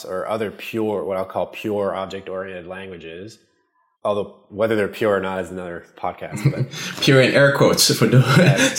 or 0.05 0.27
other 0.27 0.51
pure, 0.51 1.03
what 1.03 1.17
I'll 1.17 1.25
call 1.25 1.47
pure 1.47 1.93
object 1.95 2.29
oriented 2.29 2.67
languages, 2.67 3.39
although 4.03 4.45
whether 4.49 4.75
they're 4.75 4.87
pure 4.87 5.15
or 5.15 5.19
not 5.19 5.43
is 5.43 5.49
another 5.49 5.85
podcast. 5.97 6.51
But 6.51 7.01
Pure 7.03 7.21
in 7.23 7.33
air 7.33 7.57
quotes 7.57 7.91
for 7.97 8.05
those, 8.05 8.23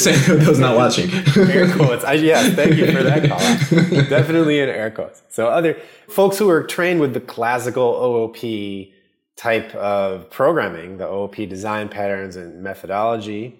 for 0.26 0.36
those 0.36 0.60
not 0.60 0.76
watching. 0.76 1.10
air 1.36 1.74
quotes. 1.74 2.04
I, 2.04 2.12
yes, 2.12 2.54
thank 2.54 2.76
you 2.76 2.92
for 2.92 3.02
that 3.02 3.28
call. 3.28 3.38
Definitely 4.08 4.60
in 4.60 4.68
air 4.68 4.92
quotes. 4.92 5.22
So 5.28 5.48
other 5.48 5.76
folks 6.08 6.38
who 6.38 6.48
are 6.48 6.62
trained 6.62 7.00
with 7.00 7.14
the 7.14 7.20
classical 7.20 8.30
OOP 8.32 8.92
type 9.36 9.74
of 9.74 10.30
programming, 10.30 10.98
the 10.98 11.08
OOP 11.08 11.34
design 11.48 11.88
patterns 11.88 12.36
and 12.36 12.62
methodology, 12.62 13.58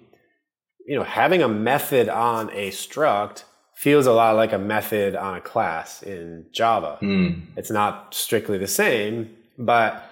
you 0.87 0.95
know, 0.95 1.03
having 1.03 1.43
a 1.43 1.49
method 1.49 2.07
on 2.07 2.49
a 2.51 2.69
struct 2.69 3.43
feels 3.75 4.07
a 4.07 4.13
lot 4.13 4.35
like 4.35 4.53
a 4.53 4.57
method 4.57 5.15
on 5.15 5.35
a 5.35 5.41
class 5.41 6.01
in 6.01 6.45
Java. 6.51 6.97
Mm. 7.01 7.41
It's 7.57 7.69
not 7.69 8.13
strictly 8.13 8.57
the 8.57 8.67
same, 8.67 9.35
but 9.57 10.09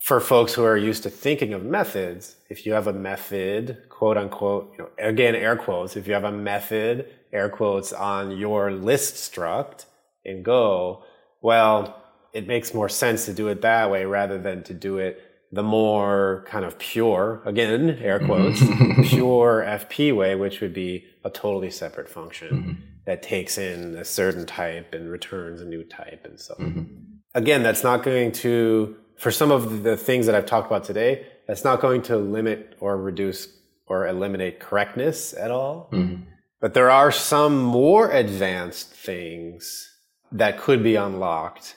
for 0.00 0.18
folks 0.18 0.54
who 0.54 0.64
are 0.64 0.76
used 0.76 1.02
to 1.04 1.10
thinking 1.10 1.52
of 1.52 1.62
methods, 1.62 2.36
if 2.48 2.66
you 2.66 2.72
have 2.72 2.86
a 2.86 2.92
method, 2.92 3.82
quote 3.90 4.16
unquote, 4.16 4.72
you 4.72 4.78
know, 4.78 4.90
again, 4.98 5.36
air 5.36 5.56
quotes, 5.56 5.94
if 5.94 6.08
you 6.08 6.14
have 6.14 6.24
a 6.24 6.32
method, 6.32 7.06
air 7.32 7.50
quotes, 7.50 7.92
on 7.92 8.36
your 8.36 8.72
list 8.72 9.14
struct 9.14 9.84
in 10.24 10.42
Go, 10.42 11.04
well, 11.42 12.02
it 12.32 12.46
makes 12.46 12.72
more 12.72 12.88
sense 12.88 13.26
to 13.26 13.34
do 13.34 13.48
it 13.48 13.60
that 13.60 13.90
way 13.90 14.06
rather 14.06 14.38
than 14.38 14.62
to 14.64 14.74
do 14.74 14.98
it 14.98 15.22
the 15.54 15.62
more 15.62 16.46
kind 16.48 16.64
of 16.64 16.78
pure, 16.78 17.42
again, 17.44 17.90
air 18.00 18.18
quotes, 18.18 18.60
pure 19.10 19.62
FP 19.66 20.16
way, 20.16 20.34
which 20.34 20.62
would 20.62 20.72
be 20.72 21.04
a 21.24 21.28
totally 21.28 21.70
separate 21.70 22.08
function 22.08 22.82
that 23.04 23.22
takes 23.22 23.58
in 23.58 23.96
a 23.96 24.04
certain 24.04 24.46
type 24.46 24.94
and 24.94 25.10
returns 25.10 25.60
a 25.60 25.64
new 25.64 25.82
type 25.84 26.24
and 26.24 26.38
so 26.38 26.54
on. 26.58 26.66
Mm-hmm. 26.66 26.94
Again, 27.34 27.62
that's 27.62 27.82
not 27.82 28.02
going 28.02 28.32
to, 28.32 28.96
for 29.16 29.30
some 29.30 29.50
of 29.50 29.82
the 29.82 29.96
things 29.96 30.26
that 30.26 30.34
I've 30.34 30.46
talked 30.46 30.66
about 30.66 30.84
today, 30.84 31.26
that's 31.46 31.64
not 31.64 31.80
going 31.80 32.02
to 32.02 32.16
limit 32.16 32.76
or 32.80 32.96
reduce 32.96 33.48
or 33.86 34.06
eliminate 34.06 34.60
correctness 34.60 35.34
at 35.34 35.50
all. 35.50 35.88
Mm-hmm. 35.92 36.22
But 36.60 36.74
there 36.74 36.90
are 36.90 37.10
some 37.10 37.60
more 37.60 38.10
advanced 38.10 38.90
things 38.90 39.90
that 40.30 40.58
could 40.58 40.82
be 40.82 40.94
unlocked 40.94 41.74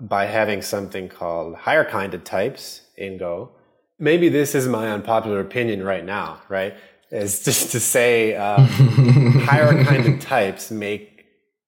by 0.00 0.26
having 0.26 0.62
something 0.62 1.08
called 1.08 1.56
higher 1.56 1.84
kinded 1.84 2.24
types 2.24 2.82
in 2.96 3.18
Go. 3.18 3.52
Maybe 3.98 4.28
this 4.28 4.54
is 4.54 4.68
my 4.68 4.90
unpopular 4.92 5.40
opinion 5.40 5.82
right 5.82 6.04
now, 6.04 6.42
right? 6.48 6.74
Is 7.10 7.42
just 7.42 7.72
to 7.72 7.80
say 7.80 8.36
uh, 8.36 8.60
higher 8.66 9.78
of 9.78 10.20
types 10.20 10.70
make 10.70 11.18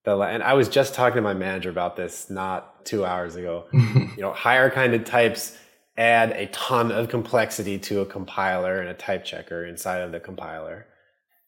the 0.04 0.18
and 0.18 0.42
I 0.42 0.54
was 0.54 0.68
just 0.68 0.94
talking 0.94 1.16
to 1.16 1.22
my 1.22 1.34
manager 1.34 1.70
about 1.70 1.96
this 1.96 2.28
not 2.28 2.84
two 2.84 3.04
hours 3.04 3.36
ago. 3.36 3.66
you 3.72 4.18
know, 4.18 4.32
higher 4.32 4.70
kinded 4.70 5.06
types 5.06 5.56
add 5.96 6.32
a 6.32 6.46
ton 6.48 6.92
of 6.92 7.08
complexity 7.08 7.78
to 7.78 8.00
a 8.00 8.06
compiler 8.06 8.80
and 8.80 8.88
a 8.88 8.94
type 8.94 9.24
checker 9.24 9.64
inside 9.64 10.00
of 10.00 10.12
the 10.12 10.20
compiler. 10.20 10.86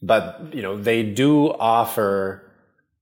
But 0.01 0.55
you 0.55 0.63
know, 0.63 0.77
they 0.77 1.03
do 1.03 1.53
offer 1.53 2.51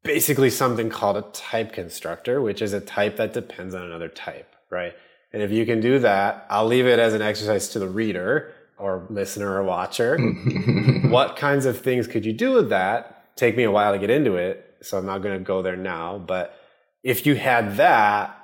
basically 0.03 0.51
something 0.51 0.89
called 0.89 1.17
a 1.17 1.23
type 1.33 1.73
constructor, 1.73 2.41
which 2.41 2.63
is 2.63 2.73
a 2.73 2.81
type 2.81 3.17
that 3.17 3.33
depends 3.33 3.75
on 3.75 3.83
another 3.83 4.09
type, 4.09 4.55
right? 4.71 4.95
And 5.33 5.43
if 5.43 5.53
you 5.53 5.65
can 5.67 5.81
do 5.81 6.01
that, 6.01 6.47
I'll 6.51 6.67
leave 6.67 6.87
it 6.87 6.99
as 6.99 7.15
an 7.15 7.23
exercise 7.23 7.69
to 7.71 7.79
the 7.79 7.89
reader 7.89 8.55
or 8.81 9.07
listener 9.11 9.53
or 9.53 9.63
watcher. 9.63 10.19
what 11.09 11.37
kinds 11.37 11.67
of 11.67 11.81
things 11.81 12.07
could 12.07 12.25
you 12.25 12.33
do 12.33 12.53
with 12.53 12.71
that? 12.71 13.37
Take 13.37 13.57
me 13.57 13.65
a 13.65 13.71
while 13.71 13.93
to 13.93 13.99
get 13.99 14.11
into 14.11 14.37
it, 14.37 14.77
so 14.83 14.99
I'm 14.99 15.07
not 15.07 15.23
going 15.23 15.39
to 15.39 15.45
go 15.45 15.63
there 15.63 15.77
now. 15.77 16.19
But 16.19 16.55
if 17.03 17.27
you 17.27 17.35
had 17.35 17.77
that, 17.77 18.37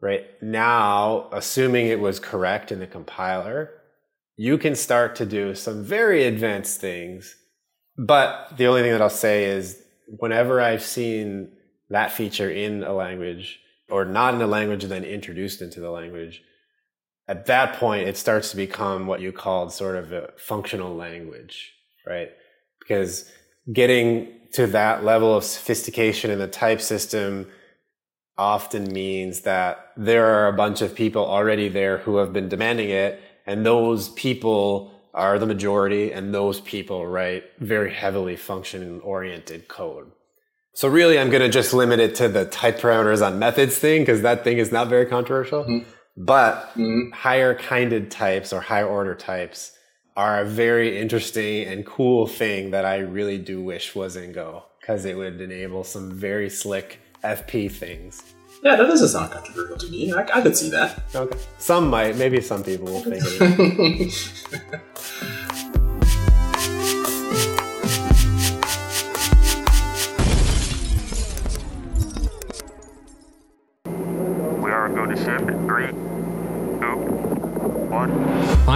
right 0.00 0.26
now, 0.42 1.28
assuming 1.32 1.86
it 1.86 2.00
was 2.00 2.20
correct 2.20 2.70
in 2.70 2.80
the 2.80 2.86
compiler, 2.86 3.70
you 4.36 4.58
can 4.58 4.74
start 4.74 5.16
to 5.16 5.26
do 5.26 5.54
some 5.54 5.82
very 5.82 6.24
advanced 6.24 6.80
things. 6.80 7.34
But 7.96 8.56
the 8.56 8.66
only 8.66 8.82
thing 8.82 8.92
that 8.92 9.02
I'll 9.02 9.10
say 9.10 9.44
is 9.44 9.82
whenever 10.18 10.60
I've 10.60 10.82
seen 10.82 11.52
that 11.88 12.12
feature 12.12 12.50
in 12.50 12.82
a 12.82 12.92
language 12.92 13.58
or 13.88 14.04
not 14.04 14.34
in 14.34 14.42
a 14.42 14.46
language 14.46 14.82
and 14.82 14.92
then 14.92 15.04
introduced 15.04 15.62
into 15.62 15.80
the 15.80 15.90
language, 15.90 16.42
at 17.28 17.46
that 17.46 17.74
point 17.74 18.08
it 18.08 18.16
starts 18.16 18.50
to 18.50 18.56
become 18.56 19.06
what 19.06 19.20
you 19.20 19.32
called 19.32 19.72
sort 19.72 19.96
of 19.96 20.12
a 20.12 20.30
functional 20.36 20.94
language, 20.94 21.72
right? 22.06 22.30
Because 22.80 23.30
getting 23.72 24.28
to 24.52 24.66
that 24.68 25.04
level 25.04 25.36
of 25.36 25.44
sophistication 25.44 26.30
in 26.30 26.38
the 26.38 26.46
type 26.46 26.80
system 26.80 27.46
often 28.38 28.92
means 28.92 29.40
that 29.42 29.92
there 29.96 30.26
are 30.26 30.48
a 30.48 30.52
bunch 30.52 30.82
of 30.82 30.94
people 30.94 31.24
already 31.24 31.68
there 31.68 31.98
who 31.98 32.16
have 32.16 32.32
been 32.32 32.48
demanding 32.48 32.90
it, 32.90 33.20
and 33.46 33.64
those 33.64 34.10
people 34.10 34.92
are 35.14 35.38
the 35.38 35.46
majority, 35.46 36.12
and 36.12 36.34
those 36.34 36.60
people 36.60 37.06
write 37.06 37.44
very 37.58 37.92
heavily 37.92 38.36
function 38.36 39.00
oriented 39.00 39.66
code. 39.68 40.12
So 40.74 40.88
really, 40.88 41.18
I'm 41.18 41.30
going 41.30 41.40
to 41.40 41.48
just 41.48 41.72
limit 41.72 42.00
it 42.00 42.14
to 42.16 42.28
the 42.28 42.44
type 42.44 42.78
parameters 42.78 43.26
on 43.26 43.38
methods 43.38 43.78
thing 43.78 44.02
because 44.02 44.20
that 44.20 44.44
thing 44.44 44.58
is 44.58 44.70
not 44.70 44.88
very 44.88 45.06
controversial. 45.06 45.64
Mm-hmm. 45.64 45.88
But 46.16 46.72
mm-hmm. 46.74 47.12
higher 47.12 47.54
kinded 47.54 48.10
types 48.10 48.52
or 48.52 48.60
higher 48.60 48.86
order 48.86 49.14
types 49.14 49.72
are 50.16 50.40
a 50.40 50.46
very 50.46 50.98
interesting 50.98 51.68
and 51.68 51.84
cool 51.84 52.26
thing 52.26 52.70
that 52.70 52.86
I 52.86 52.98
really 52.98 53.38
do 53.38 53.62
wish 53.62 53.94
was 53.94 54.16
in 54.16 54.32
Go 54.32 54.64
because 54.80 55.04
it 55.04 55.16
would 55.16 55.40
enable 55.40 55.84
some 55.84 56.10
very 56.10 56.48
slick 56.48 57.00
FP 57.22 57.70
things. 57.70 58.22
Yeah, 58.62 58.76
that 58.76 58.84
doesn't 58.84 59.08
sound 59.08 59.32
controversial 59.32 59.76
to 59.76 59.90
me. 59.90 60.12
I, 60.12 60.22
I 60.22 60.40
could 60.40 60.56
see 60.56 60.70
that. 60.70 61.02
Okay. 61.14 61.38
Some 61.58 61.90
might, 61.90 62.16
maybe 62.16 62.40
some 62.40 62.64
people 62.64 62.86
will 62.86 63.02
think 63.02 63.22
it 63.22 65.42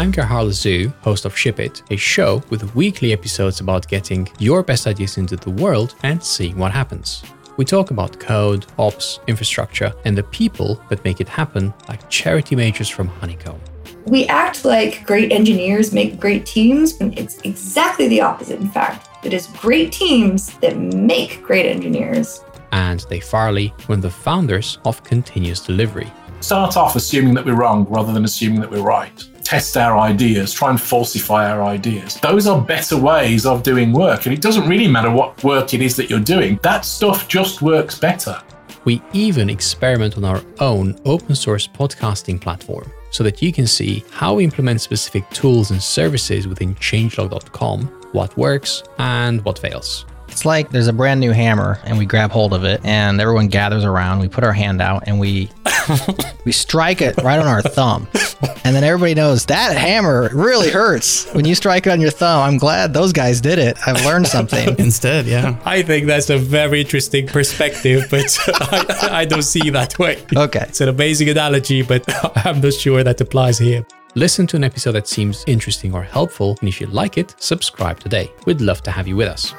I'm 0.01 0.13
Gerhard 0.13 0.47
Lazu, 0.47 0.91
host 1.03 1.27
of 1.27 1.37
Ship 1.37 1.61
It, 1.61 1.83
a 1.91 1.97
show 1.97 2.43
with 2.49 2.75
weekly 2.75 3.13
episodes 3.13 3.61
about 3.61 3.87
getting 3.87 4.27
your 4.39 4.63
best 4.63 4.87
ideas 4.87 5.19
into 5.19 5.37
the 5.37 5.51
world 5.51 5.95
and 6.05 6.25
seeing 6.25 6.57
what 6.57 6.73
happens. 6.73 7.23
We 7.59 7.67
talk 7.67 7.91
about 7.91 8.19
code, 8.19 8.65
ops, 8.79 9.21
infrastructure, 9.27 9.93
and 10.07 10.17
the 10.17 10.23
people 10.23 10.83
that 10.89 11.05
make 11.05 11.21
it 11.21 11.29
happen, 11.29 11.75
like 11.87 12.09
Charity 12.09 12.57
Majors 12.57 12.89
from 12.89 13.09
Honeycomb. 13.09 13.61
We 14.07 14.25
act 14.29 14.65
like 14.65 15.05
great 15.05 15.33
engineers 15.33 15.93
make 15.93 16.19
great 16.19 16.47
teams, 16.47 16.99
and 16.99 17.19
it's 17.19 17.37
exactly 17.43 18.09
the 18.09 18.23
opposite, 18.23 18.59
in 18.59 18.71
fact. 18.71 19.11
It 19.23 19.35
is 19.35 19.49
great 19.49 19.93
teams 19.93 20.57
that 20.61 20.79
make 20.79 21.43
great 21.43 21.67
engineers. 21.67 22.43
And 22.73 23.07
Dave 23.11 23.25
Farley, 23.25 23.75
one 23.85 23.99
of 23.99 24.03
the 24.03 24.11
founders 24.11 24.79
of 24.87 25.05
Continuous 25.05 25.61
Delivery. 25.61 26.11
Start 26.41 26.79
off 26.79 26.97
assuming 26.97 27.35
that 27.35 27.45
we're 27.45 27.55
wrong 27.55 27.85
rather 27.91 28.15
than 28.15 28.25
assuming 28.25 28.61
that 28.61 28.71
we're 28.71 28.81
right. 28.81 29.23
Test 29.51 29.77
our 29.77 29.99
ideas, 29.99 30.53
try 30.53 30.71
and 30.71 30.81
falsify 30.81 31.51
our 31.51 31.65
ideas. 31.65 32.15
Those 32.21 32.47
are 32.47 32.61
better 32.61 32.97
ways 32.97 33.47
of 33.47 33.65
doing 33.65 33.93
work. 33.93 34.27
And 34.27 34.33
it 34.33 34.41
doesn't 34.41 34.69
really 34.69 34.87
matter 34.87 35.11
what 35.11 35.43
work 35.43 35.75
it 35.75 35.83
is 35.83 35.97
that 35.97 36.09
you're 36.09 36.21
doing, 36.21 36.61
that 36.63 36.85
stuff 36.85 37.27
just 37.27 37.61
works 37.61 37.99
better. 37.99 38.41
We 38.85 39.03
even 39.13 39.51
experiment 39.51 40.17
on 40.17 40.25
our 40.25 40.41
own 40.61 40.97
open 41.05 41.35
source 41.35 41.67
podcasting 41.67 42.41
platform 42.41 42.93
so 43.11 43.25
that 43.25 43.43
you 43.43 43.53
can 43.53 43.67
see 43.67 44.05
how 44.13 44.35
we 44.35 44.45
implement 44.45 44.83
specific 44.83 45.29
tools 45.31 45.73
and 45.73 45.83
services 45.83 46.47
within 46.47 46.77
changelog.com, 46.77 47.87
what 48.13 48.37
works 48.37 48.85
and 48.99 49.45
what 49.45 49.59
fails. 49.59 50.07
It's 50.31 50.45
like 50.45 50.71
there's 50.71 50.87
a 50.87 50.93
brand 50.93 51.21
new 51.21 51.33
hammer 51.33 51.79
and 51.85 51.99
we 51.99 52.07
grab 52.07 52.31
hold 52.31 52.53
of 52.53 52.65
it 52.65 52.81
and 52.85 53.21
everyone 53.21 53.49
gathers 53.49 53.85
around. 53.85 54.21
We 54.21 54.29
put 54.29 54.45
our 54.45 54.53
hand 54.53 54.81
out 54.81 55.05
and 55.07 55.19
we 55.19 55.51
we 56.45 56.53
strike 56.53 57.03
it 57.03 57.17
right 57.19 57.39
on 57.39 57.47
our 57.47 57.63
thumb. 57.63 58.09
And 58.65 58.75
then 58.75 58.85
everybody 58.85 59.15
knows 59.15 59.47
that 59.47 59.77
hammer 59.77 60.31
really 60.33 60.71
hurts 60.71 61.31
when 61.35 61.45
you 61.45 61.55
strike 61.55 61.87
it 61.87 61.91
on 61.91 62.01
your 62.01 62.11
thumb. 62.11 62.43
I'm 62.43 62.59
glad 62.59 62.95
those 62.95 63.13
guys 63.13 63.41
did 63.41 63.59
it. 63.59 63.77
I've 63.87 64.05
learned 64.05 64.27
something. 64.29 64.75
Instead, 64.79 65.27
yeah. 65.27 65.59
I 65.65 65.83
think 65.83 66.07
that's 66.07 66.31
a 66.31 66.39
very 66.39 66.81
interesting 66.81 67.27
perspective, 67.27 68.07
but 68.11 68.39
I, 68.49 69.09
I 69.21 69.25
don't 69.25 69.43
see 69.43 69.71
that 69.71 69.99
way. 69.99 70.25
Okay. 70.35 70.65
It's 70.69 70.81
an 70.81 70.89
amazing 70.89 71.29
analogy, 71.29 71.83
but 71.83 72.05
I'm 72.47 72.61
not 72.61 72.75
sure 72.75 73.03
that 73.03 73.21
applies 73.21 73.59
here. 73.59 73.85
Listen 74.17 74.45
to 74.49 74.57
an 74.57 74.65
episode 74.65 74.93
that 74.93 75.07
seems 75.07 75.45
interesting 75.47 75.95
or 75.95 76.03
helpful, 76.03 76.57
and 76.59 76.69
if 76.69 76.81
you 76.81 76.89
like 76.89 77.17
it, 77.17 77.37
subscribe 77.39 78.01
today. 78.01 78.29
We'd 78.45 78.61
love 78.61 78.83
to 78.83 78.91
have 78.91 79.07
you 79.07 79.15
with 79.15 79.29
us. 79.29 79.55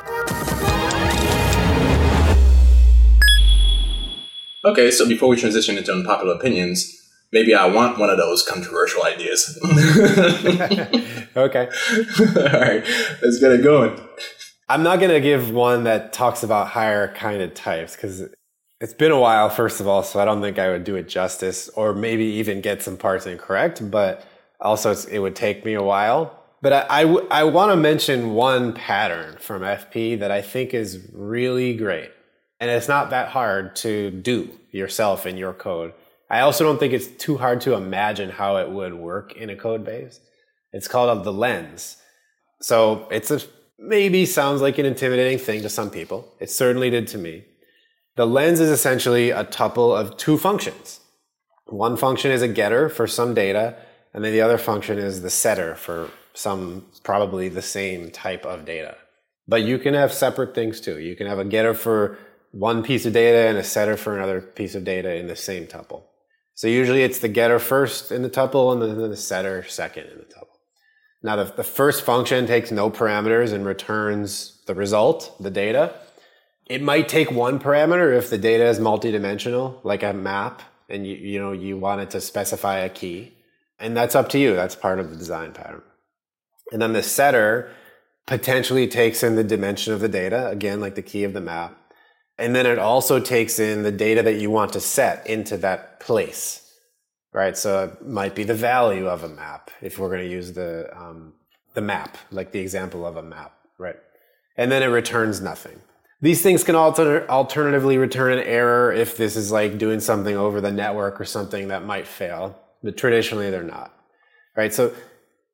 Okay, 4.65 4.91
so 4.91 5.07
before 5.07 5.29
we 5.29 5.37
transition 5.37 5.77
into 5.77 5.93
unpopular 5.93 6.35
opinions, 6.35 6.85
maybe 7.31 7.55
I 7.55 7.65
want 7.67 7.97
one 7.97 8.09
of 8.09 8.17
those 8.17 8.43
controversial 8.43 9.03
ideas. 9.03 9.57
Okay. 11.33 11.69
All 12.19 12.59
right, 12.59 12.83
let's 13.23 13.39
get 13.39 13.53
it 13.53 13.63
going. 13.63 13.97
I'm 14.67 14.83
not 14.83 14.99
going 14.99 15.11
to 15.11 15.21
give 15.21 15.49
one 15.49 15.85
that 15.85 16.11
talks 16.11 16.43
about 16.43 16.67
higher 16.67 17.07
kinded 17.13 17.55
types 17.55 17.95
because 17.95 18.23
it's 18.81 18.93
been 18.93 19.13
a 19.13 19.19
while, 19.19 19.49
first 19.49 19.79
of 19.79 19.87
all, 19.87 20.03
so 20.03 20.19
I 20.19 20.25
don't 20.25 20.41
think 20.41 20.59
I 20.59 20.69
would 20.71 20.83
do 20.83 20.97
it 20.97 21.07
justice 21.07 21.69
or 21.69 21.93
maybe 21.93 22.25
even 22.25 22.59
get 22.59 22.81
some 22.81 22.97
parts 22.97 23.25
incorrect, 23.25 23.89
but 23.89 24.25
also 24.61 24.95
it 25.09 25.19
would 25.19 25.35
take 25.35 25.65
me 25.65 25.73
a 25.73 25.83
while. 25.83 26.37
But 26.61 26.73
I, 26.73 26.85
I, 26.89 27.03
w- 27.03 27.27
I 27.31 27.43
want 27.43 27.71
to 27.71 27.75
mention 27.75 28.33
one 28.33 28.73
pattern 28.73 29.37
from 29.39 29.63
FP 29.63 30.19
that 30.19 30.31
I 30.31 30.41
think 30.41 30.73
is 30.73 31.09
really 31.11 31.75
great. 31.75 32.11
And 32.59 32.69
it's 32.69 32.87
not 32.87 33.09
that 33.09 33.29
hard 33.29 33.75
to 33.77 34.11
do 34.11 34.49
yourself 34.71 35.25
in 35.25 35.37
your 35.37 35.53
code. 35.53 35.93
I 36.29 36.41
also 36.41 36.63
don't 36.63 36.79
think 36.79 36.93
it's 36.93 37.07
too 37.07 37.37
hard 37.37 37.61
to 37.61 37.73
imagine 37.73 38.29
how 38.29 38.57
it 38.57 38.69
would 38.69 38.93
work 38.93 39.33
in 39.33 39.49
a 39.49 39.55
code 39.55 39.83
base. 39.83 40.19
It's 40.71 40.87
called 40.87 41.09
uh, 41.09 41.23
the 41.23 41.33
lens. 41.33 41.97
So 42.61 43.07
it's 43.11 43.31
a 43.31 43.41
maybe 43.79 44.25
sounds 44.27 44.61
like 44.61 44.77
an 44.77 44.85
intimidating 44.85 45.39
thing 45.39 45.63
to 45.63 45.69
some 45.69 45.89
people. 45.89 46.31
It 46.39 46.51
certainly 46.51 46.89
did 46.89 47.07
to 47.07 47.17
me. 47.17 47.45
The 48.15 48.27
lens 48.27 48.59
is 48.59 48.69
essentially 48.69 49.31
a 49.31 49.43
tuple 49.43 49.99
of 49.99 50.17
two 50.17 50.37
functions. 50.37 50.99
One 51.65 51.97
function 51.97 52.31
is 52.31 52.41
a 52.41 52.47
getter 52.47 52.89
for 52.89 53.07
some 53.07 53.33
data, 53.33 53.75
and 54.13 54.23
then 54.23 54.31
the 54.31 54.41
other 54.41 54.57
function 54.57 54.97
is 54.97 55.21
the 55.21 55.29
setter 55.29 55.75
for 55.75 56.09
some 56.33 56.85
probably 57.03 57.49
the 57.49 57.61
same 57.61 58.11
type 58.11 58.45
of 58.45 58.65
data. 58.65 58.95
But 59.47 59.63
you 59.63 59.79
can 59.79 59.93
have 59.93 60.13
separate 60.13 60.55
things 60.55 60.79
too. 60.79 60.99
You 60.99 61.15
can 61.15 61.27
have 61.27 61.39
a 61.39 61.45
getter 61.45 61.73
for 61.73 62.17
one 62.51 62.83
piece 62.83 63.05
of 63.05 63.13
data 63.13 63.49
and 63.49 63.57
a 63.57 63.63
setter 63.63 63.97
for 63.97 64.15
another 64.15 64.41
piece 64.41 64.75
of 64.75 64.83
data 64.83 65.15
in 65.15 65.27
the 65.27 65.35
same 65.35 65.67
tuple. 65.67 66.03
So 66.55 66.67
usually 66.67 67.03
it's 67.03 67.19
the 67.19 67.27
getter 67.27 67.59
first 67.59 68.11
in 68.11 68.21
the 68.21 68.29
tuple 68.29 68.73
and 68.73 68.81
then 68.81 69.09
the 69.09 69.17
setter 69.17 69.63
second 69.63 70.07
in 70.07 70.17
the 70.17 70.25
tuple. 70.25 70.47
Now 71.23 71.37
the, 71.37 71.45
the 71.45 71.63
first 71.63 72.03
function 72.03 72.47
takes 72.47 72.71
no 72.71 72.89
parameters 72.89 73.53
and 73.53 73.65
returns 73.65 74.61
the 74.67 74.75
result, 74.75 75.35
the 75.39 75.51
data. 75.51 75.95
It 76.67 76.81
might 76.81 77.09
take 77.09 77.31
one 77.31 77.59
parameter 77.59 78.15
if 78.15 78.29
the 78.29 78.37
data 78.37 78.65
is 78.65 78.79
multidimensional, 78.79 79.83
like 79.83 80.03
a 80.03 80.13
map, 80.13 80.61
and 80.89 81.05
you, 81.05 81.15
you 81.15 81.39
know 81.39 81.51
you 81.51 81.77
want 81.77 82.01
it 82.01 82.11
to 82.11 82.21
specify 82.21 82.79
a 82.79 82.89
key. 82.89 83.33
And 83.81 83.97
that's 83.97 84.15
up 84.15 84.29
to 84.29 84.39
you. 84.39 84.55
That's 84.55 84.75
part 84.75 84.99
of 84.99 85.09
the 85.09 85.15
design 85.15 85.51
pattern. 85.51 85.81
And 86.71 86.81
then 86.81 86.93
the 86.93 87.03
setter 87.03 87.69
potentially 88.27 88.87
takes 88.87 89.23
in 89.23 89.35
the 89.35 89.43
dimension 89.43 89.93
of 89.93 89.99
the 89.99 90.07
data, 90.07 90.47
again, 90.49 90.79
like 90.79 90.95
the 90.95 91.01
key 91.01 91.23
of 91.23 91.33
the 91.33 91.41
map. 91.41 91.77
And 92.37 92.55
then 92.55 92.65
it 92.65 92.79
also 92.79 93.19
takes 93.19 93.59
in 93.59 93.83
the 93.83 93.91
data 93.91 94.23
that 94.23 94.39
you 94.39 94.49
want 94.49 94.73
to 94.73 94.79
set 94.79 95.27
into 95.27 95.57
that 95.57 95.99
place, 95.99 96.71
right? 97.33 97.57
So 97.57 97.85
it 97.85 98.07
might 98.07 98.35
be 98.35 98.43
the 98.43 98.53
value 98.53 99.07
of 99.07 99.23
a 99.23 99.29
map 99.29 99.69
if 99.81 99.99
we're 99.99 100.09
going 100.09 100.27
to 100.27 100.31
use 100.31 100.53
the, 100.53 100.89
um, 100.97 101.33
the 101.73 101.81
map, 101.81 102.17
like 102.31 102.51
the 102.51 102.59
example 102.59 103.05
of 103.05 103.17
a 103.17 103.23
map, 103.23 103.53
right? 103.77 103.97
And 104.57 104.71
then 104.71 104.81
it 104.81 104.87
returns 104.87 105.41
nothing. 105.41 105.81
These 106.21 106.41
things 106.41 106.63
can 106.63 106.75
alter- 106.75 107.27
alternatively 107.29 107.97
return 107.97 108.33
an 108.33 108.43
error 108.45 108.93
if 108.93 109.17
this 109.17 109.35
is 109.35 109.51
like 109.51 109.77
doing 109.77 109.99
something 109.99 110.35
over 110.35 110.61
the 110.61 110.71
network 110.71 111.19
or 111.19 111.25
something 111.25 111.69
that 111.69 111.83
might 111.83 112.07
fail, 112.07 112.57
but 112.83 112.97
traditionally 112.97 113.49
they're 113.49 113.63
not, 113.63 113.93
right? 114.55 114.73
So 114.73 114.93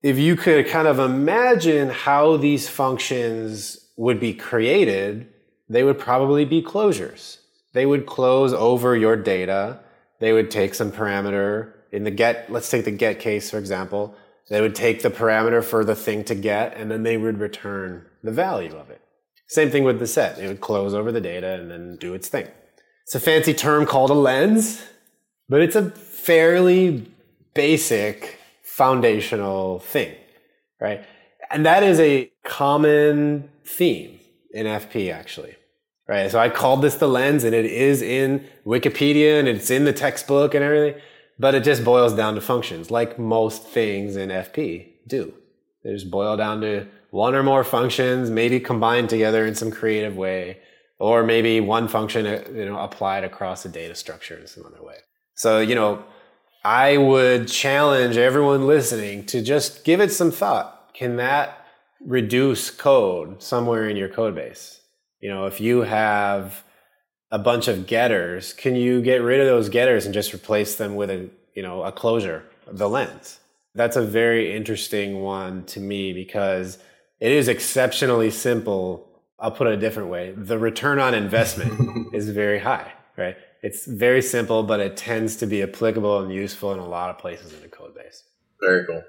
if 0.04 0.18
you 0.18 0.36
could 0.36 0.68
kind 0.68 0.88
of 0.88 1.00
imagine 1.00 1.90
how 1.90 2.38
these 2.38 2.70
functions 2.70 3.90
would 3.98 4.20
be 4.20 4.34
created, 4.34 5.28
they 5.70 5.84
would 5.84 6.00
probably 6.00 6.46
be 6.46 6.62
closures. 6.62 7.38
They 7.74 7.86
would 7.86 8.06
close 8.06 8.54
over 8.54 8.96
your 8.96 9.16
data. 9.16 9.80
They 10.20 10.34
would 10.34 10.50
take 10.50 10.74
some 10.74 10.92
parameter 10.92 11.74
in 11.92 12.04
the 12.04 12.12
get, 12.12 12.52
let's 12.52 12.70
take 12.70 12.86
the 12.86 12.92
get 12.92 13.20
case, 13.20 13.50
for 13.50 13.58
example. 13.58 14.16
They 14.50 14.62
would 14.62 14.76
take 14.76 15.02
the 15.02 15.10
parameter 15.10 15.64
for 15.64 15.84
the 15.84 15.96
thing 15.96 16.24
to 16.26 16.36
get, 16.36 16.78
and 16.78 16.90
then 16.90 17.04
they 17.04 17.18
would 17.18 17.40
return 17.40 18.06
the 18.24 18.32
value 18.32 18.76
of 18.76 18.90
it. 18.90 19.02
Same 19.48 19.70
thing 19.70 19.84
with 19.84 20.00
the 20.00 20.08
set. 20.08 20.40
It 20.40 20.48
would 20.48 20.62
close 20.62 20.94
over 20.94 21.12
the 21.12 21.22
data 21.22 21.54
and 21.54 21.70
then 21.70 21.98
do 21.98 22.14
its 22.14 22.28
thing. 22.28 22.48
It's 23.04 23.16
a 23.16 23.20
fancy 23.20 23.54
term 23.54 23.86
called 23.86 24.10
a 24.10 24.14
lens, 24.14 24.84
but 25.50 25.62
it's 25.62 25.76
a 25.76 25.92
fairly 25.92 27.10
basic 27.58 28.40
foundational 28.64 29.80
thing, 29.80 30.16
right? 30.80 31.04
And 31.50 31.66
that 31.66 31.82
is 31.84 32.00
a 32.00 32.32
common 32.46 33.50
theme 33.66 34.20
in 34.52 34.68
FP 34.68 35.12
actually, 35.12 35.56
right? 36.08 36.30
So 36.30 36.40
I 36.40 36.50
called 36.50 36.84
this 36.84 36.96
the 36.96 37.08
lens 37.08 37.44
and 37.44 37.56
it 37.56 37.66
is 37.66 38.02
in 38.02 38.46
Wikipedia 38.66 39.40
and 39.40 39.48
it's 39.48 39.72
in 39.72 39.84
the 39.86 39.94
textbook 39.94 40.54
and 40.54 40.64
everything, 40.64 41.02
but 41.40 41.56
it 41.56 41.64
just 41.64 41.84
boils 41.84 42.14
down 42.14 42.36
to 42.36 42.42
functions 42.42 42.92
like 42.92 43.18
most 43.18 43.64
things 43.64 44.16
in 44.16 44.30
FP 44.30 44.88
do. 45.08 45.34
They 45.84 45.94
just 45.94 46.12
boil 46.12 46.38
down 46.38 46.62
to 46.62 46.86
one 47.10 47.34
or 47.34 47.42
more 47.42 47.64
functions, 47.64 48.30
maybe 48.30 48.60
combined 48.60 49.10
together 49.10 49.46
in 49.46 49.56
some 49.56 49.72
creative 49.72 50.16
way, 50.16 50.60
or 51.00 51.24
maybe 51.24 51.60
one 51.60 51.88
function, 51.88 52.28
uh, 52.28 52.44
you 52.54 52.66
know, 52.66 52.78
applied 52.78 53.24
across 53.24 53.66
a 53.66 53.70
data 53.70 53.96
structure 53.96 54.38
in 54.38 54.48
some 54.48 54.66
other 54.66 54.84
way. 54.84 54.98
So, 55.36 55.60
you 55.60 55.76
know, 55.76 56.04
I 56.68 56.98
would 56.98 57.48
challenge 57.48 58.18
everyone 58.18 58.68
listening 58.68 59.26
to 59.28 59.42
just 59.42 59.86
give 59.86 60.02
it 60.02 60.12
some 60.12 60.32
thought. 60.32 60.94
Can 60.94 61.16
that 61.16 61.66
reduce 62.02 62.72
code 62.72 63.42
somewhere 63.42 63.88
in 63.88 63.96
your 63.96 64.10
code 64.10 64.36
base? 64.36 64.82
You 65.22 65.30
know, 65.30 65.46
if 65.46 65.62
you 65.62 65.84
have 65.84 66.66
a 67.32 67.40
bunch 67.40 67.70
of 67.70 67.88
getters, 67.88 68.52
can 68.52 68.76
you 68.76 69.02
get 69.02 69.22
rid 69.22 69.40
of 69.40 69.46
those 69.46 69.70
getters 69.70 70.04
and 70.04 70.14
just 70.14 70.34
replace 70.34 70.76
them 70.76 70.98
with 70.98 71.10
a, 71.10 71.30
you 71.56 71.64
know, 71.64 71.84
a 71.84 71.92
closure, 71.94 72.44
the 72.70 72.90
lens? 72.90 73.40
That's 73.74 73.96
a 73.96 74.02
very 74.02 74.54
interesting 74.54 75.22
one 75.22 75.64
to 75.68 75.80
me 75.80 76.12
because 76.12 76.80
it 77.22 77.32
is 77.32 77.48
exceptionally 77.48 78.30
simple. 78.30 79.08
I'll 79.40 79.52
put 79.52 79.68
it 79.68 79.74
a 79.74 79.78
different 79.78 80.10
way. 80.10 80.34
The 80.36 80.60
return 80.60 81.00
on 81.00 81.14
investment 81.14 82.08
is 82.14 82.28
very 82.28 82.60
high, 82.60 82.92
right? 83.16 83.38
It's 83.64 83.86
very 83.86 84.22
simple, 84.22 84.64
but 84.64 84.80
it 84.80 84.98
tends 84.98 85.36
to 85.38 85.46
be 85.46 85.64
applicable 85.64 86.22
and 86.22 86.32
useful 86.32 86.74
in 86.74 86.80
a 86.80 86.88
lot 86.88 87.10
of 87.10 87.18
places 87.18 87.54
in 87.54 87.62
the 87.62 87.68
code 87.68 87.96
base. 87.96 88.24
Very 88.62 88.86
cool. 88.86 89.04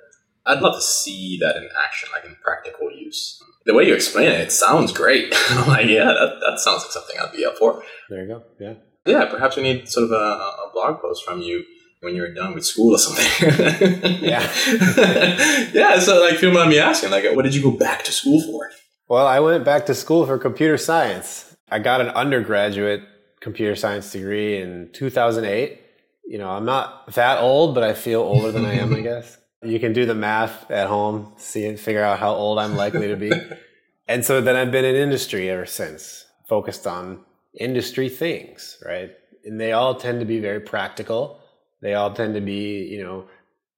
I'd 0.46 0.60
love 0.60 0.74
to 0.74 0.80
see 0.80 1.38
that 1.40 1.56
in 1.56 1.68
action, 1.84 2.08
like 2.12 2.24
in 2.24 2.34
practical 2.42 2.90
use. 2.90 3.42
The 3.66 3.74
way 3.74 3.84
you 3.84 3.94
explain 3.94 4.28
it, 4.28 4.40
it 4.40 4.52
sounds 4.52 4.92
great. 4.92 5.34
I'm 5.50 5.68
like, 5.68 5.86
yeah, 5.86 6.04
that, 6.06 6.40
that 6.40 6.58
sounds 6.58 6.82
like 6.82 6.92
something 6.92 7.16
I'd 7.20 7.32
be 7.32 7.44
up 7.44 7.56
for. 7.58 7.82
There 8.08 8.22
you 8.22 8.28
go. 8.28 8.42
Yeah. 8.58 8.74
Yeah, 9.04 9.26
perhaps 9.26 9.56
we 9.56 9.62
need 9.62 9.88
sort 9.88 10.04
of 10.04 10.12
a, 10.12 10.14
a 10.14 10.70
blog 10.72 11.00
post 11.00 11.24
from 11.24 11.40
you 11.40 11.64
when 12.00 12.14
you 12.14 12.22
were 12.22 12.32
done 12.32 12.54
with 12.54 12.64
school 12.64 12.94
or 12.94 12.98
something. 12.98 13.24
Yeah. 14.22 14.40
yeah. 15.72 15.98
So, 16.00 16.20
like, 16.20 16.34
if 16.34 16.42
you 16.42 16.52
mind 16.52 16.70
me 16.70 16.78
asking, 16.78 17.10
like, 17.10 17.24
what 17.34 17.42
did 17.42 17.54
you 17.54 17.62
go 17.62 17.70
back 17.70 18.04
to 18.04 18.12
school 18.12 18.40
for? 18.42 18.70
Well, 19.08 19.26
I 19.26 19.40
went 19.40 19.64
back 19.64 19.86
to 19.86 19.94
school 19.94 20.26
for 20.26 20.38
computer 20.38 20.76
science. 20.76 21.56
I 21.70 21.78
got 21.78 22.00
an 22.00 22.08
undergraduate 22.08 23.02
computer 23.40 23.74
science 23.74 24.10
degree 24.12 24.60
in 24.60 24.90
2008. 24.92 25.80
You 26.26 26.38
know, 26.38 26.50
I'm 26.50 26.64
not 26.64 27.12
that 27.14 27.40
old, 27.40 27.74
but 27.74 27.84
I 27.84 27.94
feel 27.94 28.20
older 28.20 28.52
than 28.52 28.64
I 28.64 28.74
am, 28.74 28.94
I 28.94 29.00
guess. 29.02 29.38
You 29.62 29.80
can 29.80 29.92
do 29.92 30.06
the 30.06 30.14
math 30.14 30.70
at 30.70 30.86
home, 30.86 31.32
see 31.36 31.66
and 31.66 31.78
figure 31.78 32.02
out 32.02 32.20
how 32.20 32.32
old 32.32 32.58
I'm 32.58 32.76
likely 32.76 33.08
to 33.08 33.16
be. 33.16 33.32
and 34.08 34.24
so 34.24 34.40
then 34.40 34.56
I've 34.56 34.70
been 34.70 34.84
in 34.84 34.94
industry 34.94 35.50
ever 35.50 35.66
since, 35.66 36.26
focused 36.48 36.86
on 36.86 37.24
industry 37.58 38.08
things, 38.08 38.80
right? 38.86 39.10
And 39.44 39.60
they 39.60 39.72
all 39.72 39.94
tend 39.94 40.20
to 40.20 40.26
be 40.26 40.38
very 40.38 40.60
practical. 40.60 41.40
They 41.82 41.94
all 41.94 42.12
tend 42.12 42.34
to 42.34 42.40
be, 42.40 42.84
you 42.84 43.02
know, 43.02 43.26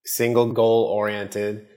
single 0.05 0.51
goal 0.51 0.85
oriented. 0.85 1.67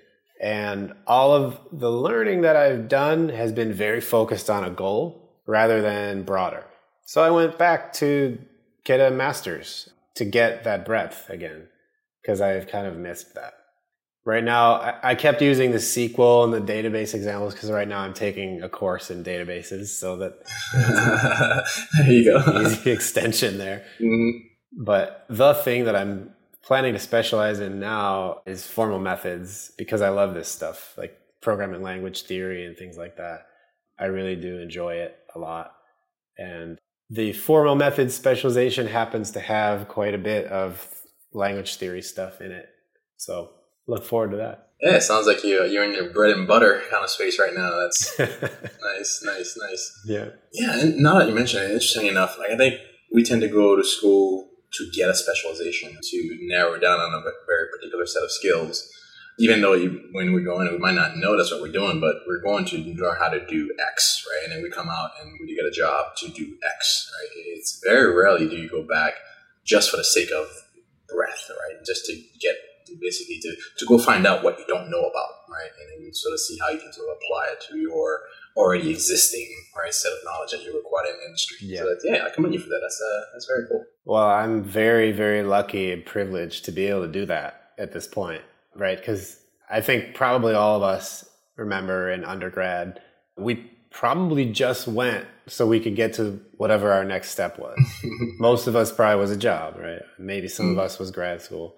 And 0.43 0.93
all 1.07 1.32
of 1.32 1.59
the 1.72 1.91
learning 1.91 2.43
that 2.43 2.57
I've 2.57 2.89
done 2.89 3.28
has 3.28 3.53
been 3.53 3.72
very 3.72 4.01
focused 4.01 4.51
on 4.51 4.64
a 4.64 4.70
goal 4.70 5.41
rather 5.47 5.80
than 5.80 6.24
broader. 6.24 6.64
So 7.05 7.22
I 7.22 7.30
went 7.30 7.59
back 7.59 7.92
to 7.94 8.38
get 8.84 9.00
a 9.00 9.11
master's 9.11 9.90
to 10.16 10.24
get 10.24 10.64
that 10.64 10.84
breadth 10.84 11.28
again 11.30 11.68
because 12.22 12.40
I've 12.40 12.66
kind 12.68 12.86
of 12.86 12.96
missed 12.96 13.34
that. 13.34 13.55
Right 14.26 14.44
now, 14.44 14.74
I- 14.76 15.11
I 15.11 15.14
kept 15.14 15.42
using 15.42 15.72
the 15.72 15.78
SQL 15.78 16.44
and 16.44 16.52
the 16.55 16.72
database 16.72 17.14
examples 17.14 17.52
because 17.52 17.70
right 17.70 17.86
now 17.86 18.00
I'm 18.00 18.14
taking 18.14 18.62
a 18.62 18.70
course 18.70 19.11
in 19.11 19.22
databases, 19.22 19.88
so 19.88 20.16
that 20.16 20.32
there 21.98 22.11
you 22.12 22.24
go. 22.24 22.61
easy 22.62 22.90
extension 22.90 23.59
there. 23.59 23.84
Mhm. 24.00 24.40
But 24.78 25.26
the 25.28 25.52
thing 25.55 25.84
that 25.84 25.94
I'm 25.94 26.30
planning 26.62 26.94
to 26.94 26.98
specialize 26.98 27.61
in 27.61 27.78
now 27.80 28.40
is 28.46 28.66
formal 28.66 28.98
methods 28.98 29.70
because 29.76 30.00
I 30.00 30.09
love 30.09 30.32
this 30.34 30.48
stuff, 30.48 30.94
like 30.96 31.18
programming 31.42 31.82
language 31.82 32.22
theory 32.22 32.64
and 32.64 32.76
things 32.78 32.96
like 32.96 33.16
that. 33.18 33.46
I 33.98 34.07
really 34.07 34.36
do 34.36 34.59
enjoy 34.59 34.94
it 34.94 35.16
a 35.34 35.38
lot. 35.38 35.72
And 36.38 36.78
the 37.11 37.32
formal 37.32 37.74
methods 37.74 38.14
specialization 38.14 38.86
happens 38.86 39.30
to 39.32 39.40
have 39.40 39.88
quite 39.88 40.14
a 40.14 40.18
bit 40.18 40.46
of 40.46 41.02
language 41.32 41.76
theory 41.76 42.02
stuff 42.02 42.40
in 42.40 42.50
it. 42.52 42.68
So 43.16 43.50
look 43.86 44.05
forward 44.05 44.30
to 44.32 44.36
that. 44.38 44.68
Yeah, 44.80 44.96
it 44.96 45.02
sounds 45.02 45.26
like 45.26 45.44
you, 45.44 45.61
uh, 45.62 45.64
you're 45.64 45.84
in 45.84 45.94
your 45.94 46.11
bread 46.11 46.36
and 46.36 46.46
butter 46.46 46.82
kind 46.90 47.05
of 47.05 47.11
space 47.11 47.38
right 47.38 47.55
now. 47.55 47.70
That's 47.70 48.18
nice, 48.18 49.22
nice, 49.24 49.59
nice. 49.61 49.92
yeah. 50.05 50.28
Yeah, 50.52 50.78
and 50.80 50.96
now 50.96 51.18
that 51.18 51.28
you 51.28 51.34
mention 51.34 51.62
it, 51.62 51.70
interesting 51.70 52.07
enough, 52.07 52.38
like 52.38 52.50
I 52.50 52.57
think 52.57 52.80
we 53.12 53.22
tend 53.22 53.40
to 53.42 53.48
go 53.48 53.76
to 53.76 53.84
school 53.84 54.50
to 54.74 54.90
get 54.94 55.09
a 55.09 55.14
specialization, 55.14 55.96
to 56.02 56.38
narrow 56.42 56.78
down 56.78 56.98
on 56.98 57.14
a 57.14 57.22
very 57.46 57.68
particular 57.72 58.07
set 58.07 58.24
of 58.24 58.30
skills. 58.30 58.90
Even 59.39 59.61
though 59.61 59.74
you, 59.74 60.09
when 60.12 60.32
we 60.32 60.43
go 60.43 60.61
in, 60.61 60.70
we 60.70 60.78
might 60.78 60.95
not 60.95 61.16
know 61.16 61.37
that's 61.37 61.51
what 61.51 61.61
we're 61.61 61.72
doing, 61.72 62.01
but 62.01 62.16
we're 62.26 62.41
going 62.41 62.64
to 62.66 62.76
learn 62.78 63.16
how 63.18 63.28
to 63.28 63.45
do 63.47 63.74
X, 63.85 64.24
right? 64.30 64.45
And 64.45 64.53
then 64.53 64.62
we 64.62 64.70
come 64.70 64.89
out 64.89 65.11
and 65.20 65.32
we 65.41 65.55
get 65.57 65.64
a 65.64 65.72
job 65.72 66.14
to 66.18 66.28
do 66.28 66.57
X, 66.62 67.11
right? 67.12 67.43
It's 67.49 67.80
very 67.85 68.14
rarely 68.14 68.49
do 68.49 68.57
you 68.57 68.68
go 68.68 68.82
back 68.82 69.14
just 69.64 69.91
for 69.91 69.97
the 69.97 70.05
sake 70.05 70.30
of 70.30 70.47
breadth, 71.09 71.51
right? 71.51 71.85
Just 71.85 72.07
to 72.07 72.14
get 72.41 72.55
basically 73.01 73.41
to, 73.41 73.57
to 73.78 73.87
go 73.87 73.99
find 73.99 74.26
out 74.26 74.45
what 74.45 74.59
you 74.59 74.64
don't 74.68 74.91
know 74.91 75.01
about, 75.01 75.30
right? 75.51 75.70
And 75.80 75.91
then 75.91 76.07
you 76.07 76.12
sort 76.14 76.35
of 76.35 76.41
see 76.41 76.59
how 76.61 76.68
you 76.70 76.78
can 76.78 76.93
sort 76.93 77.09
of 77.09 77.16
apply 77.16 77.49
it 77.53 77.64
to 77.70 77.78
your 77.78 78.20
already 78.57 78.91
existing 78.91 79.49
right 79.76 79.93
set 79.93 80.12
of 80.12 80.18
knowledge 80.24 80.53
that 80.53 80.62
you 80.62 80.78
acquired 80.78 81.09
in 81.09 81.16
the 81.18 81.26
industry. 81.26 81.57
Yeah. 81.61 81.80
So 81.80 81.89
that's, 81.89 82.05
yeah, 82.05 82.24
I 82.24 82.30
commend 82.30 82.55
you 82.55 82.61
for 82.61 82.68
that. 82.68 82.78
That's 82.80 83.03
uh, 83.03 83.20
that's 83.32 83.47
very 83.47 83.66
cool. 83.68 83.85
Well, 84.05 84.26
I'm 84.26 84.62
very, 84.62 85.12
very 85.12 85.43
lucky 85.43 85.91
and 85.93 86.05
privileged 86.05 86.64
to 86.66 86.72
be 86.72 86.87
able 86.87 87.03
to 87.03 87.12
do 87.12 87.26
that 87.26 87.72
at 87.78 87.93
this 87.93 88.07
point, 88.07 88.43
right? 88.76 88.98
Because 88.98 89.38
I 89.70 89.80
think 89.80 90.14
probably 90.14 90.54
all 90.54 90.76
of 90.76 90.82
us 90.82 91.28
remember 91.56 92.10
in 92.10 92.24
undergrad, 92.24 93.00
we 93.36 93.70
probably 93.90 94.50
just 94.50 94.88
went 94.88 95.26
so 95.46 95.66
we 95.66 95.80
could 95.80 95.94
get 95.94 96.14
to 96.14 96.40
whatever 96.56 96.92
our 96.92 97.04
next 97.04 97.30
step 97.30 97.58
was. 97.58 97.78
most 98.38 98.66
of 98.66 98.74
us 98.74 98.92
probably 98.92 99.20
was 99.20 99.30
a 99.30 99.36
job, 99.36 99.76
right? 99.78 100.02
Maybe 100.18 100.48
some 100.48 100.70
of 100.70 100.76
mm. 100.76 100.80
us 100.80 100.98
was 100.98 101.10
grad 101.10 101.42
school, 101.42 101.76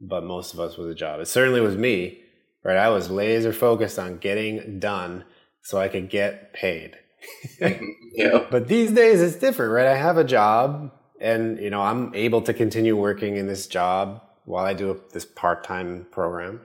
but 0.00 0.24
most 0.24 0.54
of 0.54 0.60
us 0.60 0.76
was 0.76 0.88
a 0.88 0.94
job. 0.94 1.20
It 1.20 1.28
certainly 1.28 1.60
was 1.60 1.76
me, 1.76 2.20
right? 2.64 2.76
I 2.76 2.88
was 2.88 3.10
laser 3.10 3.52
focused 3.52 3.98
on 3.98 4.18
getting 4.18 4.80
done 4.80 5.24
so 5.62 5.78
I 5.78 5.88
could 5.88 6.10
get 6.10 6.52
paid. 6.52 6.96
yeah. 7.60 8.46
But 8.50 8.66
these 8.66 8.90
days 8.90 9.20
it's 9.20 9.36
different, 9.36 9.72
right? 9.72 9.86
I 9.86 9.96
have 9.96 10.18
a 10.18 10.24
job 10.24 10.90
and 11.20 11.58
you 11.58 11.70
know, 11.70 11.82
I'm 11.82 12.12
able 12.14 12.42
to 12.42 12.52
continue 12.52 12.96
working 12.96 13.36
in 13.36 13.46
this 13.46 13.68
job 13.68 14.20
while 14.44 14.64
I 14.64 14.74
do 14.74 15.00
this 15.12 15.24
part-time 15.24 16.06
program. 16.10 16.60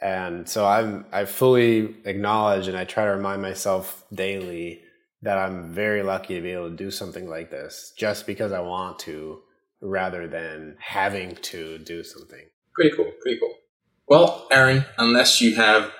And 0.00 0.48
so 0.48 0.66
I'm 0.66 1.06
I 1.12 1.24
fully 1.24 1.96
acknowledge 2.04 2.68
and 2.68 2.76
I 2.76 2.84
try 2.84 3.04
to 3.04 3.10
remind 3.10 3.42
myself 3.42 4.04
daily 4.12 4.82
that 5.22 5.38
I'm 5.38 5.72
very 5.72 6.02
lucky 6.02 6.36
to 6.36 6.40
be 6.40 6.52
able 6.52 6.70
to 6.70 6.76
do 6.76 6.90
something 6.90 7.28
like 7.28 7.50
this 7.50 7.92
just 7.96 8.26
because 8.26 8.52
I 8.52 8.60
want 8.60 9.00
to 9.00 9.40
rather 9.80 10.28
than 10.28 10.76
having 10.78 11.34
to 11.36 11.78
do 11.78 12.04
something. 12.04 12.44
Pretty 12.74 12.94
cool. 12.96 13.10
Pretty 13.20 13.40
cool. 13.40 13.54
Well, 14.06 14.46
Aaron, 14.50 14.84
unless 14.96 15.40
you 15.40 15.56
have 15.56 15.90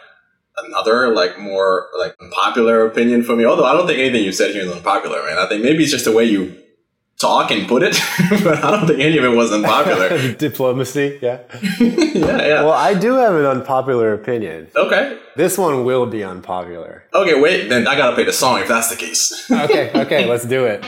another 0.56 1.14
like 1.14 1.38
more 1.38 1.88
like 1.98 2.14
unpopular 2.20 2.86
opinion 2.86 3.22
for 3.24 3.34
me, 3.34 3.44
although 3.44 3.66
I 3.66 3.72
don't 3.72 3.86
think 3.86 3.98
anything 3.98 4.24
you 4.24 4.32
said 4.32 4.52
here 4.52 4.62
is 4.62 4.72
unpopular, 4.72 5.22
man. 5.24 5.38
I 5.38 5.46
think 5.46 5.64
maybe 5.64 5.82
it's 5.82 5.92
just 5.92 6.04
the 6.04 6.12
way 6.12 6.24
you 6.24 6.56
talk 7.18 7.50
and 7.50 7.66
put 7.66 7.82
it, 7.82 8.00
but 8.44 8.64
I 8.64 8.70
don't 8.70 8.86
think 8.86 9.00
any 9.00 9.18
of 9.18 9.24
it 9.24 9.34
was 9.36 9.52
unpopular. 9.52 10.32
Diplomacy, 10.38 11.18
yeah. 11.20 11.40
yeah, 11.80 12.46
yeah. 12.46 12.62
Well, 12.62 12.72
I 12.72 12.94
do 12.94 13.14
have 13.14 13.34
an 13.34 13.44
unpopular 13.44 14.14
opinion. 14.14 14.68
okay. 14.76 15.18
This 15.36 15.58
one 15.58 15.84
will 15.84 16.06
be 16.06 16.24
unpopular. 16.24 17.04
Okay, 17.14 17.40
wait, 17.40 17.68
then 17.68 17.86
I 17.86 17.96
gotta 17.96 18.14
play 18.14 18.24
the 18.24 18.32
song 18.32 18.60
if 18.60 18.68
that's 18.68 18.90
the 18.90 18.96
case. 18.96 19.48
Okay, 19.50 19.90
okay, 19.94 20.26
let's 20.26 20.44
do 20.44 20.64
it. 20.64 20.84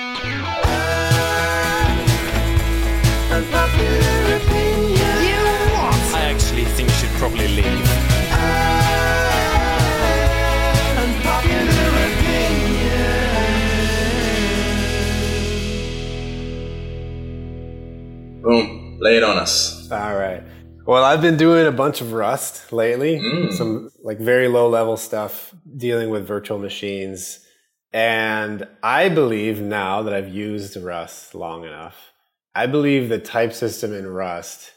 Boom. 18.43 18.99
Lay 19.01 19.17
it 19.17 19.23
on 19.23 19.37
us. 19.39 19.91
All 19.91 20.17
right. 20.17 20.43
Well, 20.87 21.05
I've 21.05 21.21
been 21.21 21.37
doing 21.37 21.67
a 21.67 21.73
bunch 21.73 22.01
of 22.01 22.13
Rust 22.13 22.73
lately, 22.73 23.19
Mm. 23.19 23.53
some 23.53 23.91
like 24.03 24.19
very 24.19 24.49
low 24.49 24.69
level 24.69 24.97
stuff 24.97 25.55
dealing 25.77 26.11
with 26.11 26.27
virtual 26.27 26.59
machines. 26.59 27.47
And 27.93 28.67
I 28.83 29.09
believe 29.09 29.61
now 29.61 30.03
that 30.03 30.15
I've 30.15 30.29
used 30.35 30.77
Rust 30.77 31.35
long 31.35 31.65
enough, 31.65 32.13
I 32.55 32.67
believe 32.67 33.09
the 33.09 33.19
type 33.19 33.53
system 33.53 33.95
in 33.95 34.07
Rust 34.07 34.73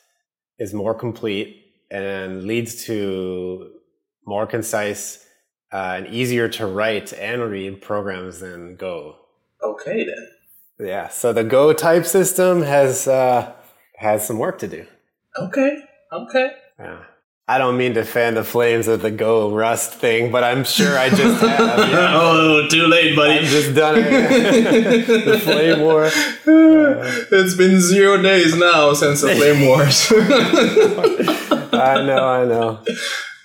is 0.60 0.74
more 0.74 0.94
complete 0.94 1.64
and 1.90 2.44
leads 2.44 2.86
to 2.86 3.72
more 4.26 4.46
concise 4.48 5.26
uh, 5.72 5.96
and 5.98 6.08
easier 6.08 6.48
to 6.50 6.68
write 6.68 7.14
and 7.14 7.42
read 7.50 7.82
programs 7.82 8.40
than 8.40 8.76
Go. 8.76 9.16
Okay 9.64 10.04
then. 10.06 10.28
Yeah, 10.80 11.10
so 11.10 11.34
the 11.34 11.44
Go 11.44 11.74
type 11.74 12.06
system 12.06 12.64
has 12.64 13.08
uh, 13.08 13.54
has 13.98 14.26
some 14.26 14.38
work 14.38 14.60
to 14.60 14.68
do. 14.68 14.86
Okay. 15.38 15.78
Okay. 16.12 16.52
Yeah. 16.80 17.04
I 17.46 17.58
don't 17.58 17.78
mean 17.78 17.94
to 17.96 18.06
fan 18.06 18.36
the 18.36 18.44
flames 18.44 18.88
of 18.88 19.02
the 19.02 19.12
Go 19.12 19.54
Rust 19.54 19.94
thing, 19.94 20.32
but 20.32 20.46
I'm 20.46 20.64
sure 20.64 20.98
I 20.98 21.10
just 21.10 21.42
have. 21.46 21.90
Yeah. 21.90 22.14
oh, 22.16 22.68
too 22.70 22.88
late, 22.88 23.16
buddy. 23.16 23.40
I've 23.40 23.46
just 23.46 23.76
done 23.76 23.96
it. 23.98 25.08
the 25.26 25.40
flame 25.40 25.82
war. 25.82 26.06
it's 26.06 27.56
been 27.56 27.82
zero 27.82 28.22
days 28.22 28.56
now 28.56 28.94
since 28.94 29.22
the 29.22 29.36
flame 29.36 29.68
wars. 29.68 30.12
I 31.74 32.06
know, 32.06 32.28
I 32.28 32.46
know. 32.46 32.84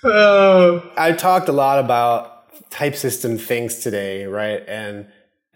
oh. 0.03 0.91
I 0.95 1.11
talked 1.11 1.49
a 1.49 1.53
lot 1.53 1.79
about 1.79 2.69
type 2.69 2.95
system 2.95 3.37
things 3.37 3.79
today, 3.79 4.25
right? 4.25 4.63
And 4.67 5.07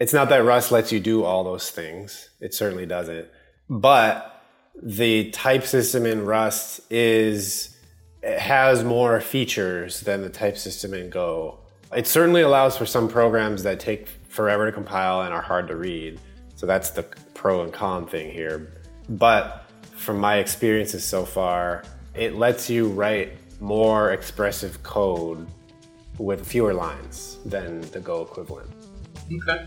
it's 0.04 0.12
not 0.12 0.28
that 0.28 0.44
Rust 0.44 0.70
lets 0.70 0.92
you 0.92 1.00
do 1.00 1.24
all 1.24 1.44
those 1.44 1.70
things. 1.70 2.28
It 2.38 2.52
certainly 2.52 2.84
doesn't. 2.84 3.26
But 3.70 4.38
the 4.82 5.30
type 5.30 5.64
system 5.64 6.04
in 6.04 6.26
Rust 6.26 6.82
is 6.92 7.74
has 8.22 8.84
more 8.84 9.18
features 9.22 10.02
than 10.02 10.20
the 10.20 10.28
type 10.28 10.58
system 10.58 10.92
in 10.92 11.08
Go. 11.08 11.58
It 11.96 12.06
certainly 12.06 12.42
allows 12.42 12.76
for 12.76 12.84
some 12.84 13.08
programs 13.08 13.62
that 13.62 13.80
take 13.80 14.08
forever 14.28 14.66
to 14.66 14.72
compile 14.72 15.22
and 15.22 15.32
are 15.32 15.40
hard 15.40 15.68
to 15.68 15.76
read. 15.76 16.20
So 16.54 16.66
that's 16.66 16.90
the 16.90 17.04
pro 17.32 17.62
and 17.62 17.72
con 17.72 18.06
thing 18.06 18.30
here. 18.30 18.74
But 19.08 19.70
from 19.96 20.18
my 20.18 20.36
experiences 20.36 21.02
so 21.02 21.24
far, 21.24 21.82
it 22.14 22.34
lets 22.34 22.68
you 22.68 22.88
write 22.88 23.38
more 23.58 24.12
expressive 24.12 24.82
code 24.82 25.46
with 26.18 26.46
fewer 26.46 26.74
lines 26.74 27.38
than 27.46 27.80
the 27.92 28.00
Go 28.00 28.20
equivalent. 28.20 28.68
Okay. 29.32 29.66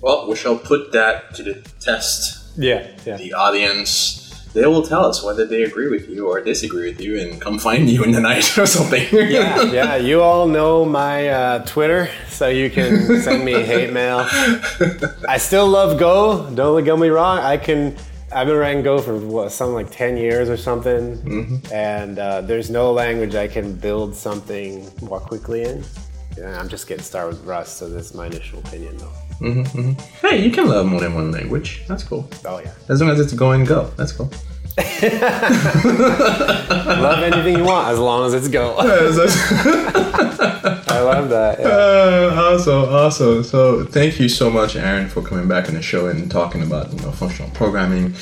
Well, 0.00 0.28
we 0.28 0.36
shall 0.36 0.58
put 0.58 0.92
that 0.92 1.34
to 1.36 1.42
the 1.42 1.54
test. 1.80 2.58
Yeah, 2.58 2.86
yeah. 3.04 3.16
The 3.16 3.32
audience 3.34 4.22
they 4.54 4.64
will 4.66 4.82
tell 4.82 5.04
us 5.04 5.22
whether 5.22 5.44
they 5.44 5.64
agree 5.64 5.90
with 5.90 6.08
you 6.08 6.28
or 6.28 6.40
disagree 6.40 6.88
with 6.88 6.98
you 6.98 7.20
and 7.20 7.38
come 7.38 7.58
find 7.58 7.90
you 7.94 8.02
in 8.04 8.12
the 8.12 8.20
night 8.20 8.56
or 8.56 8.64
something. 8.66 9.04
yeah, 9.12 9.62
yeah. 9.64 9.96
You 9.96 10.22
all 10.22 10.46
know 10.48 10.84
my 10.86 11.28
uh, 11.28 11.64
Twitter, 11.66 12.08
so 12.28 12.48
you 12.48 12.70
can 12.70 13.20
send 13.20 13.44
me 13.44 13.52
hate 13.72 13.92
mail. 13.92 14.26
I 15.28 15.36
still 15.38 15.68
love 15.68 15.98
Go. 15.98 16.48
Don't 16.54 16.82
get 16.84 16.98
me 16.98 17.08
wrong. 17.08 17.38
I 17.38 17.56
can. 17.58 17.96
I've 18.32 18.46
been 18.48 18.56
writing 18.56 18.82
Go 18.82 18.98
for 18.98 19.16
what, 19.18 19.52
something 19.52 19.74
like 19.74 19.90
ten 19.90 20.16
years 20.16 20.48
or 20.48 20.56
something, 20.56 21.16
Mhm. 21.18 21.72
and 21.72 22.18
uh, 22.18 22.40
there's 22.40 22.70
no 22.70 22.92
language 22.92 23.34
I 23.34 23.46
can 23.48 23.74
build 23.74 24.14
something 24.16 24.90
more 25.02 25.20
quickly 25.20 25.62
in. 25.64 25.84
Yeah, 26.36 26.58
I'm 26.58 26.68
just 26.68 26.86
getting 26.88 27.04
started 27.04 27.36
with 27.38 27.44
Rust, 27.46 27.76
so 27.78 27.88
that's 27.88 28.14
my 28.14 28.26
initial 28.26 28.58
opinion, 28.58 28.96
though. 28.98 29.12
Hmm 29.38 29.62
hmm 29.64 29.92
Hey, 30.20 30.44
you 30.44 30.50
can 30.50 30.68
love 30.68 30.86
more 30.86 31.00
than 31.00 31.14
one 31.14 31.30
language. 31.30 31.84
That's 31.86 32.04
cool. 32.04 32.28
Oh 32.44 32.58
yeah. 32.58 32.74
As 32.88 33.00
long 33.00 33.10
as 33.10 33.20
it's 33.20 33.32
go 33.32 33.52
and 33.52 33.66
go. 33.66 33.90
That's 33.96 34.12
cool. 34.12 34.30
love 34.76 35.02
anything 37.22 37.56
you 37.56 37.64
want 37.64 37.88
as 37.88 37.98
long 37.98 38.26
as 38.26 38.34
it's 38.34 38.48
Go. 38.48 38.76
I 38.78 38.82
love 41.00 41.30
that. 41.30 41.58
Yeah. 41.58 41.66
Uh, 41.66 42.34
awesome, 42.36 42.94
awesome. 42.94 43.42
So, 43.42 43.86
thank 43.86 44.20
you 44.20 44.28
so 44.28 44.50
much, 44.50 44.76
Aaron, 44.76 45.08
for 45.08 45.22
coming 45.22 45.48
back 45.48 45.68
on 45.68 45.74
the 45.74 45.82
show 45.82 46.08
and 46.08 46.30
talking 46.30 46.62
about 46.62 46.92
you 46.92 47.00
know 47.00 47.10
functional 47.10 47.50
programming. 47.52 48.14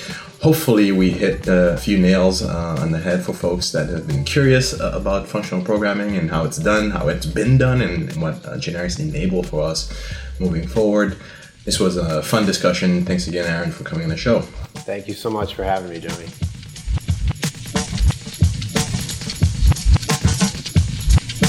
Hopefully, 0.43 0.93
we 0.93 1.11
hit 1.11 1.49
a 1.49 1.77
few 1.77 1.99
nails 1.99 2.41
uh, 2.43 2.77
on 2.79 2.93
the 2.93 3.01
head 3.01 3.25
for 3.25 3.33
folks 3.33 3.73
that 3.73 3.89
have 3.89 4.07
been 4.07 4.23
curious 4.25 4.79
uh, 4.79 4.93
about 4.95 5.27
functional 5.27 5.65
programming 5.65 6.17
and 6.17 6.31
how 6.31 6.45
it's 6.45 6.59
done, 6.59 6.91
how 6.91 7.09
it's 7.09 7.27
been 7.27 7.59
done, 7.59 7.81
and 7.81 8.15
what 8.23 8.35
uh, 8.47 8.57
generics 8.59 9.01
enable 9.01 9.43
for 9.43 9.63
us 9.63 9.89
moving 10.39 10.67
forward. 10.67 11.17
This 11.65 11.81
was 11.81 11.97
a 11.97 12.23
fun 12.23 12.45
discussion. 12.45 13.05
Thanks 13.05 13.27
again, 13.27 13.47
Aaron, 13.47 13.73
for 13.73 13.85
coming 13.85 14.05
on 14.05 14.11
the 14.11 14.17
show. 14.17 14.41
Thank 14.41 15.09
you 15.09 15.15
so 15.15 15.31
much 15.31 15.55
for 15.55 15.65
having 15.65 15.89
me, 15.89 15.99
Johnny. 15.99 16.27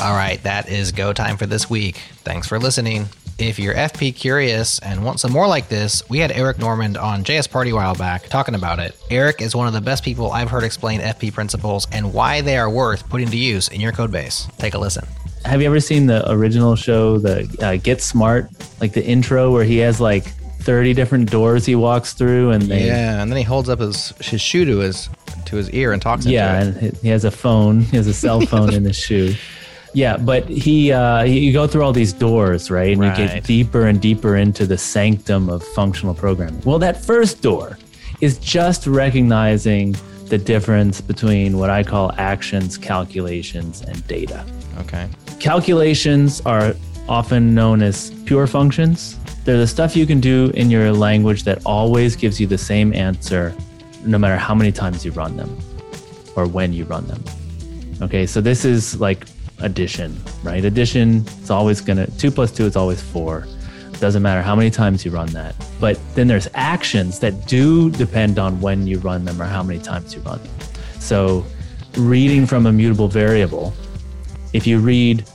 All 0.01 0.15
right, 0.15 0.41
that 0.43 0.69
is 0.69 0.91
go 0.91 1.13
time 1.13 1.35
for 1.35 1.47
this 1.47 1.69
week. 1.69 1.97
Thanks 2.23 2.47
for 2.47 2.59
listening. 2.59 3.07
If 3.37 3.59
you're 3.59 3.73
FP 3.73 4.15
curious 4.15 4.79
and 4.79 5.03
want 5.03 5.19
some 5.19 5.33
more 5.33 5.47
like 5.47 5.67
this, 5.67 6.07
we 6.09 6.19
had 6.19 6.31
Eric 6.31 6.59
Normand 6.59 6.95
on 6.95 7.25
JS 7.25 7.49
Party 7.49 7.71
a 7.71 7.75
while 7.75 7.95
back 7.95 8.27
talking 8.29 8.55
about 8.55 8.79
it. 8.79 8.95
Eric 9.09 9.41
is 9.41 9.55
one 9.55 9.67
of 9.67 9.73
the 9.73 9.81
best 9.81 10.03
people 10.03 10.31
I've 10.31 10.49
heard 10.49 10.63
explain 10.63 11.01
FP 11.01 11.33
principles 11.33 11.87
and 11.91 12.13
why 12.13 12.39
they 12.39 12.57
are 12.57 12.69
worth 12.69 13.09
putting 13.09 13.27
to 13.29 13.37
use 13.37 13.67
in 13.67 13.81
your 13.81 13.91
code 13.91 14.11
base. 14.11 14.47
Take 14.57 14.73
a 14.73 14.79
listen. 14.79 15.05
Have 15.45 15.61
you 15.61 15.67
ever 15.67 15.79
seen 15.79 16.07
the 16.07 16.29
original 16.31 16.75
show, 16.75 17.17
the 17.19 17.47
uh, 17.61 17.77
Get 17.77 18.01
Smart, 18.01 18.49
like 18.81 18.93
the 18.93 19.05
intro 19.05 19.51
where 19.51 19.63
he 19.63 19.77
has 19.77 20.01
like 20.01 20.25
30 20.61 20.93
different 20.93 21.29
doors 21.29 21.65
he 21.65 21.75
walks 21.75 22.13
through 22.13 22.51
and 22.51 22.63
they 22.63 22.87
Yeah, 22.87 23.21
and 23.21 23.31
then 23.31 23.37
he 23.37 23.43
holds 23.43 23.69
up 23.69 23.79
his 23.79 24.09
his 24.19 24.41
shoe 24.41 24.65
to 24.65 24.79
his 24.79 25.07
to 25.45 25.55
his 25.55 25.69
ear 25.71 25.93
and 25.93 26.01
talks 26.01 26.25
yeah, 26.25 26.63
into 26.63 26.77
it. 26.79 26.83
and 26.93 26.97
he- 26.97 27.09
has 27.09 27.23
a 27.25 27.31
phone, 27.31 27.81
he 27.81 27.95
has 27.97 28.07
a 28.07 28.13
cell 28.13 28.41
phone 28.47 28.73
in 28.73 28.83
his 28.83 28.95
shoe. 28.97 29.35
Yeah, 29.93 30.17
but 30.17 30.49
he 30.49 30.91
uh, 30.91 31.23
he- 31.25 31.39
you 31.39 31.53
go 31.53 31.67
through 31.67 31.83
all 31.83 31.93
these 31.93 32.11
doors, 32.11 32.71
right? 32.71 32.97
And 32.97 33.03
you 33.05 33.11
get 33.15 33.43
deeper 33.43 33.85
and 33.85 34.01
deeper 34.01 34.35
into 34.37 34.65
the 34.65 34.77
sanctum 34.77 35.47
of 35.49 35.63
functional 35.63 36.15
programming. 36.15 36.61
Well, 36.65 36.79
that 36.79 36.97
first 37.05 37.41
door 37.43 37.77
is 38.19 38.39
just 38.39 38.87
recognizing 38.87 39.95
the 40.25 40.37
difference 40.39 40.99
between 41.01 41.59
what 41.59 41.69
I 41.69 41.83
call 41.83 42.11
actions, 42.17 42.77
calculations, 42.79 43.81
and 43.83 44.05
data. 44.07 44.43
Okay. 44.79 45.07
Calculations 45.39 46.41
are 46.41 46.75
often 47.07 47.53
known 47.53 47.81
as 47.81 48.11
pure 48.25 48.47
functions. 48.47 49.17
They're 49.43 49.57
the 49.57 49.67
stuff 49.67 49.95
you 49.95 50.07
can 50.07 50.19
do 50.19 50.51
in 50.55 50.71
your 50.71 50.91
language 50.91 51.43
that 51.43 51.63
always 51.65 52.15
gives 52.15 52.39
you 52.39 52.47
the 52.47 52.57
same 52.57 52.93
answer, 52.93 53.55
no 54.03 54.17
matter 54.17 54.37
how 54.37 54.55
many 54.55 54.71
times 54.71 55.05
you 55.05 55.11
run 55.11 55.37
them 55.37 55.55
or 56.35 56.47
when 56.47 56.73
you 56.73 56.85
run 56.85 57.05
them. 57.05 57.23
Okay, 58.01 58.25
so 58.25 58.41
this 58.41 58.65
is 58.65 58.99
like 58.99 59.27
addition, 59.59 60.19
right? 60.43 60.65
Addition, 60.65 61.23
it's 61.39 61.49
always 61.49 61.79
gonna, 61.79 62.07
two 62.17 62.31
plus 62.31 62.51
two 62.51 62.65
is 62.65 62.75
always 62.75 63.01
four. 63.01 63.45
Doesn't 63.99 64.23
matter 64.23 64.41
how 64.41 64.55
many 64.55 64.69
times 64.69 65.05
you 65.05 65.11
run 65.11 65.27
that. 65.27 65.55
But 65.79 65.99
then 66.15 66.27
there's 66.27 66.49
actions 66.53 67.19
that 67.19 67.47
do 67.47 67.89
depend 67.91 68.39
on 68.39 68.59
when 68.59 68.87
you 68.87 68.99
run 68.99 69.23
them 69.25 69.41
or 69.41 69.45
how 69.45 69.63
many 69.63 69.79
times 69.79 70.13
you 70.13 70.21
run 70.21 70.39
them. 70.39 70.51
So 70.99 71.45
reading 71.95 72.45
from 72.45 72.65
a 72.65 72.71
mutable 72.73 73.07
variable, 73.07 73.73
if 74.55 74.65
you 74.65 74.79
read 74.79 75.25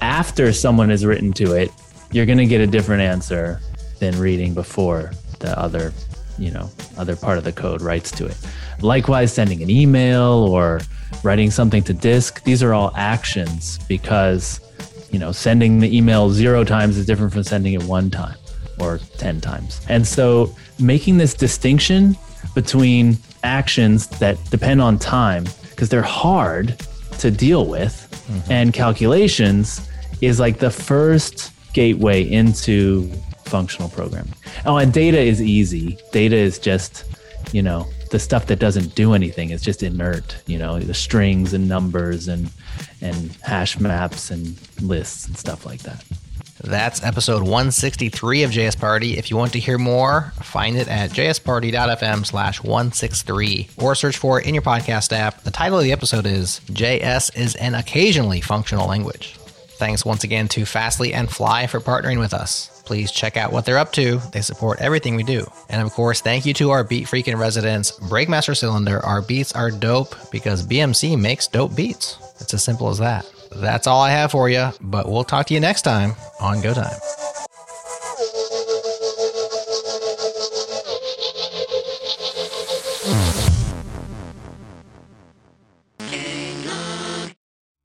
after 0.00 0.52
someone 0.52 0.90
has 0.90 1.06
written 1.06 1.32
to 1.32 1.54
it, 1.54 1.70
you're 2.10 2.26
going 2.26 2.38
to 2.38 2.46
get 2.46 2.60
a 2.60 2.66
different 2.66 3.02
answer 3.02 3.60
than 4.00 4.18
reading 4.18 4.52
before 4.52 5.12
the 5.38 5.56
other, 5.56 5.92
you 6.38 6.50
know, 6.50 6.68
other 6.98 7.14
part 7.14 7.38
of 7.38 7.44
the 7.44 7.52
code 7.52 7.80
writes 7.80 8.10
to 8.10 8.26
it. 8.26 8.36
Likewise, 8.80 9.32
sending 9.32 9.62
an 9.62 9.70
email 9.70 10.48
or 10.50 10.80
writing 11.22 11.52
something 11.52 11.84
to 11.84 11.92
disk, 11.92 12.42
these 12.42 12.64
are 12.64 12.74
all 12.74 12.92
actions 12.96 13.78
because, 13.86 14.60
you 15.12 15.20
know, 15.20 15.30
sending 15.30 15.78
the 15.78 15.96
email 15.96 16.30
zero 16.30 16.64
times 16.64 16.98
is 16.98 17.06
different 17.06 17.32
from 17.32 17.44
sending 17.44 17.74
it 17.74 17.82
one 17.84 18.10
time 18.10 18.36
or 18.80 18.98
10 19.18 19.40
times. 19.40 19.80
And 19.88 20.04
so 20.04 20.52
making 20.80 21.16
this 21.16 21.32
distinction 21.32 22.16
between 22.56 23.18
actions 23.44 24.08
that 24.18 24.36
depend 24.50 24.82
on 24.82 24.98
time, 24.98 25.44
because 25.70 25.88
they're 25.88 26.02
hard 26.02 26.76
to 27.20 27.30
deal 27.30 27.66
with, 27.66 28.08
and 28.50 28.72
calculations 28.72 29.88
is 30.20 30.40
like 30.40 30.58
the 30.58 30.70
first 30.70 31.52
gateway 31.72 32.22
into 32.22 33.10
functional 33.44 33.88
programming. 33.88 34.34
Oh, 34.64 34.76
and 34.78 34.92
data 34.92 35.18
is 35.18 35.42
easy. 35.42 35.98
Data 36.12 36.36
is 36.36 36.58
just, 36.58 37.04
you 37.52 37.62
know, 37.62 37.86
the 38.10 38.18
stuff 38.18 38.46
that 38.46 38.58
doesn't 38.58 38.94
do 38.94 39.12
anything. 39.12 39.50
It's 39.50 39.62
just 39.62 39.82
inert, 39.82 40.36
you 40.46 40.58
know, 40.58 40.78
the 40.78 40.94
strings 40.94 41.52
and 41.52 41.68
numbers 41.68 42.28
and 42.28 42.50
and 43.00 43.36
hash 43.42 43.78
maps 43.78 44.30
and 44.30 44.56
lists 44.80 45.26
and 45.26 45.36
stuff 45.36 45.66
like 45.66 45.82
that. 45.82 46.04
That's 46.64 47.02
episode 47.04 47.42
163 47.42 48.42
of 48.42 48.50
JS 48.50 48.80
Party. 48.80 49.18
If 49.18 49.30
you 49.30 49.36
want 49.36 49.52
to 49.52 49.58
hear 49.58 49.76
more, 49.76 50.32
find 50.40 50.78
it 50.78 50.88
at 50.88 51.10
jsparty.fm 51.10 52.24
slash 52.24 52.62
163 52.62 53.68
or 53.76 53.94
search 53.94 54.16
for 54.16 54.40
it 54.40 54.46
in 54.46 54.54
your 54.54 54.62
podcast 54.62 55.12
app. 55.12 55.42
The 55.42 55.50
title 55.50 55.78
of 55.78 55.84
the 55.84 55.92
episode 55.92 56.24
is 56.24 56.60
JS 56.70 57.36
is 57.36 57.54
an 57.56 57.74
occasionally 57.74 58.40
functional 58.40 58.88
language. 58.88 59.34
Thanks 59.76 60.06
once 60.06 60.24
again 60.24 60.48
to 60.48 60.64
Fastly 60.64 61.12
and 61.12 61.30
Fly 61.30 61.66
for 61.66 61.80
partnering 61.80 62.18
with 62.18 62.32
us. 62.32 62.82
Please 62.86 63.12
check 63.12 63.36
out 63.36 63.52
what 63.52 63.66
they're 63.66 63.78
up 63.78 63.92
to. 63.92 64.20
They 64.32 64.40
support 64.40 64.80
everything 64.80 65.16
we 65.16 65.22
do. 65.22 65.46
And 65.68 65.82
of 65.82 65.92
course, 65.92 66.22
thank 66.22 66.46
you 66.46 66.54
to 66.54 66.70
our 66.70 66.82
beat 66.82 67.08
freaking 67.08 67.38
residents, 67.38 67.92
Breakmaster 67.92 68.56
Cylinder. 68.56 69.04
Our 69.04 69.20
beats 69.20 69.52
are 69.52 69.70
dope 69.70 70.14
because 70.30 70.66
BMC 70.66 71.20
makes 71.20 71.46
dope 71.46 71.76
beats. 71.76 72.18
It's 72.40 72.54
as 72.54 72.64
simple 72.64 72.88
as 72.88 72.98
that. 72.98 73.26
That's 73.56 73.86
all 73.86 74.00
I 74.00 74.10
have 74.10 74.32
for 74.32 74.48
you, 74.48 74.70
but 74.80 75.08
we'll 75.08 75.24
talk 75.24 75.46
to 75.46 75.54
you 75.54 75.60
next 75.60 75.82
time 75.82 76.14
on 76.40 76.60
Go 76.60 76.74
Time. 76.74 76.98